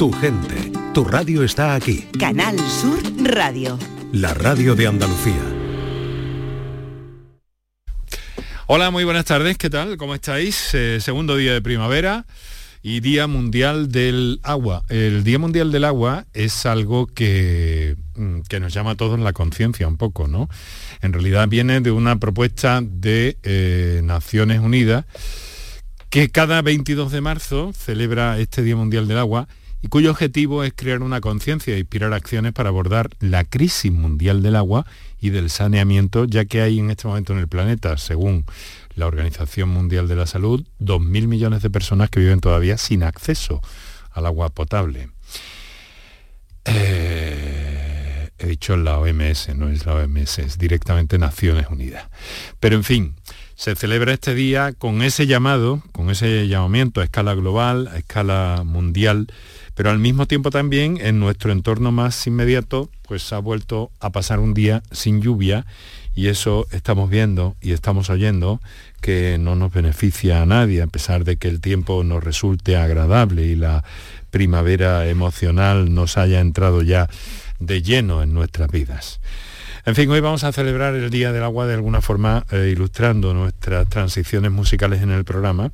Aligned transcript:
tu 0.00 0.10
gente, 0.12 0.72
tu 0.94 1.04
radio 1.04 1.44
está 1.44 1.74
aquí. 1.74 2.06
Canal 2.18 2.58
Sur 2.58 2.98
Radio. 3.22 3.78
La 4.12 4.32
radio 4.32 4.74
de 4.74 4.86
Andalucía. 4.86 5.42
Hola, 8.66 8.90
muy 8.90 9.04
buenas 9.04 9.26
tardes, 9.26 9.58
¿qué 9.58 9.68
tal? 9.68 9.98
¿Cómo 9.98 10.14
estáis? 10.14 10.72
Eh, 10.72 11.02
segundo 11.02 11.36
día 11.36 11.52
de 11.52 11.60
primavera 11.60 12.24
y 12.80 13.00
Día 13.00 13.26
Mundial 13.26 13.92
del 13.92 14.40
Agua. 14.42 14.84
El 14.88 15.22
Día 15.22 15.38
Mundial 15.38 15.70
del 15.70 15.84
Agua 15.84 16.24
es 16.32 16.64
algo 16.64 17.06
que, 17.06 17.94
mm, 18.14 18.40
que 18.48 18.58
nos 18.58 18.72
llama 18.72 18.92
a 18.92 18.96
todos 18.96 19.20
la 19.20 19.34
conciencia 19.34 19.86
un 19.86 19.98
poco, 19.98 20.28
¿no? 20.28 20.48
En 21.02 21.12
realidad 21.12 21.46
viene 21.46 21.82
de 21.82 21.90
una 21.90 22.16
propuesta 22.16 22.80
de 22.82 23.36
eh, 23.42 24.00
Naciones 24.02 24.60
Unidas 24.60 25.04
que 26.08 26.30
cada 26.30 26.62
22 26.62 27.12
de 27.12 27.20
marzo 27.20 27.72
celebra 27.74 28.38
este 28.38 28.62
Día 28.62 28.76
Mundial 28.76 29.06
del 29.06 29.18
Agua 29.18 29.46
y 29.82 29.88
cuyo 29.88 30.10
objetivo 30.10 30.64
es 30.64 30.72
crear 30.74 31.02
una 31.02 31.20
conciencia 31.20 31.74
e 31.74 31.78
inspirar 31.78 32.12
acciones 32.12 32.52
para 32.52 32.68
abordar 32.68 33.10
la 33.20 33.44
crisis 33.44 33.90
mundial 33.92 34.42
del 34.42 34.56
agua 34.56 34.86
y 35.20 35.30
del 35.30 35.50
saneamiento, 35.50 36.24
ya 36.24 36.44
que 36.44 36.60
hay 36.60 36.78
en 36.78 36.90
este 36.90 37.08
momento 37.08 37.32
en 37.32 37.38
el 37.38 37.48
planeta, 37.48 37.96
según 37.96 38.44
la 38.94 39.06
Organización 39.06 39.70
Mundial 39.70 40.08
de 40.08 40.16
la 40.16 40.26
Salud, 40.26 40.66
2.000 40.80 41.26
millones 41.26 41.62
de 41.62 41.70
personas 41.70 42.10
que 42.10 42.20
viven 42.20 42.40
todavía 42.40 42.76
sin 42.76 43.02
acceso 43.02 43.62
al 44.12 44.26
agua 44.26 44.50
potable. 44.50 45.08
Eh, 46.64 48.28
he 48.38 48.46
dicho 48.46 48.76
la 48.76 48.98
OMS, 48.98 49.54
no 49.54 49.68
es 49.68 49.86
la 49.86 49.94
OMS, 49.94 50.38
es 50.40 50.58
directamente 50.58 51.18
Naciones 51.18 51.66
Unidas. 51.70 52.08
Pero 52.58 52.76
en 52.76 52.84
fin, 52.84 53.14
se 53.54 53.74
celebra 53.76 54.12
este 54.12 54.34
día 54.34 54.72
con 54.72 55.02
ese 55.02 55.26
llamado, 55.26 55.82
con 55.92 56.10
ese 56.10 56.48
llamamiento 56.48 57.00
a 57.00 57.04
escala 57.04 57.34
global, 57.34 57.88
a 57.88 57.98
escala 57.98 58.62
mundial, 58.64 59.28
pero 59.74 59.90
al 59.90 59.98
mismo 59.98 60.26
tiempo 60.26 60.50
también 60.50 60.98
en 61.00 61.18
nuestro 61.20 61.52
entorno 61.52 61.92
más 61.92 62.26
inmediato, 62.26 62.90
pues 63.06 63.32
ha 63.32 63.38
vuelto 63.38 63.90
a 64.00 64.10
pasar 64.10 64.40
un 64.40 64.54
día 64.54 64.82
sin 64.90 65.20
lluvia 65.20 65.66
y 66.14 66.28
eso 66.28 66.66
estamos 66.72 67.08
viendo 67.08 67.56
y 67.60 67.72
estamos 67.72 68.10
oyendo 68.10 68.60
que 69.00 69.38
no 69.38 69.56
nos 69.56 69.72
beneficia 69.72 70.42
a 70.42 70.46
nadie, 70.46 70.82
a 70.82 70.86
pesar 70.86 71.24
de 71.24 71.36
que 71.36 71.48
el 71.48 71.60
tiempo 71.60 72.04
nos 72.04 72.22
resulte 72.22 72.76
agradable 72.76 73.46
y 73.46 73.56
la 73.56 73.84
primavera 74.30 75.08
emocional 75.08 75.94
nos 75.94 76.18
haya 76.18 76.40
entrado 76.40 76.82
ya 76.82 77.08
de 77.58 77.82
lleno 77.82 78.22
en 78.22 78.34
nuestras 78.34 78.70
vidas. 78.70 79.20
En 79.86 79.94
fin, 79.94 80.10
hoy 80.10 80.20
vamos 80.20 80.44
a 80.44 80.52
celebrar 80.52 80.94
el 80.94 81.08
Día 81.10 81.32
del 81.32 81.42
Agua 81.42 81.66
de 81.66 81.74
alguna 81.74 82.02
forma 82.02 82.44
eh, 82.50 82.68
ilustrando 82.70 83.32
nuestras 83.32 83.88
transiciones 83.88 84.50
musicales 84.50 85.02
en 85.02 85.10
el 85.10 85.24
programa 85.24 85.72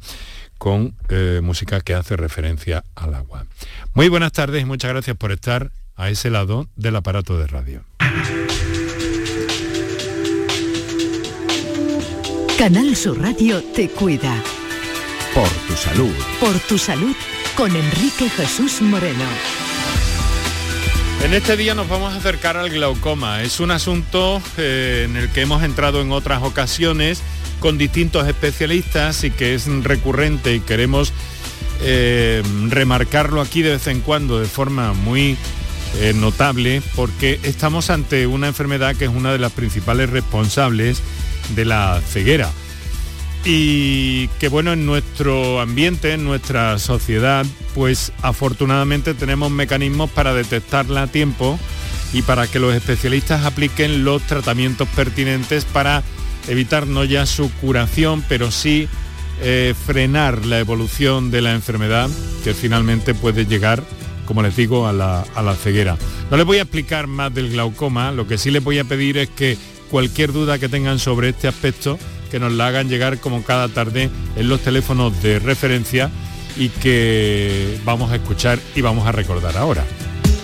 con 0.58 0.94
eh, 1.08 1.40
música 1.42 1.80
que 1.80 1.94
hace 1.94 2.16
referencia 2.16 2.84
al 2.94 3.14
agua. 3.14 3.46
Muy 3.94 4.08
buenas 4.08 4.32
tardes 4.32 4.62
y 4.62 4.64
muchas 4.64 4.90
gracias 4.90 5.16
por 5.16 5.32
estar 5.32 5.70
a 5.96 6.10
ese 6.10 6.30
lado 6.30 6.68
del 6.76 6.96
aparato 6.96 7.38
de 7.38 7.46
radio. 7.46 7.84
Canal 12.58 12.96
Sur 12.96 13.20
Radio 13.20 13.62
te 13.74 13.88
cuida. 13.90 14.42
Por 15.34 15.48
tu 15.68 15.74
salud. 15.74 16.14
Por 16.40 16.58
tu 16.60 16.78
salud 16.78 17.14
con 17.54 17.74
Enrique 17.74 18.30
Jesús 18.30 18.80
Moreno. 18.80 19.24
En 21.22 21.34
este 21.34 21.56
día 21.56 21.74
nos 21.74 21.88
vamos 21.88 22.12
a 22.12 22.16
acercar 22.16 22.56
al 22.56 22.70
glaucoma. 22.70 23.42
Es 23.42 23.60
un 23.60 23.70
asunto 23.70 24.41
eh, 24.56 25.06
en 25.08 25.16
el 25.16 25.28
que 25.30 25.42
hemos 25.42 25.62
entrado 25.62 26.00
en 26.00 26.12
otras 26.12 26.42
ocasiones 26.42 27.22
con 27.60 27.78
distintos 27.78 28.26
especialistas 28.28 29.24
y 29.24 29.30
que 29.30 29.54
es 29.54 29.66
recurrente 29.66 30.54
y 30.54 30.60
queremos 30.60 31.12
eh, 31.82 32.42
remarcarlo 32.68 33.40
aquí 33.40 33.62
de 33.62 33.72
vez 33.72 33.86
en 33.86 34.00
cuando 34.00 34.40
de 34.40 34.46
forma 34.46 34.92
muy 34.92 35.36
eh, 35.98 36.12
notable 36.14 36.82
porque 36.94 37.40
estamos 37.42 37.90
ante 37.90 38.26
una 38.26 38.48
enfermedad 38.48 38.96
que 38.96 39.04
es 39.04 39.10
una 39.10 39.32
de 39.32 39.38
las 39.38 39.52
principales 39.52 40.10
responsables 40.10 41.02
de 41.54 41.64
la 41.64 42.00
ceguera. 42.06 42.50
Y 43.44 44.26
que 44.41 44.48
bueno, 44.48 44.72
en 44.72 44.86
nuestro 44.86 45.60
ambiente, 45.60 46.12
en 46.12 46.25
nuestra 46.25 46.78
sociedad, 46.81 47.47
pues 47.75 48.12
afortunadamente 48.20 49.14
tenemos 49.14 49.52
mecanismos 49.52 50.10
para 50.10 50.34
detectarla 50.34 51.02
a 51.02 51.06
tiempo 51.06 51.58
y 52.12 52.22
para 52.22 52.48
que 52.48 52.58
los 52.58 52.75
especialistas 52.75 53.44
apliquen 53.44 54.04
los 54.04 54.22
tratamientos 54.22 54.88
pertinentes 54.88 55.64
para 55.64 56.02
evitar 56.48 56.86
no 56.86 57.04
ya 57.04 57.26
su 57.26 57.50
curación, 57.60 58.24
pero 58.28 58.50
sí 58.50 58.88
eh, 59.42 59.74
frenar 59.86 60.46
la 60.46 60.58
evolución 60.58 61.30
de 61.30 61.42
la 61.42 61.52
enfermedad 61.52 62.08
que 62.42 62.54
finalmente 62.54 63.14
puede 63.14 63.46
llegar, 63.46 63.82
como 64.24 64.42
les 64.42 64.56
digo, 64.56 64.86
a 64.86 64.92
la, 64.92 65.24
a 65.34 65.42
la 65.42 65.54
ceguera. 65.54 65.96
No 66.30 66.36
les 66.36 66.46
voy 66.46 66.58
a 66.58 66.62
explicar 66.62 67.06
más 67.06 67.34
del 67.34 67.50
glaucoma, 67.50 68.12
lo 68.12 68.26
que 68.26 68.38
sí 68.38 68.50
les 68.50 68.64
voy 68.64 68.78
a 68.78 68.84
pedir 68.84 69.18
es 69.18 69.28
que 69.28 69.58
cualquier 69.90 70.32
duda 70.32 70.58
que 70.58 70.68
tengan 70.68 70.98
sobre 70.98 71.28
este 71.28 71.48
aspecto, 71.48 71.98
que 72.30 72.40
nos 72.40 72.52
la 72.52 72.68
hagan 72.68 72.88
llegar 72.88 73.18
como 73.18 73.44
cada 73.44 73.68
tarde 73.68 74.10
en 74.36 74.48
los 74.48 74.60
teléfonos 74.60 75.22
de 75.22 75.38
referencia 75.38 76.10
y 76.56 76.70
que 76.70 77.78
vamos 77.84 78.10
a 78.10 78.16
escuchar 78.16 78.58
y 78.74 78.80
vamos 78.80 79.06
a 79.06 79.12
recordar 79.12 79.56
ahora. 79.56 79.84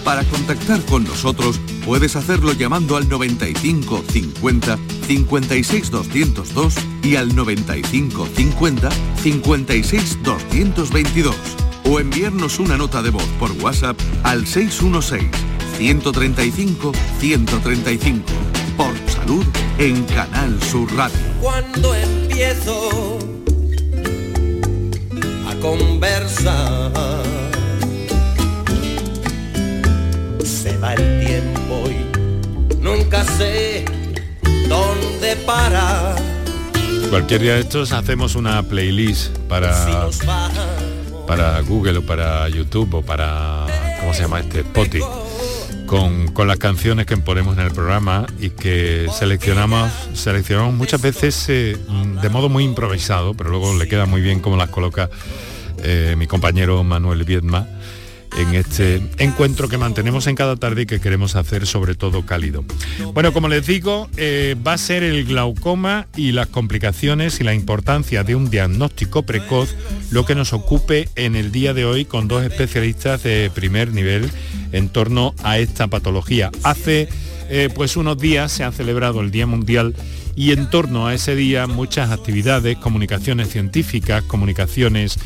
Para 0.04 0.24
contactar 0.24 0.80
con 0.86 1.04
nosotros 1.04 1.60
puedes 1.84 2.16
hacerlo 2.16 2.52
llamando 2.52 2.96
al 2.96 3.08
95 3.08 4.04
50 4.10 4.78
56 5.06 5.90
202 5.90 6.74
y 7.02 7.16
al 7.16 7.34
95 7.34 8.28
50 8.34 8.88
56 9.22 10.18
222 10.22 11.36
o 11.84 12.00
enviarnos 12.00 12.58
una 12.58 12.76
nota 12.76 13.02
de 13.02 13.10
voz 13.10 13.26
por 13.38 13.50
WhatsApp 13.62 13.98
al 14.22 14.46
616 14.46 15.30
135 15.76 16.92
135 17.20 18.24
por 18.76 18.94
salud 19.10 19.44
en 19.78 20.02
Canal 20.04 20.60
Sur 20.62 20.92
Radio. 20.94 21.16
Cuando 21.40 21.94
empiezo 21.94 23.18
a 25.48 25.54
conversar, 25.60 27.21
el 30.94 31.26
tiempo 31.26 31.84
y 31.90 32.76
nunca 32.76 33.24
sé 33.24 33.84
dónde 34.68 35.36
parar. 35.46 36.16
Cualquier 37.10 37.42
día 37.42 37.54
de 37.54 37.60
estos 37.60 37.92
hacemos 37.92 38.34
una 38.34 38.62
playlist 38.62 39.36
para, 39.48 40.08
para 41.26 41.60
Google 41.60 41.98
o 41.98 42.02
para 42.02 42.48
YouTube 42.48 42.94
o 42.94 43.02
para, 43.02 43.66
¿cómo 44.00 44.14
se 44.14 44.22
llama 44.22 44.40
este? 44.40 44.60
Spotify 44.60 45.04
con, 46.32 46.48
las 46.48 46.56
canciones 46.56 47.04
que 47.04 47.18
ponemos 47.18 47.58
en 47.58 47.64
el 47.64 47.70
programa 47.70 48.26
y 48.40 48.48
que 48.48 49.08
seleccionamos, 49.12 49.90
seleccionamos 50.14 50.74
muchas 50.74 51.02
veces 51.02 51.46
eh, 51.50 51.76
de 52.22 52.28
modo 52.30 52.48
muy 52.48 52.64
improvisado, 52.64 53.34
pero 53.34 53.50
luego 53.50 53.76
le 53.76 53.86
queda 53.86 54.06
muy 54.06 54.22
bien 54.22 54.40
como 54.40 54.56
las 54.56 54.70
coloca 54.70 55.10
eh, 55.82 56.14
mi 56.16 56.26
compañero 56.26 56.82
Manuel 56.82 57.24
Viedma 57.24 57.66
en 58.36 58.54
este 58.54 59.02
encuentro 59.18 59.68
que 59.68 59.78
mantenemos 59.78 60.26
en 60.26 60.34
cada 60.34 60.56
tarde 60.56 60.82
y 60.82 60.86
que 60.86 61.00
queremos 61.00 61.36
hacer 61.36 61.66
sobre 61.66 61.94
todo 61.94 62.24
cálido. 62.24 62.64
Bueno, 63.12 63.32
como 63.32 63.48
les 63.48 63.66
digo, 63.66 64.08
eh, 64.16 64.56
va 64.66 64.74
a 64.74 64.78
ser 64.78 65.02
el 65.02 65.24
glaucoma 65.24 66.06
y 66.16 66.32
las 66.32 66.46
complicaciones 66.46 67.40
y 67.40 67.44
la 67.44 67.54
importancia 67.54 68.24
de 68.24 68.34
un 68.34 68.50
diagnóstico 68.50 69.22
precoz 69.22 69.74
lo 70.10 70.24
que 70.24 70.34
nos 70.34 70.52
ocupe 70.52 71.08
en 71.16 71.36
el 71.36 71.52
día 71.52 71.74
de 71.74 71.84
hoy 71.84 72.04
con 72.04 72.28
dos 72.28 72.44
especialistas 72.44 73.22
de 73.22 73.50
primer 73.54 73.92
nivel 73.92 74.30
en 74.72 74.88
torno 74.88 75.34
a 75.42 75.58
esta 75.58 75.88
patología. 75.88 76.50
Hace 76.62 77.08
eh, 77.48 77.68
pues 77.74 77.96
unos 77.96 78.18
días 78.18 78.52
se 78.52 78.64
ha 78.64 78.72
celebrado 78.72 79.20
el 79.20 79.30
Día 79.30 79.46
Mundial 79.46 79.94
y 80.34 80.52
en 80.52 80.70
torno 80.70 81.06
a 81.06 81.14
ese 81.14 81.36
día 81.36 81.66
muchas 81.66 82.10
actividades, 82.10 82.78
comunicaciones 82.78 83.50
científicas, 83.50 84.22
comunicaciones 84.22 85.18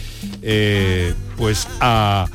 eh, 0.42 1.14
pues 1.36 1.68
a 1.80 2.26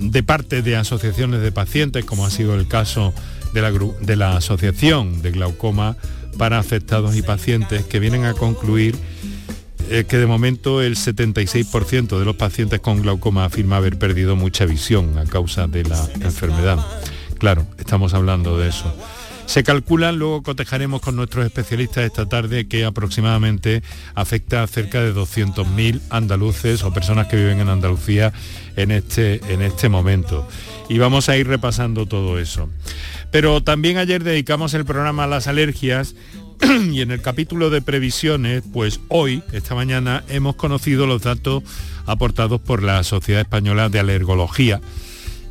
de 0.00 0.22
parte 0.22 0.62
de 0.62 0.76
asociaciones 0.76 1.40
de 1.42 1.52
pacientes, 1.52 2.04
como 2.04 2.26
ha 2.26 2.30
sido 2.30 2.54
el 2.54 2.68
caso 2.68 3.12
de 3.52 3.62
la, 3.62 3.70
de 3.72 4.16
la 4.16 4.36
Asociación 4.36 5.22
de 5.22 5.30
Glaucoma 5.32 5.96
para 6.38 6.58
Afectados 6.58 7.16
y 7.16 7.22
Pacientes, 7.22 7.84
que 7.84 7.98
vienen 8.00 8.24
a 8.24 8.34
concluir 8.34 8.96
eh, 9.88 10.04
que 10.08 10.18
de 10.18 10.26
momento 10.26 10.82
el 10.82 10.96
76% 10.96 12.18
de 12.18 12.24
los 12.24 12.34
pacientes 12.34 12.80
con 12.80 13.02
glaucoma 13.02 13.44
afirma 13.44 13.76
haber 13.76 13.98
perdido 13.98 14.34
mucha 14.34 14.64
visión 14.66 15.16
a 15.16 15.24
causa 15.24 15.68
de 15.68 15.84
la 15.84 16.08
enfermedad. 16.20 16.84
Claro, 17.38 17.66
estamos 17.78 18.12
hablando 18.12 18.58
de 18.58 18.68
eso. 18.68 18.92
Se 19.46 19.62
calcula, 19.62 20.10
luego 20.10 20.42
cotejaremos 20.42 21.00
con 21.00 21.14
nuestros 21.14 21.46
especialistas 21.46 22.04
esta 22.04 22.26
tarde, 22.26 22.66
que 22.66 22.84
aproximadamente 22.84 23.82
afecta 24.14 24.62
a 24.62 24.66
cerca 24.66 25.00
de 25.00 25.14
200.000 25.14 26.00
andaluces 26.10 26.82
o 26.82 26.92
personas 26.92 27.28
que 27.28 27.36
viven 27.36 27.60
en 27.60 27.68
Andalucía 27.68 28.32
en 28.76 28.90
este, 28.90 29.40
en 29.52 29.62
este 29.62 29.88
momento. 29.88 30.46
Y 30.88 30.98
vamos 30.98 31.28
a 31.28 31.36
ir 31.36 31.46
repasando 31.46 32.06
todo 32.06 32.40
eso. 32.40 32.68
Pero 33.30 33.62
también 33.62 33.98
ayer 33.98 34.24
dedicamos 34.24 34.74
el 34.74 34.84
programa 34.84 35.24
a 35.24 35.28
las 35.28 35.46
alergias 35.46 36.16
y 36.92 37.00
en 37.00 37.12
el 37.12 37.22
capítulo 37.22 37.70
de 37.70 37.82
previsiones, 37.82 38.64
pues 38.72 39.00
hoy, 39.08 39.44
esta 39.52 39.76
mañana, 39.76 40.24
hemos 40.28 40.56
conocido 40.56 41.06
los 41.06 41.22
datos 41.22 41.62
aportados 42.04 42.60
por 42.60 42.82
la 42.82 43.02
Sociedad 43.04 43.42
Española 43.42 43.88
de 43.90 44.00
Alergología 44.00 44.80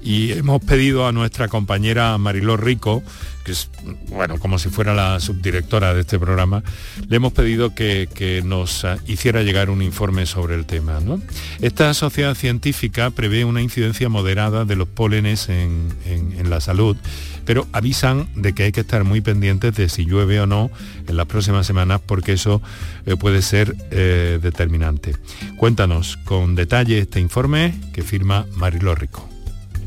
y 0.06 0.32
hemos 0.34 0.64
pedido 0.64 1.08
a 1.08 1.12
nuestra 1.12 1.48
compañera 1.48 2.16
Mariló 2.20 2.58
Rico, 2.58 3.02
que 3.44 3.54
es, 3.54 3.72
bueno, 4.10 4.38
como 4.38 4.60
si 4.60 4.70
fuera 4.70 4.94
la 4.94 5.20
subdirectora 5.20 5.96
de 5.96 6.02
este 6.02 6.20
programa, 6.20 6.64
le 7.08 7.16
hemos 7.16 7.34
pedido 7.34 7.74
que, 7.74 8.06
nos 8.46 8.86
hiciera 9.08 9.42
llegar 9.42 9.72
un 9.72 9.82
informe 9.82 10.28
sobre 10.28 10.54
el 10.56 10.66
tema. 10.66 11.00
Esta 11.60 11.92
sociedad 11.96 12.36
científica 12.36 13.10
prevé 13.10 13.46
una 13.46 13.64
incidencia 13.64 14.08
moderada 14.08 14.64
de 14.64 14.76
los 14.76 14.88
pólenes 14.88 15.50
en, 15.50 15.96
la 16.50 16.62
salud, 16.62 16.96
pero 17.44 17.68
avisan 17.72 18.28
de 18.36 18.54
que 18.54 18.64
hay 18.64 18.72
que 18.72 18.82
estar 18.82 19.04
muy 19.04 19.22
pendientes 19.22 19.76
de 19.76 19.90
si 19.90 20.06
llueve 20.06 20.40
o 20.40 20.46
no 20.46 20.70
en 21.08 21.18
las 21.18 21.26
próximas 21.26 21.66
semanas, 21.66 22.00
porque 22.06 22.34
eso 22.34 22.62
eh, 23.08 23.16
puede 23.16 23.42
ser 23.42 23.76
eh, 23.90 24.38
determinante. 24.40 25.16
Cuéntanos 25.58 26.18
con 26.18 26.54
detalle 26.54 27.00
este 27.00 27.20
informe 27.20 27.74
que 27.94 28.04
firma 28.04 28.46
Mariló 28.56 28.94
Rico. 28.94 29.35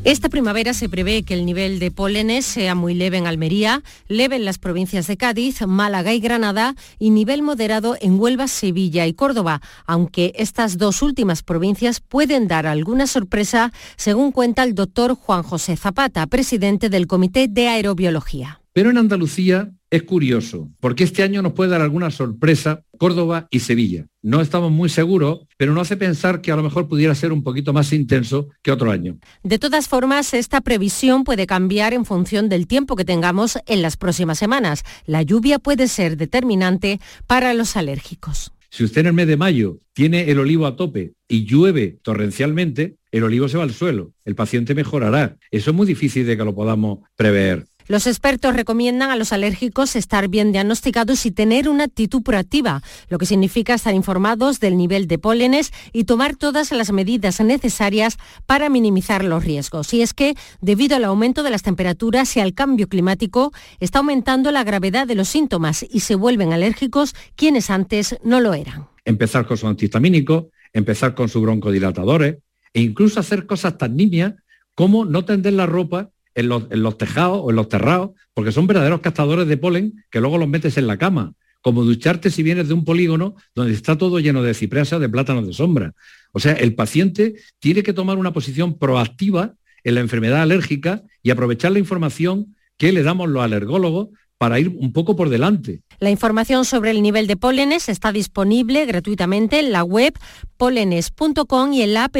Esta 0.05 0.29
primavera 0.29 0.73
se 0.73 0.87
prevé 0.87 1.23
que 1.23 1.33
el 1.33 1.45
nivel 1.45 1.77
de 1.77 1.91
pólenes 1.91 2.45
sea 2.45 2.73
muy 2.73 2.93
leve 2.93 3.17
en 3.17 3.27
Almería, 3.27 3.83
leve 4.07 4.37
en 4.37 4.45
las 4.45 4.57
provincias 4.57 5.07
de 5.07 5.17
Cádiz, 5.17 5.61
Málaga 5.67 6.13
y 6.13 6.21
Granada 6.21 6.75
y 6.99 7.09
nivel 7.09 7.41
moderado 7.41 7.97
en 7.99 8.17
Huelva, 8.17 8.47
Sevilla 8.47 9.05
y 9.07 9.13
Córdoba, 9.13 9.61
aunque 9.85 10.31
estas 10.37 10.77
dos 10.77 11.01
últimas 11.01 11.43
provincias 11.43 11.99
pueden 11.99 12.47
dar 12.47 12.65
alguna 12.65 13.07
sorpresa, 13.07 13.73
según 13.97 14.31
cuenta 14.31 14.63
el 14.63 14.73
doctor 14.73 15.15
Juan 15.15 15.43
José 15.43 15.75
Zapata, 15.75 16.25
presidente 16.27 16.89
del 16.89 17.05
Comité 17.05 17.49
de 17.49 17.67
Aerobiología. 17.67 18.61
Pero 18.71 18.91
en 18.91 18.97
Andalucía 18.97 19.73
es 19.91 20.03
curioso, 20.03 20.69
porque 20.79 21.03
este 21.03 21.23
año 21.23 21.41
nos 21.41 21.53
puede 21.53 21.71
dar 21.71 21.81
alguna 21.81 22.11
sorpresa 22.11 22.83
Córdoba 22.97 23.47
y 23.49 23.59
Sevilla. 23.59 24.05
No 24.21 24.41
estamos 24.41 24.71
muy 24.71 24.89
seguros, 24.89 25.47
pero 25.57 25.73
no 25.73 25.81
hace 25.81 25.97
pensar 25.97 26.41
que 26.41 26.51
a 26.51 26.55
lo 26.55 26.63
mejor 26.63 26.87
pudiera 26.87 27.15
ser 27.15 27.31
un 27.31 27.43
poquito 27.43 27.73
más 27.73 27.93
intenso 27.93 28.49
que 28.61 28.71
otro 28.71 28.91
año. 28.91 29.17
De 29.43 29.57
todas 29.57 29.87
formas, 29.87 30.33
esta 30.33 30.61
previsión 30.61 31.23
puede 31.23 31.47
cambiar 31.47 31.93
en 31.93 32.05
función 32.05 32.49
del 32.49 32.67
tiempo 32.67 32.95
que 32.95 33.05
tengamos 33.05 33.57
en 33.65 33.81
las 33.81 33.97
próximas 33.97 34.37
semanas. 34.37 34.83
La 35.05 35.23
lluvia 35.23 35.59
puede 35.59 35.87
ser 35.87 36.17
determinante 36.17 36.99
para 37.25 37.53
los 37.53 37.75
alérgicos. 37.77 38.51
Si 38.71 38.83
usted 38.83 39.01
en 39.01 39.07
el 39.07 39.13
mes 39.13 39.27
de 39.27 39.37
mayo 39.37 39.79
tiene 39.93 40.29
el 40.29 40.37
olivo 40.37 40.67
a 40.67 40.75
tope 40.75 41.13
y 41.27 41.45
llueve 41.45 41.97
torrencialmente, 42.03 42.97
el 43.11 43.23
olivo 43.23 43.47
se 43.47 43.57
va 43.57 43.63
al 43.63 43.73
suelo, 43.73 44.13
el 44.25 44.35
paciente 44.35 44.75
mejorará. 44.75 45.37
Eso 45.49 45.71
es 45.71 45.75
muy 45.75 45.87
difícil 45.87 46.27
de 46.27 46.37
que 46.37 46.45
lo 46.45 46.53
podamos 46.53 46.99
prever. 47.15 47.65
Los 47.89 48.05
expertos 48.05 48.55
recomiendan 48.55 49.09
a 49.09 49.15
los 49.15 49.33
alérgicos 49.33 49.95
estar 49.95 50.27
bien 50.27 50.51
diagnosticados 50.51 51.25
y 51.25 51.31
tener 51.31 51.67
una 51.67 51.85
actitud 51.85 52.21
proactiva, 52.21 52.83
lo 53.09 53.17
que 53.17 53.25
significa 53.25 53.73
estar 53.73 53.95
informados 53.95 54.59
del 54.59 54.77
nivel 54.77 55.07
de 55.07 55.17
pólenes 55.17 55.71
y 55.91 56.03
tomar 56.03 56.35
todas 56.35 56.71
las 56.71 56.91
medidas 56.91 57.41
necesarias 57.41 58.19
para 58.45 58.69
minimizar 58.69 59.25
los 59.25 59.43
riesgos. 59.43 59.91
Y 59.95 60.03
es 60.03 60.13
que, 60.13 60.35
debido 60.61 60.97
al 60.97 61.03
aumento 61.03 61.41
de 61.41 61.49
las 61.49 61.63
temperaturas 61.63 62.37
y 62.37 62.41
al 62.41 62.53
cambio 62.53 62.87
climático, 62.87 63.53
está 63.79 63.99
aumentando 63.99 64.51
la 64.51 64.63
gravedad 64.63 65.07
de 65.07 65.15
los 65.15 65.27
síntomas 65.27 65.83
y 65.89 66.01
se 66.01 66.13
vuelven 66.13 66.53
alérgicos 66.53 67.15
quienes 67.35 67.71
antes 67.71 68.17
no 68.23 68.39
lo 68.39 68.53
eran. 68.53 68.87
Empezar 69.03 69.47
con 69.47 69.57
su 69.57 69.67
antihistamínico, 69.67 70.51
empezar 70.73 71.15
con 71.15 71.27
sus 71.27 71.41
broncodilatadores 71.41 72.37
e 72.71 72.81
incluso 72.81 73.19
hacer 73.19 73.47
cosas 73.47 73.79
tan 73.79 73.97
nimias 73.97 74.35
como 74.75 75.05
no 75.05 75.25
tender 75.25 75.53
la 75.53 75.65
ropa 75.65 76.11
en 76.35 76.47
los, 76.47 76.97
tejados 76.97 77.41
o 77.43 77.49
en 77.49 77.55
los 77.55 77.69
terrados, 77.69 78.11
porque 78.33 78.51
son 78.51 78.67
verdaderos 78.67 79.01
cazadores 79.01 79.47
de 79.47 79.57
polen 79.57 80.03
que 80.09 80.21
luego 80.21 80.37
los 80.37 80.47
metes 80.47 80.77
en 80.77 80.87
la 80.87 80.97
cama, 80.97 81.33
como 81.61 81.83
ducharte 81.83 82.29
si 82.29 82.43
vienes 82.43 82.67
de 82.67 82.73
un 82.73 82.85
polígono 82.85 83.35
donde 83.55 83.73
está 83.73 83.97
todo 83.97 84.19
lleno 84.19 84.41
de 84.43 84.53
cipresas 84.53 85.01
de 85.01 85.09
plátanos 85.09 85.47
de 85.47 85.53
sombra. 85.53 85.93
O 86.31 86.39
sea, 86.39 86.53
el 86.53 86.75
paciente 86.75 87.35
tiene 87.59 87.83
que 87.83 87.93
tomar 87.93 88.17
una 88.17 88.33
posición 88.33 88.77
proactiva 88.77 89.55
en 89.83 89.95
la 89.95 90.01
enfermedad 90.01 90.41
alérgica 90.41 91.03
y 91.23 91.31
aprovechar 91.31 91.71
la 91.71 91.79
información 91.79 92.55
que 92.77 92.91
le 92.91 93.03
damos 93.03 93.29
los 93.29 93.43
alergólogos 93.43 94.09
para 94.39 94.57
ir 94.57 94.69
un 94.69 94.93
poco 94.93 95.17
por 95.17 95.29
delante. 95.29 95.81
La 95.99 96.09
información 96.09 96.63
sobre 96.63 96.91
el 96.91 97.01
nivel 97.03 97.27
de 97.27 97.35
pólenes 97.35 97.89
está 97.89 98.13
disponible 98.13 98.85
gratuitamente 98.85 99.59
en 99.59 99.73
la 99.73 99.83
web 99.83 100.17
polenes.com 100.55 101.73
y 101.73 101.81
en 101.81 101.93
la 101.93 102.05
app 102.05 102.15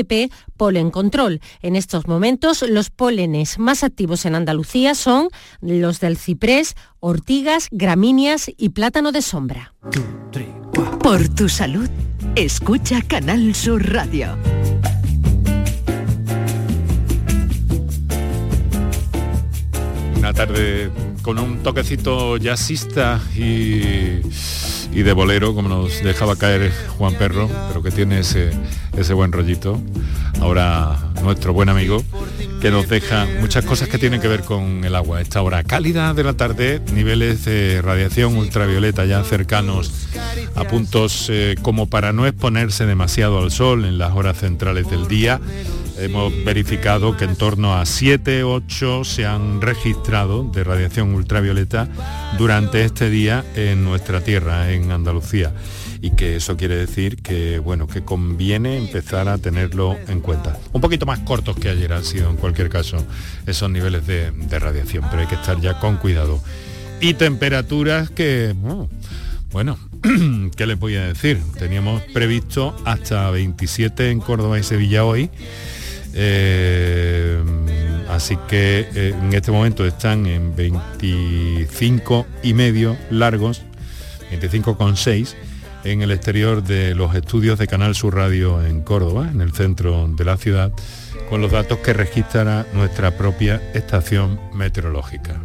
Polen 0.57 0.91
Control. 0.91 1.39
En 1.61 1.77
estos 1.77 2.07
momentos, 2.07 2.65
los 2.67 2.89
pólenes 2.89 3.57
más 3.57 3.85
activos 3.85 4.25
en 4.25 4.35
Andalucía 4.35 4.95
son 4.95 5.29
los 5.61 6.01
del 6.01 6.17
ciprés, 6.17 6.75
ortigas, 6.99 7.69
gramíneas 7.71 8.51
y 8.57 8.69
plátano 8.69 9.13
de 9.13 9.21
sombra. 9.21 9.73
Por 11.01 11.29
tu 11.29 11.47
salud, 11.47 11.89
escucha 12.35 13.01
Canal 13.01 13.55
Sur 13.55 13.93
Radio. 13.93 14.37
Una 20.17 20.33
tarde 20.33 20.91
con 21.21 21.39
un 21.39 21.63
toquecito 21.63 22.37
jazzista 22.37 23.19
y, 23.35 24.21
de 24.91 25.13
bolero, 25.13 25.55
como 25.55 25.69
nos 25.69 26.03
dejaba 26.03 26.35
caer 26.35 26.71
Juan 26.97 27.15
Perro, 27.15 27.49
pero 27.67 27.81
que 27.81 27.91
tiene 27.91 28.19
ese, 28.19 28.51
ese 28.97 29.13
buen 29.13 29.31
rollito. 29.31 29.81
Ahora 30.41 30.97
nuestro 31.23 31.53
buen 31.53 31.69
amigo, 31.69 32.03
que 32.61 32.71
nos 32.71 32.87
deja 32.87 33.27
muchas 33.39 33.65
cosas 33.65 33.89
que 33.89 33.97
tienen 33.97 34.21
que 34.21 34.27
ver 34.27 34.41
con 34.41 34.83
el 34.83 34.95
agua. 34.95 35.21
Esta 35.21 35.41
hora 35.41 35.63
cálida 35.63 36.13
de 36.13 36.23
la 36.23 36.33
tarde, 36.33 36.81
niveles 36.93 37.45
de 37.45 37.81
radiación 37.81 38.37
ultravioleta 38.37 39.05
ya 39.05 39.23
cercanos 39.23 39.91
a 40.55 40.63
puntos 40.65 41.27
eh, 41.29 41.55
como 41.61 41.87
para 41.87 42.13
no 42.13 42.25
exponerse 42.25 42.85
demasiado 42.85 43.39
al 43.39 43.51
sol 43.51 43.85
en 43.85 43.97
las 43.97 44.13
horas 44.13 44.37
centrales 44.37 44.89
del 44.89 45.07
día 45.07 45.39
hemos 45.99 46.33
verificado 46.45 47.17
que 47.17 47.25
en 47.25 47.35
torno 47.35 47.75
a 47.75 47.85
7, 47.85 48.43
8 48.43 49.03
se 49.03 49.25
han 49.25 49.61
registrado 49.61 50.43
de 50.43 50.63
radiación 50.63 51.13
ultravioleta 51.13 51.87
durante 52.37 52.83
este 52.83 53.09
día 53.09 53.43
en 53.55 53.83
nuestra 53.83 54.21
tierra, 54.21 54.71
en 54.71 54.78
Andalucía. 54.91 55.53
Y 56.01 56.11
que 56.11 56.35
eso 56.35 56.57
quiere 56.57 56.75
decir 56.75 57.17
que, 57.17 57.59
bueno, 57.59 57.87
que 57.87 58.03
conviene 58.03 58.77
empezar 58.77 59.27
a 59.27 59.37
tenerlo 59.37 59.97
en 60.07 60.21
cuenta. 60.21 60.57
Un 60.71 60.81
poquito 60.81 61.05
más 61.05 61.19
cortos 61.19 61.55
que 61.55 61.69
ayer 61.69 61.91
han 61.93 62.05
sido, 62.05 62.29
en 62.29 62.37
cualquier 62.37 62.69
caso, 62.69 63.05
esos 63.45 63.69
niveles 63.69 64.07
de, 64.07 64.31
radiación, 64.59 65.05
pero 65.09 65.21
hay 65.21 65.27
que 65.27 65.35
estar 65.35 65.59
ya 65.59 65.79
con 65.79 65.97
cuidado. 65.97 66.41
Y 67.01 67.13
temperaturas 67.13 68.09
que, 68.09 68.55
bueno, 69.51 69.77
¿qué 70.55 70.65
les 70.65 70.79
voy 70.79 70.95
a 70.95 71.07
decir? 71.07 71.39
Teníamos 71.57 72.01
previsto 72.13 72.75
hasta 72.85 73.29
27 73.31 74.11
en 74.11 74.19
Córdoba 74.19 74.59
y 74.59 74.63
Sevilla 74.63 75.05
hoy 75.05 75.29
eh, 76.13 77.41
así 78.09 78.37
que 78.47 78.87
eh, 78.95 79.13
en 79.19 79.33
este 79.33 79.51
momento 79.51 79.85
están 79.85 80.25
en 80.25 80.55
25 80.55 82.25
y 82.43 82.53
medio 82.53 82.97
largos, 83.11 83.61
25,6 84.31 85.35
en 85.83 86.01
el 86.01 86.11
exterior 86.11 86.63
de 86.63 86.95
los 86.95 87.15
estudios 87.15 87.57
de 87.59 87.67
Canal 87.67 87.95
Sur 87.95 88.15
Radio 88.15 88.63
en 88.65 88.81
Córdoba, 88.81 89.29
en 89.31 89.41
el 89.41 89.53
centro 89.53 90.07
de 90.07 90.25
la 90.25 90.37
ciudad, 90.37 90.71
con 91.29 91.41
los 91.41 91.51
datos 91.51 91.79
que 91.79 91.93
registrará 91.93 92.65
nuestra 92.73 93.17
propia 93.17 93.61
estación 93.73 94.39
meteorológica. 94.53 95.39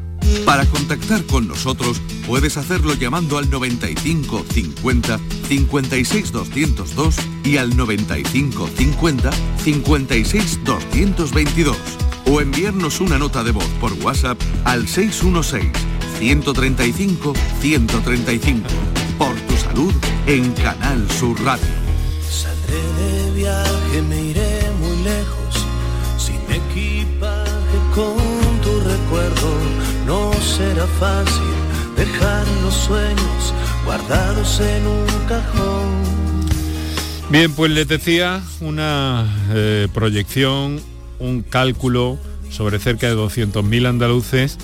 Para 0.44 0.64
contactar 0.66 1.22
con 1.24 1.46
nosotros 1.46 2.00
puedes 2.26 2.56
hacerlo 2.56 2.94
llamando 2.94 3.38
al 3.38 3.50
95 3.50 4.44
50 4.50 5.20
56 5.48 6.32
202 6.32 7.16
y 7.44 7.58
al 7.58 7.76
95 7.76 8.68
50 8.74 9.30
56 9.58 10.60
222 10.64 11.76
o 12.26 12.40
enviarnos 12.40 13.00
una 13.00 13.18
nota 13.18 13.44
de 13.44 13.52
voz 13.52 13.68
por 13.80 13.92
WhatsApp 13.94 14.40
al 14.64 14.88
616 14.88 15.93
135 16.18 17.32
135. 17.60 18.68
Por 19.18 19.34
tu 19.40 19.56
salud 19.56 19.94
en 20.26 20.52
Canal 20.52 21.10
Sur 21.10 21.40
Radio. 21.44 21.66
Saldré 22.28 22.76
de 22.76 23.30
viaje, 23.32 24.02
me 24.08 24.20
iré 24.22 24.70
muy 24.80 24.96
lejos, 25.02 25.66
sin 26.18 26.40
equipaje 26.50 27.78
con 27.94 28.60
tu 28.62 28.80
recuerdo 28.80 29.84
no 30.06 30.32
será 30.34 30.86
fácil 30.86 31.54
dejar 31.96 32.46
los 32.62 32.74
sueños 32.74 33.54
guardados 33.84 34.60
en 34.60 34.86
un 34.86 35.06
cajón. 35.28 36.04
Bien, 37.30 37.52
pues 37.52 37.70
les 37.70 37.88
decía 37.88 38.42
una 38.60 39.26
eh, 39.50 39.88
proyección, 39.92 40.80
un 41.18 41.42
cálculo 41.42 42.18
sobre 42.50 42.78
cerca 42.78 43.08
de 43.08 43.16
200.000 43.16 43.88
andaluces 43.88 44.58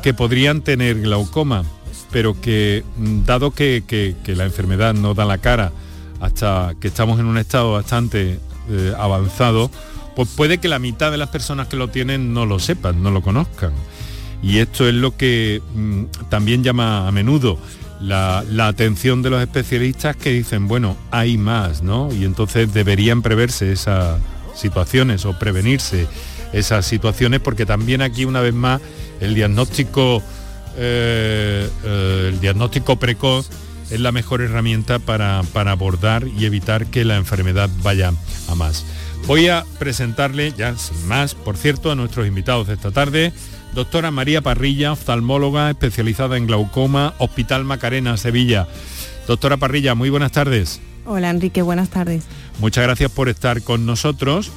que 0.00 0.14
podrían 0.14 0.62
tener 0.62 1.00
glaucoma, 1.00 1.64
pero 2.10 2.40
que 2.40 2.84
mm, 2.96 3.24
dado 3.24 3.50
que, 3.52 4.14
la 4.26 4.44
enfermedad 4.44 4.94
no 4.94 5.14
da 5.14 5.24
la 5.24 5.38
cara 5.38 5.72
hasta 6.20 6.74
que 6.80 6.88
estamos 6.88 7.18
en 7.18 7.26
un 7.26 7.38
estado 7.38 7.72
bastante 7.72 8.38
eh, 8.68 8.94
avanzado, 8.98 9.70
pues 10.16 10.28
puede 10.36 10.58
que 10.58 10.68
la 10.68 10.78
mitad 10.78 11.10
de 11.10 11.16
las 11.16 11.30
personas 11.30 11.68
que 11.68 11.76
lo 11.76 11.88
tienen 11.88 12.34
no 12.34 12.46
lo 12.46 12.58
sepan, 12.58 13.02
no 13.02 13.10
lo 13.10 13.22
conozcan. 13.22 13.72
Y 14.42 14.58
esto 14.58 14.88
es 14.88 14.94
lo 14.94 15.16
que 15.16 15.62
mm, 15.74 16.04
también 16.28 16.62
llama 16.62 17.06
a 17.06 17.12
menudo 17.12 17.58
la, 18.00 18.66
atención 18.66 19.22
de 19.22 19.30
los 19.30 19.42
especialistas 19.42 20.16
que 20.16 20.30
dicen, 20.30 20.68
bueno, 20.68 20.96
hay 21.10 21.36
más, 21.36 21.82
¿no? 21.82 22.12
Y 22.12 22.24
entonces 22.24 22.72
deberían 22.72 23.22
preverse 23.22 23.72
esas 23.72 24.18
situaciones 24.54 25.24
o 25.26 25.38
prevenirse 25.38 26.06
esas 26.52 26.86
situaciones, 26.86 27.40
porque 27.40 27.66
también 27.66 28.02
aquí 28.02 28.24
una 28.24 28.40
vez 28.40 28.54
más 28.54 28.80
el 29.20 29.34
diagnóstico, 29.34 30.22
eh, 30.76 31.68
eh, 31.84 32.26
el 32.32 32.40
diagnóstico 32.40 32.96
precoz 32.96 33.50
es 33.90 34.00
la 34.00 34.12
mejor 34.12 34.40
herramienta 34.40 34.98
para, 34.98 35.42
para 35.52 35.72
abordar 35.72 36.26
y 36.26 36.44
evitar 36.44 36.86
que 36.86 37.04
la 37.04 37.16
enfermedad 37.16 37.68
vaya 37.82 38.12
a 38.48 38.54
más. 38.54 38.84
Voy 39.26 39.48
a 39.48 39.64
presentarle, 39.78 40.52
ya 40.56 40.76
sin 40.76 41.06
más, 41.06 41.34
por 41.34 41.56
cierto, 41.56 41.90
a 41.90 41.94
nuestros 41.94 42.26
invitados 42.26 42.68
de 42.68 42.74
esta 42.74 42.90
tarde, 42.90 43.32
doctora 43.74 44.10
María 44.10 44.40
Parrilla, 44.42 44.92
oftalmóloga 44.92 45.70
especializada 45.70 46.36
en 46.36 46.46
glaucoma, 46.46 47.14
Hospital 47.18 47.64
Macarena, 47.64 48.16
Sevilla. 48.16 48.66
Doctora 49.26 49.56
Parrilla, 49.56 49.94
muy 49.94 50.10
buenas 50.10 50.32
tardes. 50.32 50.80
Hola 51.06 51.30
Enrique, 51.30 51.62
buenas 51.62 51.90
tardes. 51.90 52.24
Muchas 52.58 52.84
gracias 52.84 53.10
por 53.10 53.28
estar 53.28 53.62
con 53.62 53.86
nosotros. 53.86 54.50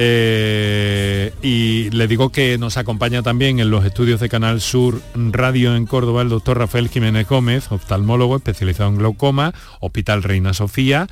Eh, 0.00 1.32
y 1.42 1.90
le 1.90 2.06
digo 2.06 2.30
que 2.30 2.56
nos 2.56 2.76
acompaña 2.76 3.24
también 3.24 3.58
en 3.58 3.68
los 3.68 3.84
estudios 3.84 4.20
de 4.20 4.28
Canal 4.28 4.60
Sur 4.60 5.02
Radio 5.14 5.74
en 5.74 5.86
Córdoba 5.86 6.22
el 6.22 6.28
doctor 6.28 6.56
Rafael 6.56 6.88
Jiménez 6.88 7.26
Gómez, 7.26 7.72
oftalmólogo 7.72 8.36
especializado 8.36 8.90
en 8.90 8.98
glaucoma, 8.98 9.52
Hospital 9.80 10.22
Reina 10.22 10.54
Sofía. 10.54 11.08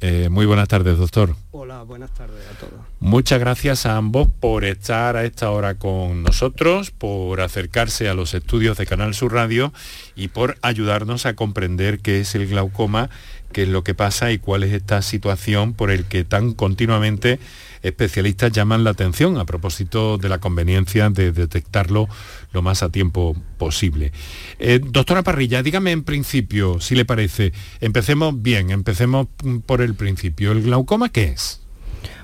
Eh, 0.00 0.28
muy 0.30 0.46
buenas 0.46 0.68
tardes, 0.68 0.96
doctor. 0.96 1.34
Hola, 1.50 1.82
buenas 1.82 2.14
tardes 2.14 2.46
a 2.46 2.58
todos. 2.58 2.80
Muchas 3.00 3.40
gracias 3.40 3.84
a 3.84 3.96
ambos 3.96 4.28
por 4.38 4.64
estar 4.64 5.16
a 5.16 5.24
esta 5.24 5.50
hora 5.50 5.74
con 5.74 6.22
nosotros, 6.22 6.92
por 6.92 7.40
acercarse 7.40 8.08
a 8.08 8.14
los 8.14 8.32
estudios 8.34 8.78
de 8.78 8.86
Canal 8.86 9.12
Sur 9.12 9.32
Radio 9.32 9.72
y 10.14 10.28
por 10.28 10.56
ayudarnos 10.62 11.26
a 11.26 11.34
comprender 11.34 11.98
qué 11.98 12.20
es 12.20 12.36
el 12.36 12.46
glaucoma, 12.46 13.10
qué 13.52 13.64
es 13.64 13.68
lo 13.68 13.82
que 13.82 13.94
pasa 13.94 14.30
y 14.30 14.38
cuál 14.38 14.62
es 14.62 14.72
esta 14.72 15.02
situación 15.02 15.74
por 15.74 15.90
el 15.90 16.04
que 16.04 16.22
tan 16.24 16.54
continuamente 16.54 17.40
especialistas 17.82 18.52
llaman 18.52 18.84
la 18.84 18.90
atención 18.90 19.38
a 19.38 19.44
propósito 19.44 20.18
de 20.18 20.28
la 20.28 20.38
conveniencia 20.38 21.10
de 21.10 21.32
detectarlo 21.32 22.08
lo 22.52 22.62
más 22.62 22.82
a 22.82 22.90
tiempo 22.90 23.36
posible. 23.58 24.12
Eh, 24.58 24.80
doctora 24.82 25.22
Parrilla, 25.22 25.62
dígame 25.62 25.92
en 25.92 26.04
principio, 26.04 26.80
si 26.80 26.94
le 26.94 27.04
parece, 27.04 27.52
empecemos 27.80 28.40
bien, 28.40 28.70
empecemos 28.70 29.28
por 29.66 29.82
el 29.82 29.94
principio. 29.94 30.52
¿El 30.52 30.62
glaucoma 30.62 31.10
qué 31.10 31.24
es? 31.24 31.60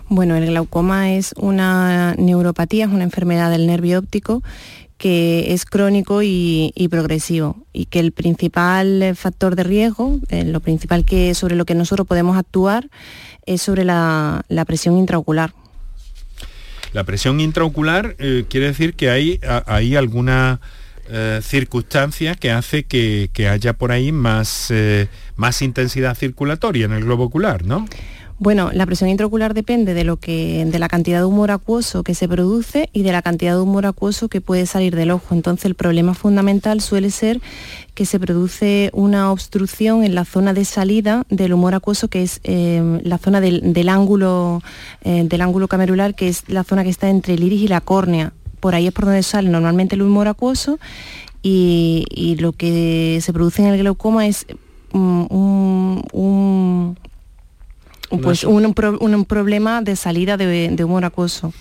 Bueno, 0.09 0.37
el 0.37 0.47
glaucoma 0.47 1.13
es 1.13 1.35
una 1.37 2.15
neuropatía, 2.15 2.85
es 2.85 2.93
una 2.93 3.05
enfermedad 3.05 3.51
del 3.51 3.67
nervio 3.67 3.99
óptico 3.99 4.43
que 4.99 5.53
es 5.53 5.67
crónico 5.67 6.23
y, 6.23 6.73
progresivo 6.91 7.57
y 7.73 7.87
que 7.87 8.01
el 8.01 8.13
principal 8.13 9.15
factor 9.15 9.55
de 9.55 9.63
riesgo, 9.63 10.19
eh, 10.31 10.45
lo 10.45 10.61
principal 10.61 11.05
que 11.05 11.35
sobre 11.35 11.55
lo 11.55 11.67
que 11.67 11.75
nosotros 11.75 12.07
podemos 12.07 12.37
actuar 12.39 12.89
es 13.47 13.63
sobre 13.63 13.85
la, 13.85 14.45
presión 14.67 14.97
intraocular. 14.99 15.53
La 16.93 17.05
presión 17.05 17.41
intraocular 17.41 18.17
eh, 18.19 18.45
quiere 18.49 18.67
decir 18.67 18.95
que 18.95 19.11
hay, 19.11 19.41
hay 19.67 19.97
alguna 19.97 20.61
eh, 21.09 21.41
circunstancia 21.43 22.35
que 22.35 22.51
hace 22.51 22.85
que, 22.85 23.31
haya 23.51 23.73
por 23.73 23.93
ahí 23.93 24.13
más, 24.13 24.73
más 25.37 25.63
intensidad 25.63 26.17
circulatoria 26.17 26.87
en 26.87 26.93
el 26.93 27.05
globo 27.05 27.25
ocular, 27.25 27.65
¿no? 27.65 27.87
Bueno, 28.39 28.71
la 28.75 28.85
presión 28.85 29.09
intraocular 29.09 29.55
depende 29.55 29.95
de, 29.95 30.05
lo 30.05 30.19
que, 30.19 30.67
de 30.67 30.79
la 30.79 30.91
cantidad 30.91 31.21
de 31.21 31.25
humor 31.25 31.51
acuoso 31.51 32.03
que 32.03 32.15
se 32.15 32.29
produce 32.29 32.91
y 32.93 33.03
de 33.03 33.11
la 33.11 33.23
cantidad 33.23 33.55
de 33.55 33.63
humor 33.63 33.87
acuoso 33.87 34.29
que 34.29 34.43
puede 34.43 34.67
salir 34.67 34.95
del 34.95 35.11
ojo. 35.11 35.35
Entonces 35.35 35.65
el 35.65 35.75
problema 35.75 36.13
fundamental 36.13 36.83
suele 36.83 37.11
ser 37.11 37.41
que 37.95 38.05
se 38.05 38.21
produce 38.21 38.91
una 38.93 39.33
obstrucción 39.33 40.05
en 40.05 40.15
la 40.15 40.27
zona 40.27 40.53
de 40.53 40.67
salida 40.67 41.25
del 41.31 41.55
humor 41.55 41.75
acuoso, 41.75 42.09
que 42.09 42.23
es 42.23 42.41
eh, 42.45 43.01
la 43.05 43.17
zona 43.17 43.41
del, 43.41 43.89
ángulo, 43.89 44.63
eh, 45.03 45.25
del 45.27 45.41
ángulo 45.41 45.67
camerular, 45.67 46.15
que 46.15 46.29
es 46.29 46.47
la 46.47 46.63
zona 46.63 46.85
que 46.85 46.91
está 46.91 47.09
entre 47.09 47.35
el 47.35 47.43
iris 47.43 47.63
y 47.63 47.69
la 47.69 47.81
córnea. 47.81 48.35
Por 48.61 48.75
ahí 48.75 48.87
es 48.87 48.93
por 48.93 49.07
donde 49.07 49.23
sale 49.23 49.49
normalmente 49.49 49.95
el 49.95 50.03
humor 50.03 50.29
acuoso 50.29 50.79
y, 51.43 52.37
lo 52.39 52.53
que 52.53 53.19
se 53.23 53.33
produce 53.33 53.63
en 53.63 53.69
el 53.69 53.79
glaucoma 53.79 54.27
es 54.27 54.47
mm, 54.93 55.27
un 55.31 56.97
pues 58.23 58.45
un, 58.45 58.75
problema 59.27 59.83
de 59.83 59.97
salida 59.97 60.37
de, 60.37 60.85
humor 60.85 61.05
acuoso. 61.05 61.53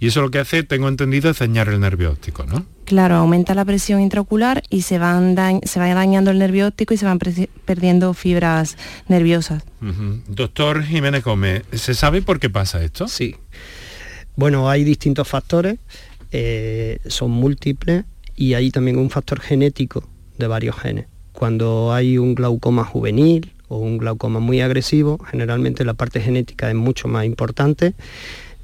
Y 0.00 0.08
eso 0.08 0.22
lo 0.22 0.30
que 0.30 0.38
hace, 0.38 0.62
tengo 0.62 0.88
entendido, 0.88 1.30
es 1.30 1.38
dañar 1.38 1.68
el 1.68 1.80
nervio 1.80 2.10
óptico, 2.10 2.44
¿no? 2.44 2.64
Claro, 2.84 3.16
aumenta 3.16 3.54
la 3.54 3.64
presión 3.64 4.00
intraocular 4.00 4.62
y 4.70 4.82
se, 4.82 4.98
van 4.98 5.34
se 5.64 5.80
va 5.80 5.92
dañando 5.92 6.30
el 6.30 6.38
nervio 6.38 6.68
óptico 6.68 6.94
y 6.94 6.96
se 6.96 7.06
van 7.06 7.18
perdiendo 7.18 8.14
fibras 8.14 8.76
nerviosas. 9.08 9.64
Doctor 10.28 10.84
Jiménez 10.84 11.24
Gómez, 11.24 11.64
¿se 11.72 11.94
sabe 11.94 12.22
por 12.22 12.38
qué 12.38 12.50
pasa 12.50 12.82
esto? 12.82 13.08
Sí. 13.08 13.36
Bueno, 14.36 14.68
hay 14.68 14.84
distintos 14.84 15.26
factores, 15.26 15.78
eh, 16.30 16.98
son 17.06 17.30
múltiples 17.30 18.04
y 18.36 18.54
hay 18.54 18.70
también 18.70 18.98
un 18.98 19.10
factor 19.10 19.40
genético 19.40 20.06
de 20.38 20.46
varios 20.46 20.76
genes. 20.76 21.06
Cuando 21.32 21.92
hay 21.92 22.18
un 22.18 22.34
glaucoma 22.34 22.84
juvenil, 22.84 23.52
o 23.68 23.78
un 23.78 23.98
glaucoma 23.98 24.40
muy 24.40 24.60
agresivo, 24.60 25.18
generalmente 25.30 25.84
la 25.84 25.94
parte 25.94 26.20
genética 26.20 26.68
es 26.68 26.74
mucho 26.74 27.08
más 27.08 27.24
importante 27.24 27.94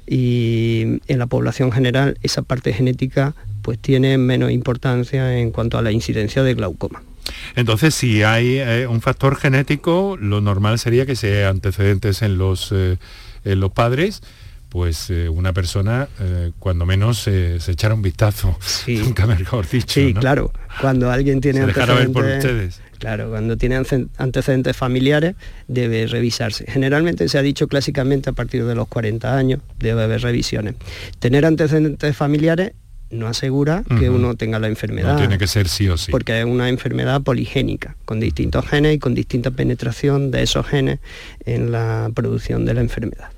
y 0.05 0.99
en 1.07 1.19
la 1.19 1.27
población 1.27 1.71
general 1.71 2.17
esa 2.23 2.41
parte 2.41 2.73
genética 2.73 3.35
pues 3.61 3.79
tiene 3.79 4.17
menos 4.17 4.51
importancia 4.51 5.37
en 5.39 5.51
cuanto 5.51 5.77
a 5.77 5.81
la 5.81 5.91
incidencia 5.91 6.43
de 6.43 6.53
glaucoma. 6.53 7.01
Entonces, 7.55 7.95
si 7.95 8.23
hay 8.23 8.57
eh, 8.57 8.87
un 8.87 9.01
factor 9.01 9.35
genético, 9.37 10.17
lo 10.19 10.41
normal 10.41 10.79
sería 10.79 11.05
que 11.05 11.15
sea 11.15 11.49
antecedentes 11.49 12.21
en 12.21 12.37
los, 12.37 12.71
eh, 12.71 12.97
en 13.45 13.59
los 13.59 13.71
padres, 13.71 14.21
pues 14.67 15.09
eh, 15.09 15.29
una 15.29 15.53
persona, 15.53 16.07
cuando 16.59 16.85
menos, 16.85 17.19
se 17.19 17.57
echara 17.67 17.93
un 17.93 18.01
vistazo, 18.01 18.57
sí. 18.59 18.97
nunca 19.05 19.27
mejor 19.27 19.69
dicho. 19.69 19.93
Sí, 19.93 20.13
claro. 20.13 20.51
Cuando 20.81 21.11
alguien 21.11 21.41
tiene 21.41 21.59
se 21.59 21.65
antecedentes... 21.65 22.05
ver 22.05 22.11
por 22.11 22.25
ustedes. 22.25 22.81
Claro, 23.03 23.31
cuando 23.31 23.57
tiene 23.57 23.75
antecedentes 24.15 24.77
familiares 24.77 25.35
debe 25.67 26.07
revisarse. 26.07 26.63
Generalmente 26.71 27.27
se 27.27 27.37
ha 27.37 27.41
dicho 27.41 27.67
clásicamente 27.67 28.29
a 28.29 28.31
partir 28.31 28.63
de 28.63 28.75
los 28.75 28.87
40 28.87 29.35
años 29.35 29.59
debe 29.77 30.03
haber 30.03 30.21
revisiones. 30.21 30.75
Tener 31.19 31.45
antecedentes 31.45 32.15
familiares 32.15 32.71
no 33.11 33.27
asegura 33.27 33.83
que 33.99 34.09
uno 34.09 34.35
tenga 34.35 34.57
la 34.57 34.69
enfermedad. 34.69 35.15
No 35.15 35.19
tiene 35.19 35.37
que 35.37 35.47
ser 35.47 35.67
sí 35.67 35.89
o 35.89 35.97
sí. 35.97 36.11
Porque 36.11 36.39
es 36.39 36.45
una 36.45 36.69
enfermedad 36.69 37.21
poligénica, 37.21 37.97
con 38.05 38.21
distintos 38.21 38.65
genes 38.65 38.95
y 38.95 38.99
con 38.99 39.13
distinta 39.13 39.51
penetración 39.51 40.31
de 40.31 40.43
esos 40.43 40.65
genes 40.65 40.99
en 41.45 41.73
la 41.73 42.09
producción 42.15 42.63
de 42.63 42.73
la 42.73 42.79
enfermedad. 42.79 43.31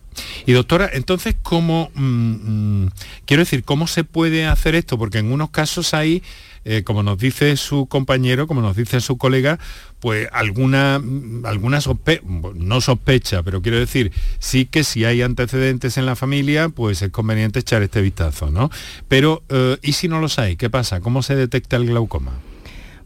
Y 0.46 0.52
doctora, 0.52 0.92
entonces, 0.94 1.36
¿cómo, 1.42 1.90
mm, 1.96 2.84
mm, 2.84 2.92
quiero 3.26 3.42
decir, 3.42 3.64
cómo 3.64 3.88
se 3.88 4.04
puede 4.04 4.46
hacer 4.46 4.76
esto? 4.76 5.00
Porque 5.00 5.18
en 5.18 5.32
unos 5.32 5.50
casos 5.50 5.96
hay 5.96 6.22
eh, 6.66 6.84
como 6.84 7.04
nos 7.04 7.20
dice 7.20 7.56
su 7.58 7.86
compañero, 7.86 8.48
como 8.48 8.62
nos 8.62 8.76
dice 8.76 9.00
su 9.00 9.18
colega, 9.18 9.60
pues 10.00 10.28
alguna, 10.34 11.02
alguna 11.44 11.80
sospecha, 11.80 12.24
no 12.56 12.82
sospecha, 12.82 13.44
pero 13.44 13.62
quiero 13.62 13.78
decir, 13.78 14.12
sí 14.40 14.66
que 14.66 14.84
si 14.84 15.06
hay 15.06 15.22
antecedentes 15.22 15.98
en 15.98 16.06
la 16.06 16.16
familia, 16.16 16.70
pues 16.70 17.04
es 17.04 17.12
conveniente 17.12 17.60
echar 17.60 17.84
este 17.84 18.02
vistazo, 18.02 18.50
¿no? 18.50 18.72
Pero, 19.08 19.44
eh, 19.50 19.78
¿y 19.84 19.94
si 19.94 20.08
no 20.08 20.20
los 20.20 20.40
hay? 20.40 20.56
¿Qué 20.56 20.70
pasa? 20.70 21.02
¿Cómo 21.02 21.22
se 21.22 21.36
detecta 21.36 21.76
el 21.78 21.86
glaucoma? 21.86 22.34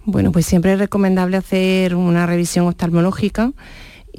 Bueno, 0.06 0.32
pues 0.32 0.46
siempre 0.46 0.74
es 0.74 0.80
recomendable 0.80 1.38
hacer 1.38 1.96
una 1.96 2.25
revisión 2.25 2.66
oftalmológica 2.66 3.51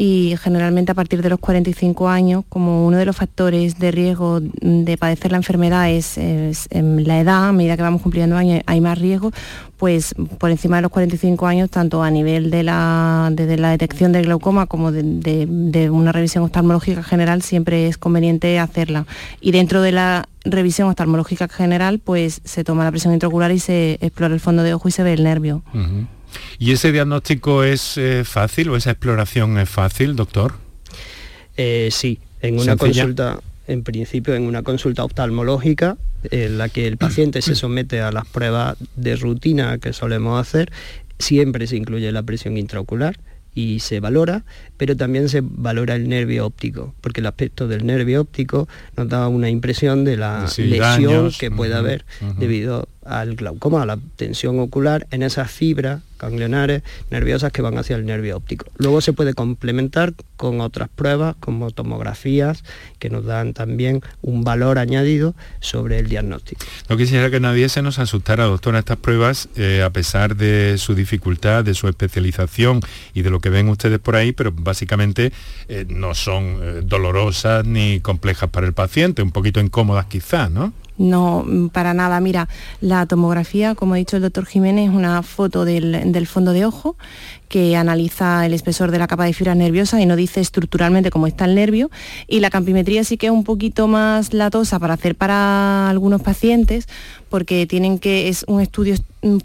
y 0.03 0.35
generalmente 0.39 0.93
a 0.93 0.95
partir 0.95 1.21
de 1.21 1.29
los 1.29 1.39
45 1.39 2.09
años, 2.09 2.45
como 2.49 2.87
uno 2.87 2.97
de 2.97 3.05
los 3.05 3.15
factores 3.15 3.79
de 3.79 3.91
riesgo 3.91 4.41
de 4.41 4.97
padecer 4.97 5.31
la 5.31 5.37
enfermedad 5.37 5.91
es, 5.91 6.17
en 6.17 7.07
la 7.07 7.21
edad, 7.21 7.49
a 7.51 7.53
medida 7.53 7.77
que 7.77 7.83
vamos 7.83 8.01
cumpliendo 8.01 8.35
años 8.35 8.63
hay 8.65 8.81
más 8.81 8.99
riesgo, 8.99 9.31
pues 9.77 10.15
por 10.39 10.51
encima 10.51 10.77
de 10.77 10.83
los 10.83 10.91
45 10.91 11.47
años, 11.47 11.69
tanto 11.69 12.03
a 12.03 12.11
nivel 12.11 12.51
de 12.51 12.63
la, 12.63 13.31
la 13.37 13.71
detección 13.73 14.13
del 14.13 14.25
glaucoma 14.25 14.65
como 14.65 14.91
de, 14.91 15.91
una 15.93 16.13
revisión 16.13 16.45
oftalmológica 16.45 17.03
general, 17.03 17.43
siempre 17.43 17.87
es 17.87 17.99
conveniente 17.99 18.59
hacerla. 18.59 19.05
Y 19.43 19.53
dentro 19.53 19.83
de 19.83 19.93
la 19.93 20.27
revisión 20.47 20.89
oftalmológica 20.89 21.47
general, 21.47 21.99
pues 21.99 22.41
se 22.45 22.65
toma 22.65 22.85
la 22.85 22.91
presión 22.91 23.13
intraocular 23.13 23.53
y 23.53 23.59
se 23.59 23.99
explora 24.01 24.33
el 24.33 24.41
fondo 24.41 24.63
de 24.63 24.73
ojo 24.73 24.89
y 24.89 24.93
se 24.93 25.03
ve 25.03 25.13
el 25.13 25.25
nervio. 25.25 25.63
¿Y 26.59 26.73
ese 26.73 26.93
diagnóstico 26.93 27.65
es 27.65 27.97
eh, 27.97 28.25
fácil 28.25 28.71
o 28.71 28.77
esa 28.77 28.91
exploración 28.91 29.59
es 29.59 29.69
fácil, 29.69 30.17
doctor? 30.17 30.55
Eh, 31.57 31.89
sí, 31.91 32.21
en 32.43 32.59
una 32.59 32.77
consulta, 32.77 33.41
en 33.67 33.83
principio 33.83 34.35
en 34.35 34.45
una 34.45 34.63
consulta 34.63 35.05
oftalmológica, 35.05 35.97
en 36.31 36.59
la 36.59 36.69
que 36.69 36.87
el 36.87 36.97
paciente 36.97 37.43
se 37.43 37.55
somete 37.55 38.01
a 38.01 38.13
las 38.13 38.27
pruebas 38.27 38.77
de 38.97 39.17
rutina 39.17 39.79
que 39.79 39.93
solemos 39.93 40.41
hacer, 40.41 40.71
siempre 41.19 41.67
se 41.67 41.77
incluye 41.77 42.11
la 42.13 42.23
presión 42.23 42.57
intraocular 42.57 43.19
y 43.55 43.81
se 43.81 44.01
valora, 44.01 44.45
pero 44.77 44.97
también 44.97 45.29
se 45.29 45.43
valora 45.43 45.97
el 45.97 46.09
nervio 46.09 46.47
óptico, 46.47 46.95
porque 47.01 47.21
el 47.21 47.27
aspecto 47.27 47.69
del 47.69 47.85
nervio 47.85 48.21
óptico 48.21 48.69
nos 48.97 49.09
da 49.09 49.29
una 49.29 49.51
impresión 49.51 50.05
de 50.05 50.17
la 50.17 50.49
lesión 50.57 51.33
que 51.39 51.51
puede 51.51 51.75
haber 51.75 52.05
debido 52.39 52.89
al 53.11 53.35
glaucoma, 53.35 53.83
a 53.83 53.87
la 53.87 53.99
tensión 54.17 54.61
ocular 54.61 55.07
en 55.11 55.23
esas 55.23 55.51
fibras 55.51 56.01
ganglionares 56.21 56.83
nerviosas 57.11 57.51
que 57.51 57.63
van 57.63 57.79
hacia 57.79 57.97
el 57.97 58.05
nervio 58.05 58.37
óptico. 58.37 58.67
Luego 58.77 59.01
se 59.01 59.13
puede 59.13 59.35
complementar 59.35 60.13
con 60.37 60.61
otras 60.61 60.89
pruebas 60.89 61.35
como 61.41 61.71
tomografías 61.71 62.63
que 62.99 63.11
nos 63.11 63.25
dan 63.25 63.55
también 63.55 64.03
un 64.23 64.45
valor 64.45 64.79
añadido 64.79 65.35
sobre 65.61 65.99
el 65.99 66.09
diagnóstico. 66.09 66.65
No 66.89 66.97
quisiera 66.97 67.31
que 67.31 67.41
nadie 67.41 67.69
se 67.69 67.83
nos 67.83 67.99
asustara, 67.99 68.45
doctora, 68.45 68.81
estas 68.81 68.99
pruebas, 68.99 69.49
eh, 69.57 69.83
a 69.83 69.91
pesar 69.91 70.37
de 70.37 70.77
su 70.79 70.95
dificultad, 70.95 71.65
de 71.65 71.75
su 71.75 71.89
especialización 71.89 72.81
y 73.15 73.23
de 73.23 73.31
lo 73.31 73.41
que 73.41 73.49
ven 73.49 73.69
ustedes 73.69 73.99
por 73.99 74.17
ahí, 74.17 74.33
pero 74.33 74.53
básicamente 74.53 75.33
eh, 75.69 75.87
no 75.89 76.15
son 76.15 76.59
eh, 76.63 76.83
dolorosas 76.85 77.65
ni 77.65 78.01
complejas 78.01 78.51
para 78.51 78.67
el 78.67 78.73
paciente, 78.73 79.23
un 79.23 79.33
poquito 79.33 79.61
incómodas 79.61 80.07
quizás, 80.07 80.51
¿no? 80.51 80.73
No, 81.01 81.45
mm, 81.47 81.71
para 81.71 81.95
nada. 81.95 82.21
Mira, 82.21 82.47
la 82.83 83.07
tomografía, 83.07 83.75
como 83.75 83.95
ha 83.95 83.97
dicho 83.97 84.17
el 84.17 84.23
doctor 84.23 84.45
Jiménez, 84.45 84.91
es 84.91 84.95
una 84.95 85.23
foto 85.23 85.65
del, 85.65 86.27
fondo 86.27 86.53
de 86.53 86.67
ojo 86.67 86.95
que 87.49 87.75
analiza 87.75 88.45
el 88.45 88.53
espesor 88.53 88.91
de 88.91 88.99
la 88.99 89.07
capa 89.09 89.25
de 89.25 89.33
fibras 89.33 89.57
nerviosas 89.57 90.03
y 90.03 90.07
no 90.07 90.15
dice 90.15 90.43
estructuralmente 90.43 91.11
cómo 91.11 91.27
está 91.27 91.47
el 91.47 91.55
nervio. 91.55 91.91
Y 92.29 92.41
la 92.41 92.51
campimetría 92.51 93.03
sí 93.03 93.17
que 93.17 93.29
es 93.29 93.33
un 93.33 93.45
poquito 93.45 93.89
más 93.89 94.35
latosa 94.35 94.79
para 94.79 94.93
hacer 94.93 95.15
para 95.15 95.89
algunos 95.89 96.21
pacientes 96.21 96.87
porque 97.31 97.67
tienen 97.67 97.99
que, 97.99 98.29
es 98.29 98.45
un 98.47 98.61
estudio 98.61 98.95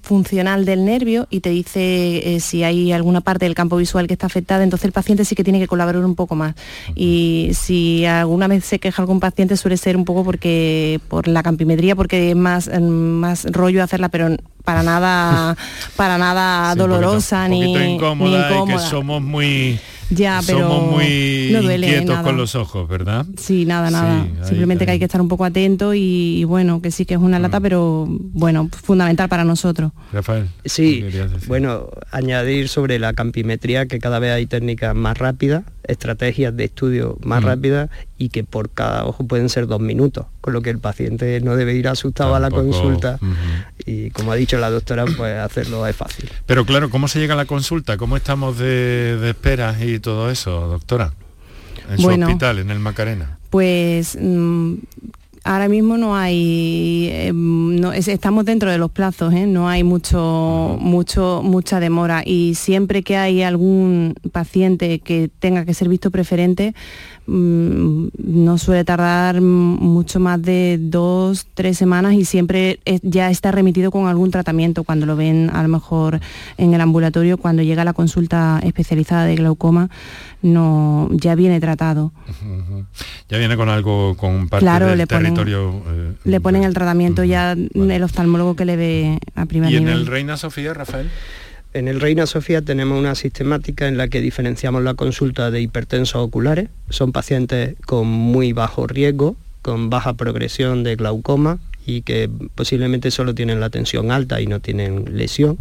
funcional 0.01 0.65
del 0.65 0.85
nervio 0.85 1.27
y 1.29 1.41
te 1.41 1.49
dice 1.49 2.35
eh, 2.35 2.39
si 2.39 2.63
hay 2.63 2.91
alguna 2.91 3.21
parte 3.21 3.45
del 3.45 3.55
campo 3.55 3.77
visual 3.77 4.07
que 4.07 4.13
está 4.13 4.27
afectada, 4.27 4.63
entonces 4.63 4.85
el 4.85 4.91
paciente 4.91 5.25
sí 5.25 5.35
que 5.35 5.43
tiene 5.43 5.59
que 5.59 5.67
colaborar 5.67 6.05
un 6.05 6.15
poco 6.15 6.35
más. 6.35 6.55
Y 6.95 7.51
si 7.53 8.05
alguna 8.05 8.47
vez 8.47 8.65
se 8.65 8.79
queja 8.79 9.01
algún 9.01 9.19
paciente 9.19 9.57
suele 9.57 9.77
ser 9.77 9.97
un 9.97 10.05
poco 10.05 10.23
porque 10.23 10.99
por 11.07 11.27
la 11.27 11.43
campimetría, 11.43 11.95
porque 11.95 12.31
es 12.31 12.35
más, 12.35 12.67
mm, 12.67 12.81
más 12.81 13.45
rollo 13.51 13.83
hacerla, 13.83 14.09
pero 14.09 14.37
para 14.65 14.83
nada, 14.83 15.55
para 15.95 16.17
nada 16.17 16.75
dolorosa 16.75 17.47
ni, 17.47 17.93
incómoda, 17.93 18.49
ni 18.65 18.73
que 18.73 18.79
somos 18.79 19.21
muy 19.21 19.79
ya, 20.09 20.41
pero 20.45 20.59
Somos 20.59 20.91
muy 20.91 21.49
no 21.51 21.61
duele, 21.63 22.05
con 22.23 22.37
los 22.37 22.55
ojos, 22.55 22.87
¿verdad? 22.87 23.25
Sí, 23.37 23.65
nada, 23.65 23.89
nada. 23.89 24.27
Simplemente 24.43 24.85
que 24.85 24.91
hay 24.91 24.99
que 24.99 25.05
estar 25.05 25.21
un 25.21 25.27
poco 25.27 25.45
atento 25.45 25.93
y, 25.93 26.43
bueno, 26.43 26.81
que 26.81 26.91
sí 26.91 27.05
que 27.05 27.15
es 27.15 27.19
una 27.19 27.39
lata, 27.39 27.59
mm. 27.59 27.63
pero 27.63 28.05
bueno, 28.07 28.69
fundamental 28.71 29.29
para 29.29 29.43
nosotros. 29.43 29.91
Rafael. 30.13 30.47
Sí, 30.63 31.05
bueno, 31.47 31.89
añadir 32.11 32.69
sobre 32.69 32.99
la 32.99 33.13
campimetría 33.13 33.87
que 33.87 33.99
cada 33.99 34.19
vez 34.19 34.33
hay 34.33 34.45
técnicas 34.45 34.95
más 34.95 35.17
rápidas 35.17 35.63
estrategias 35.87 36.55
de 36.55 36.65
estudio 36.65 37.17
más 37.23 37.43
rápidas 37.43 37.89
y 38.17 38.29
que 38.29 38.43
por 38.43 38.69
cada 38.69 39.05
ojo 39.05 39.25
pueden 39.25 39.49
ser 39.49 39.67
dos 39.67 39.79
minutos, 39.79 40.25
con 40.41 40.53
lo 40.53 40.61
que 40.61 40.69
el 40.69 40.79
paciente 40.79 41.39
no 41.41 41.55
debe 41.55 41.75
ir 41.75 41.87
asustado 41.87 42.35
a 42.35 42.39
la 42.39 42.49
consulta 42.49 43.19
y 43.85 44.09
como 44.09 44.31
ha 44.31 44.35
dicho 44.35 44.57
la 44.57 44.69
doctora, 44.69 45.05
pues 45.05 45.37
hacerlo 45.37 45.85
es 45.85 45.95
fácil. 45.95 46.29
Pero 46.45 46.65
claro, 46.65 46.89
¿cómo 46.89 47.07
se 47.07 47.19
llega 47.19 47.33
a 47.33 47.37
la 47.37 47.45
consulta? 47.45 47.97
¿Cómo 47.97 48.17
estamos 48.17 48.57
de, 48.57 49.17
de 49.17 49.29
espera 49.29 49.75
y 49.79 49.99
todo 49.99 50.31
eso, 50.31 50.67
doctora? 50.67 51.13
En 51.89 51.99
su 51.99 52.07
hospital, 52.07 52.59
en 52.59 52.71
el 52.71 52.79
Macarena. 52.79 53.37
Pues 53.49 54.17
mm, 54.19 54.73
ahora 55.45 55.69
mismo 55.69 55.97
no 55.97 56.15
hay, 56.15 57.09
em, 57.11 57.79
no, 57.79 57.93
estamos 57.93 58.45
dentro 58.45 58.71
de 58.71 58.77
los 58.77 58.91
plazos, 58.91 59.33
¿eh? 59.33 59.45
no 59.45 59.69
hay 59.69 59.83
mucho, 59.83 60.77
mucho, 60.79 61.41
mucha 61.43 61.79
demora 61.79 62.23
y 62.25 62.55
siempre 62.55 63.03
que 63.03 63.15
hay 63.15 63.43
algún 63.43 64.15
paciente 64.31 64.99
que 64.99 65.29
tenga 65.39 65.63
que 65.63 65.73
ser 65.73 65.87
visto 65.87 66.09
preferente, 66.09 66.73
no 67.27 68.57
suele 68.57 68.83
tardar 68.83 69.41
mucho 69.41 70.19
más 70.19 70.41
de 70.41 70.77
dos, 70.79 71.47
tres 71.53 71.77
semanas 71.77 72.13
y 72.13 72.25
siempre 72.25 72.79
ya 73.01 73.31
está 73.31 73.51
remitido 73.51 73.91
con 73.91 74.07
algún 74.07 74.31
tratamiento 74.31 74.83
cuando 74.83 75.05
lo 75.05 75.15
ven 75.15 75.49
a 75.51 75.63
lo 75.63 75.69
mejor 75.69 76.19
en 76.57 76.73
el 76.73 76.81
ambulatorio, 76.81 77.37
cuando 77.37 77.63
llega 77.63 77.83
la 77.83 77.93
consulta 77.93 78.59
especializada 78.63 79.25
de 79.25 79.35
glaucoma, 79.35 79.89
no, 80.41 81.09
ya 81.11 81.35
viene 81.35 81.59
tratado. 81.59 82.11
Ya 83.29 83.37
viene 83.37 83.57
con 83.57 83.69
algo, 83.69 84.15
con 84.15 84.47
parte 84.47 84.65
del 84.65 84.97
le 84.97 85.07
territorio. 85.07 85.81
Eh, 85.87 86.13
le 86.23 86.41
ponen 86.41 86.63
el 86.63 86.73
tratamiento 86.73 87.23
ya 87.23 87.53
el 87.53 88.03
oftalmólogo 88.03 88.55
que 88.55 88.65
le 88.65 88.75
ve 88.75 89.19
a 89.33 89.45
primer 89.45 89.71
nivel. 89.71 89.87
¿Y 89.87 89.91
en 89.91 89.97
el 89.97 90.05
Reina 90.05 90.37
Sofía, 90.37 90.73
Rafael? 90.73 91.09
En 91.75 91.89
el 91.89 91.99
Reina 91.99 92.25
Sofía 92.25 92.61
tenemos 92.61 92.97
una 92.97 93.15
sistemática 93.15 93.89
en 93.89 93.97
la 93.97 94.07
que 94.07 94.21
diferenciamos 94.21 94.81
la 94.81 94.93
consulta 94.93 95.51
de 95.51 95.59
hipertensos 95.59 96.21
oculares. 96.21 96.69
Son 96.89 97.11
pacientes 97.11 97.75
con 97.85 98.07
muy 98.07 98.53
bajo 98.53 98.87
riesgo, 98.87 99.35
con 99.61 99.89
baja 99.89 100.13
progresión 100.13 100.83
de 100.83 100.95
glaucoma 100.95 101.59
y 101.85 102.03
que 102.03 102.29
posiblemente 102.55 103.11
solo 103.11 103.35
tienen 103.35 103.59
la 103.59 103.69
tensión 103.69 104.09
alta 104.11 104.39
y 104.39 104.47
no 104.47 104.61
tienen 104.61 105.17
lesión. 105.17 105.57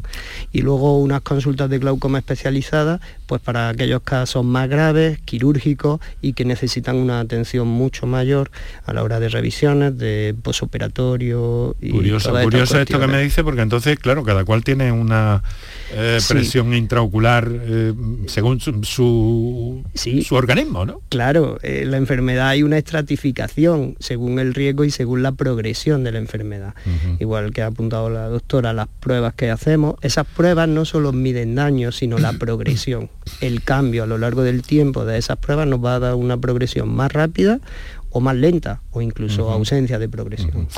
Y 0.53 0.63
luego 0.63 1.01
unas 1.01 1.23
consultas 1.23 1.69
de 1.69 1.81
glaucoma 1.81 2.19
especializadas, 2.19 3.01
pues 3.27 3.41
para 3.41 3.69
aquellos 3.69 4.03
casos 4.03 4.45
más 4.45 4.69
graves, 4.69 5.19
quirúrgicos 5.25 6.01
y 6.21 6.33
que 6.33 6.45
necesitan 6.45 6.97
una 6.97 7.21
atención 7.21 7.69
mucho 7.69 8.07
mayor 8.07 8.51
a 8.85 8.93
la 8.93 9.03
hora 9.03 9.21
de 9.21 9.29
revisiones, 9.29 9.97
de 9.99 10.35
posoperatorio 10.43 11.77
y 11.81 11.91
Curioso, 11.91 12.33
curioso 12.43 12.81
esto 12.81 12.99
que 12.99 13.07
me 13.07 13.23
dice, 13.23 13.45
porque 13.45 13.63
entonces, 13.63 13.99
claro, 13.99 14.25
cada 14.25 14.45
cual 14.45 14.65
tiene 14.65 14.93
una 14.93 15.43
eh, 15.93 16.19
presión 16.29 16.75
intraocular 16.75 17.49
eh, 17.51 17.93
según 18.27 18.61
su, 18.61 18.83
su, 19.95 20.35
organismo, 20.35 20.85
¿no? 20.85 21.01
Claro, 21.09 21.59
eh, 21.63 21.85
la 21.87 21.97
enfermedad 21.97 22.49
hay 22.49 22.63
una 22.63 22.79
estratificación 22.79 23.97
según 24.01 24.39
el 24.39 24.55
riesgo 24.55 24.85
y 24.85 24.91
según 24.91 25.23
la 25.23 25.33
progresión 25.33 26.05
de 26.05 26.13
la 26.13 26.19
enfermedad. 26.19 26.75
Igual 27.19 27.53
que 27.53 27.63
ha 27.63 27.67
apuntado 27.67 28.11
la 28.11 28.29
doctora, 28.29 28.73
las 28.73 28.89
pruebas 28.89 29.35
que 29.35 29.51
hacemos, 29.51 29.97
esas 30.03 30.27
pruebas 30.27 30.69
no 30.69 30.85
solo 30.85 31.13
miden 31.13 31.55
daño, 31.55 31.93
sino 31.93 32.19
la 32.19 32.33
progresión. 32.39 33.11
El 33.41 33.63
cambio 33.63 34.05
a 34.05 34.07
lo 34.07 34.19
largo 34.19 34.43
del 34.43 34.63
tiempo 34.63 35.05
de 35.05 35.19
esas 35.19 35.39
pruebas 35.39 35.67
nos 35.67 35.85
va 35.85 35.97
a 35.97 35.99
dar 35.99 36.15
una 36.15 36.37
progresión 36.37 36.95
más 36.95 37.13
rápida 37.13 37.61
o 38.15 38.21
más 38.21 38.37
lenta 38.37 38.81
o 38.93 39.03
incluso 39.03 39.51
ausencia 39.51 39.99
de 39.99 40.09
progresión. 40.09 40.69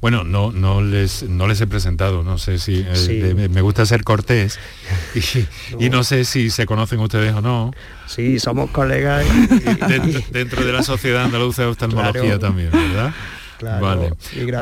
Bueno, 0.00 0.24
no, 0.24 0.50
no, 0.50 0.80
les, 0.80 1.24
no 1.24 1.46
les 1.46 1.60
he 1.60 1.66
presentado, 1.66 2.22
no 2.22 2.38
sé 2.38 2.58
si 2.58 2.86
eh, 2.88 3.48
me 3.50 3.60
gusta 3.60 3.84
ser 3.84 4.02
cortés 4.02 4.58
y 5.78 5.90
no. 5.90 6.04
sé 6.04 6.24
si 6.24 6.48
se 6.48 6.64
conocen 6.64 6.98
ustedes 7.00 7.34
o 7.34 7.42
no. 7.42 7.72
Sí, 8.06 8.38
somos 8.38 8.70
colegas. 8.70 9.26
dentro, 10.30 10.64
de 10.64 10.72
la 10.72 10.82
Sociedad 10.82 11.24
Andaluza 11.24 11.62
de 11.62 11.68
Oftalmología 11.68 12.38
también, 12.38 12.70
¿verdad? 12.70 13.12
vale. 13.60 14.12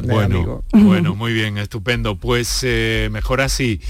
bueno, 0.03 0.65
Bueno, 0.73 1.15
muy 1.15 1.33
bien, 1.33 1.59
estupendo. 1.59 2.17
Pues 2.17 2.61
eh, 2.63 3.09
mejor 3.13 3.41
así. 3.41 3.81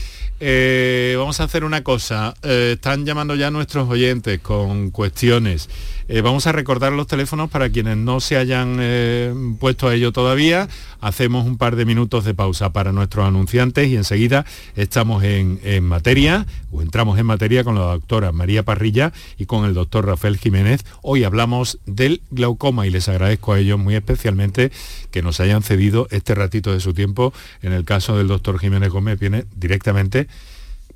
Eh, 0.41 1.15
vamos 1.17 1.41
a 1.41 1.45
hacer 1.45 1.65
una 1.65 1.83
cosa. 1.83 2.35
Eh, 2.43 2.73
están 2.75 3.05
llamando 3.05 3.35
ya 3.35 3.51
nuestros 3.51 3.89
oyentes 3.89 4.41
con 4.41 4.91
cuestiones. 4.91 5.69
Eh, 6.07 6.21
vamos 6.21 6.47
a 6.47 6.53
recordar 6.53 6.93
los 6.93 7.07
teléfonos 7.07 7.49
para 7.49 7.71
quienes 7.71 7.97
no 7.97 8.21
se 8.21 8.37
hayan 8.37 8.77
eh, 8.79 9.33
puesto 9.59 9.89
a 9.89 9.95
ello 9.95 10.13
todavía. 10.13 10.69
Hacemos 11.01 11.47
un 11.47 11.57
par 11.57 11.77
de 11.77 11.87
minutos 11.87 12.25
de 12.25 12.35
pausa 12.35 12.73
para 12.75 12.93
nuestros 12.93 13.27
anunciantes 13.27 13.89
y 13.89 13.97
enseguida 13.97 14.45
estamos 14.77 15.25
en, 15.25 15.59
materia, 15.85 16.47
o 16.71 16.83
entramos 16.83 17.19
en 17.19 17.25
materia 17.25 17.65
con 17.65 17.75
la 17.75 17.83
doctora 17.83 18.33
María 18.33 18.63
Parrilla 18.65 19.13
y 19.39 19.47
con 19.47 19.65
el 19.65 19.73
doctor 19.73 20.05
Rafael 20.07 20.37
Jiménez. 20.37 20.85
Hoy 21.01 21.25
hablamos 21.25 21.79
del 21.87 22.21
glaucoma 22.31 22.87
y 22.87 22.91
les 22.91 23.09
agradezco 23.09 23.55
a 23.55 23.59
ellos 23.59 23.79
muy 23.79 23.95
especialmente 23.95 24.73
que 25.11 25.23
nos 25.23 25.41
hayan 25.41 25.63
cedido 25.63 26.07
este 26.11 26.35
ratito 26.35 26.73
de 26.73 26.81
su 26.81 26.93
tiempo. 26.93 27.33
En 27.63 27.73
el 27.73 27.85
caso 27.87 28.19
del 28.19 28.29
doctor 28.29 28.59
Jiménez 28.59 28.91
Gómez 28.91 29.19
viene 29.19 29.47
directamente 29.57 30.29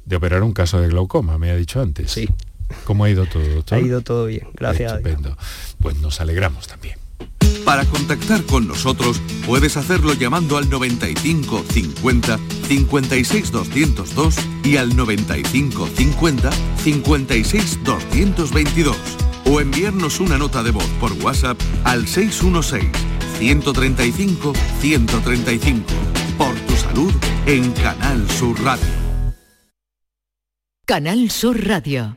de 0.04 0.16
operar 0.16 0.42
un 0.42 0.52
caso 0.52 0.80
de 0.80 0.88
glaucoma, 0.88 1.38
me 1.38 1.50
ha 1.50 1.56
dicho 1.56 1.80
antes. 1.80 2.10
Sí. 2.10 2.28
¿Cómo 2.85 3.04
ha 3.04 3.11
ido 3.11 3.26
todo, 3.26 3.46
doctor? 3.46 3.78
Ha 3.78 3.81
ido 3.81 4.00
todo 4.00 4.26
bien, 4.26 4.48
gracias. 4.54 4.92
Estupendo. 4.92 5.37
Pues 5.81 5.96
nos 5.98 6.20
alegramos 6.20 6.66
también. 6.66 6.98
Para 7.64 7.85
contactar 7.85 8.42
con 8.44 8.66
nosotros 8.66 9.20
puedes 9.44 9.76
hacerlo 9.76 10.14
llamando 10.14 10.57
al 10.57 10.70
95 10.70 11.64
50 11.70 12.38
56 12.66 13.52
202 13.52 14.37
y 14.64 14.76
al 14.78 14.96
95 14.96 15.88
50 15.94 16.50
56 16.83 17.85
222 17.85 18.96
o 19.44 19.61
enviarnos 19.61 20.20
una 20.20 20.38
nota 20.38 20.62
de 20.62 20.70
voz 20.70 20.88
por 21.00 21.12
WhatsApp 21.12 21.59
al 21.85 22.07
616 22.07 22.90
135 23.38 24.52
135 24.81 25.85
por 26.38 26.54
tu 26.61 26.74
salud 26.74 27.12
en 27.46 27.70
Canal 27.72 28.28
Sur 28.31 28.59
Radio. 28.62 28.87
Canal 30.87 31.31
Sur 31.31 31.66
Radio. 31.66 32.16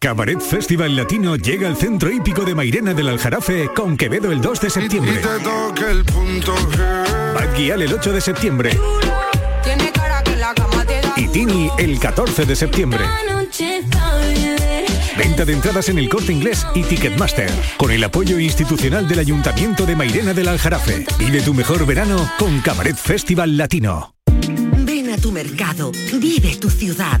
Cabaret 0.00 0.40
Festival 0.40 0.94
Latino 0.94 1.34
llega 1.34 1.66
al 1.66 1.76
centro 1.76 2.08
hípico 2.08 2.44
de 2.44 2.54
Mairena 2.54 2.94
del 2.94 3.08
Aljarafe 3.08 3.68
con 3.74 3.96
Quevedo 3.96 4.30
el 4.30 4.40
2 4.40 4.60
de 4.60 4.70
septiembre. 4.70 5.20
Bad 7.34 7.56
Gyal 7.56 7.82
el 7.82 7.92
8 7.92 8.12
de 8.12 8.20
septiembre. 8.20 8.78
Y 11.16 11.26
Tini 11.26 11.68
el 11.78 11.98
14 11.98 12.46
de 12.46 12.54
septiembre. 12.54 13.00
Venta 15.16 15.44
de 15.44 15.52
entradas 15.52 15.88
en 15.88 15.98
el 15.98 16.08
corte 16.08 16.32
inglés 16.32 16.64
y 16.76 16.84
Ticketmaster. 16.84 17.50
Con 17.76 17.90
el 17.90 18.04
apoyo 18.04 18.38
institucional 18.38 19.08
del 19.08 19.18
Ayuntamiento 19.18 19.84
de 19.84 19.96
Mairena 19.96 20.32
del 20.32 20.46
Aljarafe. 20.46 21.06
Vive 21.18 21.42
tu 21.42 21.54
mejor 21.54 21.84
verano 21.86 22.30
con 22.38 22.60
Cabaret 22.60 22.96
Festival 22.96 23.56
Latino. 23.56 24.14
Ven 24.30 25.10
a 25.10 25.16
tu 25.16 25.32
mercado, 25.32 25.90
vive 26.20 26.54
tu 26.54 26.70
ciudad. 26.70 27.20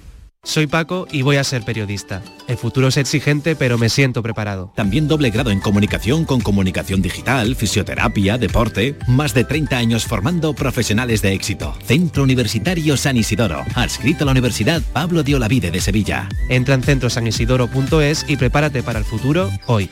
Soy 0.43 0.65
Paco 0.65 1.07
y 1.11 1.21
voy 1.21 1.35
a 1.35 1.43
ser 1.43 1.63
periodista. 1.63 2.23
El 2.47 2.57
futuro 2.57 2.87
es 2.87 2.97
exigente, 2.97 3.55
pero 3.55 3.77
me 3.77 3.89
siento 3.89 4.23
preparado. 4.23 4.73
También 4.75 5.07
doble 5.07 5.29
grado 5.29 5.51
en 5.51 5.59
comunicación 5.59 6.25
con 6.25 6.41
comunicación 6.41 7.03
digital, 7.03 7.55
fisioterapia, 7.55 8.39
deporte. 8.39 8.97
Más 9.07 9.35
de 9.35 9.43
30 9.43 9.77
años 9.77 10.05
formando 10.05 10.53
profesionales 10.53 11.21
de 11.21 11.33
éxito. 11.33 11.77
Centro 11.85 12.23
Universitario 12.23 12.97
San 12.97 13.17
Isidoro. 13.17 13.63
Adscrito 13.75 14.23
a 14.23 14.25
la 14.25 14.31
Universidad 14.31 14.81
Pablo 14.93 15.21
de 15.21 15.35
Olavide 15.35 15.69
de 15.69 15.79
Sevilla. 15.79 16.27
Entra 16.49 16.73
en 16.73 16.81
centrosanisidoro.es 16.81 18.25
y 18.27 18.35
prepárate 18.35 18.81
para 18.81 18.97
el 18.97 19.05
futuro 19.05 19.51
hoy. 19.67 19.91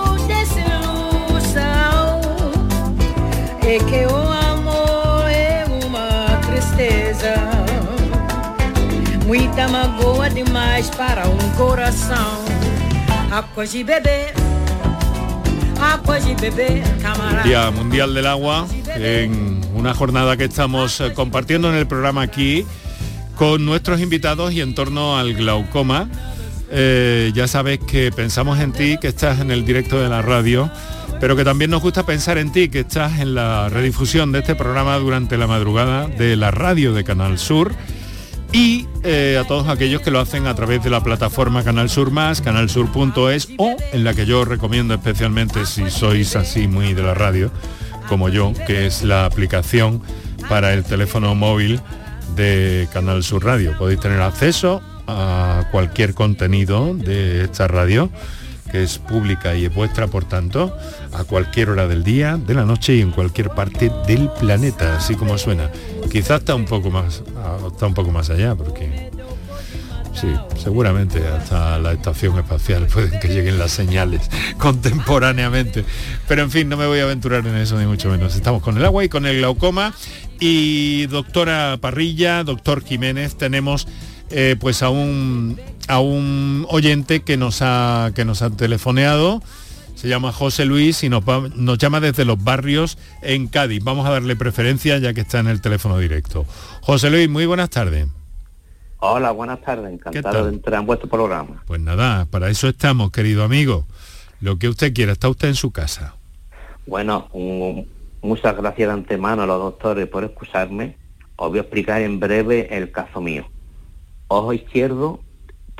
que 3.79 4.05
o 4.05 4.15
amor 4.15 5.29
é 5.29 5.65
uma 5.85 6.37
tristeza. 6.45 7.35
Muita 9.25 9.67
magoa 9.69 10.29
demais 10.29 10.89
para 10.89 11.27
um 11.27 11.37
coração. 11.55 12.43
Água 13.31 13.65
de 13.65 13.83
beber 13.83 14.33
água 15.81 16.19
de 16.19 16.35
beber 16.35 16.83
camarada. 17.01 17.43
Día 17.43 17.71
Mundial 17.71 18.13
del 18.13 18.27
Agua, 18.27 18.67
en 18.95 19.61
una 19.73 19.95
jornada 19.95 20.37
que 20.37 20.43
estamos 20.43 21.01
eh, 21.01 21.13
compartiendo 21.13 21.69
en 21.69 21.75
el 21.75 21.87
programa 21.87 22.21
aquí 22.21 22.65
con 23.35 23.65
nuestros 23.65 23.99
invitados 23.99 24.53
y 24.53 24.61
en 24.61 24.75
torno 24.75 25.17
al 25.17 25.33
glaucoma. 25.33 26.07
Eh, 26.69 27.31
ya 27.33 27.47
sabes 27.47 27.79
que 27.79 28.11
pensamos 28.11 28.59
en 28.59 28.71
ti, 28.71 28.97
que 29.01 29.07
estás 29.07 29.39
en 29.39 29.49
el 29.49 29.65
directo 29.65 29.99
de 29.99 30.07
la 30.07 30.21
radio, 30.21 30.69
pero 31.21 31.35
que 31.35 31.45
también 31.45 31.69
nos 31.69 31.83
gusta 31.83 32.03
pensar 32.03 32.39
en 32.39 32.51
ti, 32.51 32.67
que 32.67 32.79
estás 32.79 33.19
en 33.19 33.35
la 33.35 33.69
redifusión 33.69 34.31
de 34.31 34.39
este 34.39 34.55
programa 34.55 34.97
durante 34.97 35.37
la 35.37 35.45
madrugada 35.45 36.07
de 36.07 36.35
la 36.35 36.49
radio 36.49 36.93
de 36.93 37.03
Canal 37.03 37.37
Sur 37.37 37.73
y 38.51 38.87
eh, 39.03 39.39
a 39.39 39.47
todos 39.47 39.67
aquellos 39.69 40.01
que 40.01 40.09
lo 40.09 40.19
hacen 40.19 40.47
a 40.47 40.55
través 40.55 40.83
de 40.83 40.89
la 40.89 41.03
plataforma 41.03 41.63
Canal 41.63 41.91
Sur 41.91 42.09
Más, 42.09 42.41
canalsur.es 42.41 43.49
o 43.59 43.77
en 43.93 44.03
la 44.03 44.15
que 44.15 44.25
yo 44.25 44.45
recomiendo 44.45 44.95
especialmente 44.95 45.67
si 45.67 45.91
sois 45.91 46.35
así 46.35 46.67
muy 46.67 46.95
de 46.95 47.03
la 47.03 47.13
radio, 47.13 47.51
como 48.09 48.29
yo, 48.29 48.51
que 48.65 48.87
es 48.87 49.03
la 49.03 49.25
aplicación 49.25 50.01
para 50.49 50.73
el 50.73 50.83
teléfono 50.83 51.35
móvil 51.35 51.79
de 52.35 52.89
Canal 52.91 53.23
Sur 53.23 53.45
Radio. 53.45 53.77
Podéis 53.77 53.99
tener 53.99 54.21
acceso 54.21 54.81
a 55.05 55.65
cualquier 55.71 56.15
contenido 56.15 56.95
de 56.95 57.43
esta 57.43 57.67
radio 57.67 58.09
que 58.71 58.83
es 58.83 58.97
pública 58.97 59.55
y 59.55 59.65
es 59.65 59.73
vuestra, 59.73 60.07
por 60.07 60.23
tanto, 60.25 60.75
a 61.13 61.23
cualquier 61.23 61.69
hora 61.69 61.87
del 61.87 62.03
día, 62.03 62.37
de 62.37 62.53
la 62.53 62.65
noche 62.65 62.95
y 62.95 63.01
en 63.01 63.11
cualquier 63.11 63.49
parte 63.49 63.91
del 64.07 64.29
planeta, 64.39 64.97
así 64.97 65.15
como 65.15 65.37
suena. 65.37 65.69
Quizás 66.09 66.39
está 66.39 66.55
un 66.55 66.65
poco 66.65 66.89
más, 66.89 67.23
ah, 67.37 67.57
está 67.71 67.87
un 67.87 67.93
poco 67.93 68.11
más 68.11 68.29
allá, 68.29 68.55
porque 68.55 69.11
sí, 70.13 70.27
seguramente 70.57 71.27
hasta 71.27 71.79
la 71.79 71.91
estación 71.91 72.37
espacial 72.39 72.87
pueden 72.93 73.19
que 73.19 73.27
lleguen 73.27 73.59
las 73.59 73.71
señales 73.71 74.21
contemporáneamente. 74.57 75.83
Pero 76.27 76.43
en 76.43 76.51
fin, 76.51 76.69
no 76.69 76.77
me 76.77 76.87
voy 76.87 76.99
a 76.99 77.03
aventurar 77.03 77.45
en 77.45 77.57
eso 77.57 77.77
ni 77.77 77.85
mucho 77.85 78.09
menos. 78.09 78.35
Estamos 78.35 78.61
con 78.61 78.77
el 78.77 78.85
agua 78.85 79.03
y 79.03 79.09
con 79.09 79.25
el 79.25 79.37
glaucoma. 79.37 79.93
Y 80.39 81.05
doctora 81.07 81.77
Parrilla, 81.79 82.43
doctor 82.43 82.83
Jiménez, 82.83 83.35
tenemos 83.35 83.87
eh, 84.31 84.55
pues 84.59 84.81
a 84.81 84.89
un, 84.89 85.59
a 85.91 85.99
un 85.99 86.65
oyente 86.69 87.19
que 87.21 87.35
nos 87.35 87.61
ha, 87.61 88.11
que 88.15 88.23
nos 88.23 88.41
ha 88.41 88.49
telefoneado. 88.49 89.43
Se 89.95 90.07
llama 90.07 90.31
José 90.31 90.63
Luis 90.65 91.03
y 91.03 91.09
nos, 91.09 91.21
va- 91.23 91.49
nos 91.53 91.77
llama 91.77 91.99
desde 91.99 92.23
los 92.23 92.41
barrios 92.41 92.97
en 93.21 93.47
Cádiz. 93.49 93.83
Vamos 93.83 94.07
a 94.07 94.11
darle 94.11 94.37
preferencia 94.37 94.97
ya 94.99 95.13
que 95.13 95.19
está 95.21 95.39
en 95.39 95.47
el 95.47 95.59
teléfono 95.59 95.97
directo. 95.97 96.45
José 96.81 97.09
Luis, 97.11 97.29
muy 97.29 97.45
buenas 97.45 97.69
tardes. 97.69 98.07
Hola, 98.99 99.31
buenas 99.31 99.59
tardes, 99.61 99.91
encantado 99.91 100.45
de 100.45 100.53
entrar 100.53 100.79
en 100.79 100.85
vuestro 100.87 101.09
programa. 101.09 101.61
Pues 101.67 101.81
nada, 101.81 102.25
para 102.25 102.49
eso 102.49 102.69
estamos, 102.69 103.11
querido 103.11 103.43
amigo. 103.43 103.85
Lo 104.39 104.57
que 104.57 104.69
usted 104.69 104.93
quiera, 104.93 105.11
está 105.11 105.27
usted 105.27 105.49
en 105.49 105.55
su 105.55 105.71
casa. 105.71 106.15
Bueno, 106.87 107.27
un- 107.33 107.85
muchas 108.21 108.55
gracias 108.55 108.87
de 108.87 108.93
antemano 108.93 109.41
a 109.43 109.45
los 109.45 109.59
doctores 109.59 110.07
por 110.07 110.23
escucharme. 110.23 110.95
Os 111.35 111.49
voy 111.49 111.57
a 111.59 111.61
explicar 111.63 112.01
en 112.01 112.19
breve 112.19 112.75
el 112.77 112.91
caso 112.91 113.19
mío. 113.21 113.45
Ojo 114.29 114.53
izquierdo, 114.53 115.19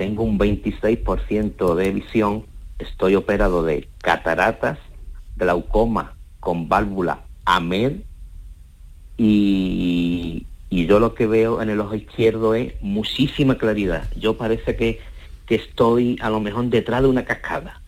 tengo 0.01 0.23
un 0.23 0.39
26% 0.39 1.75
de 1.75 1.91
visión, 1.91 2.47
estoy 2.79 3.13
operado 3.13 3.61
de 3.61 3.87
cataratas, 3.99 4.79
glaucoma 5.35 6.15
con 6.39 6.67
válvula 6.67 7.19
AMED 7.45 7.97
y, 9.15 10.47
y 10.71 10.85
yo 10.87 10.99
lo 10.99 11.13
que 11.13 11.27
veo 11.27 11.61
en 11.61 11.69
el 11.69 11.79
ojo 11.79 11.93
izquierdo 11.93 12.55
es 12.55 12.73
muchísima 12.81 13.59
claridad. 13.59 14.09
Yo 14.15 14.37
parece 14.37 14.75
que, 14.75 14.99
que 15.45 15.53
estoy 15.53 16.17
a 16.19 16.31
lo 16.31 16.39
mejor 16.39 16.65
detrás 16.65 17.03
de 17.03 17.07
una 17.07 17.23
cascada. 17.23 17.79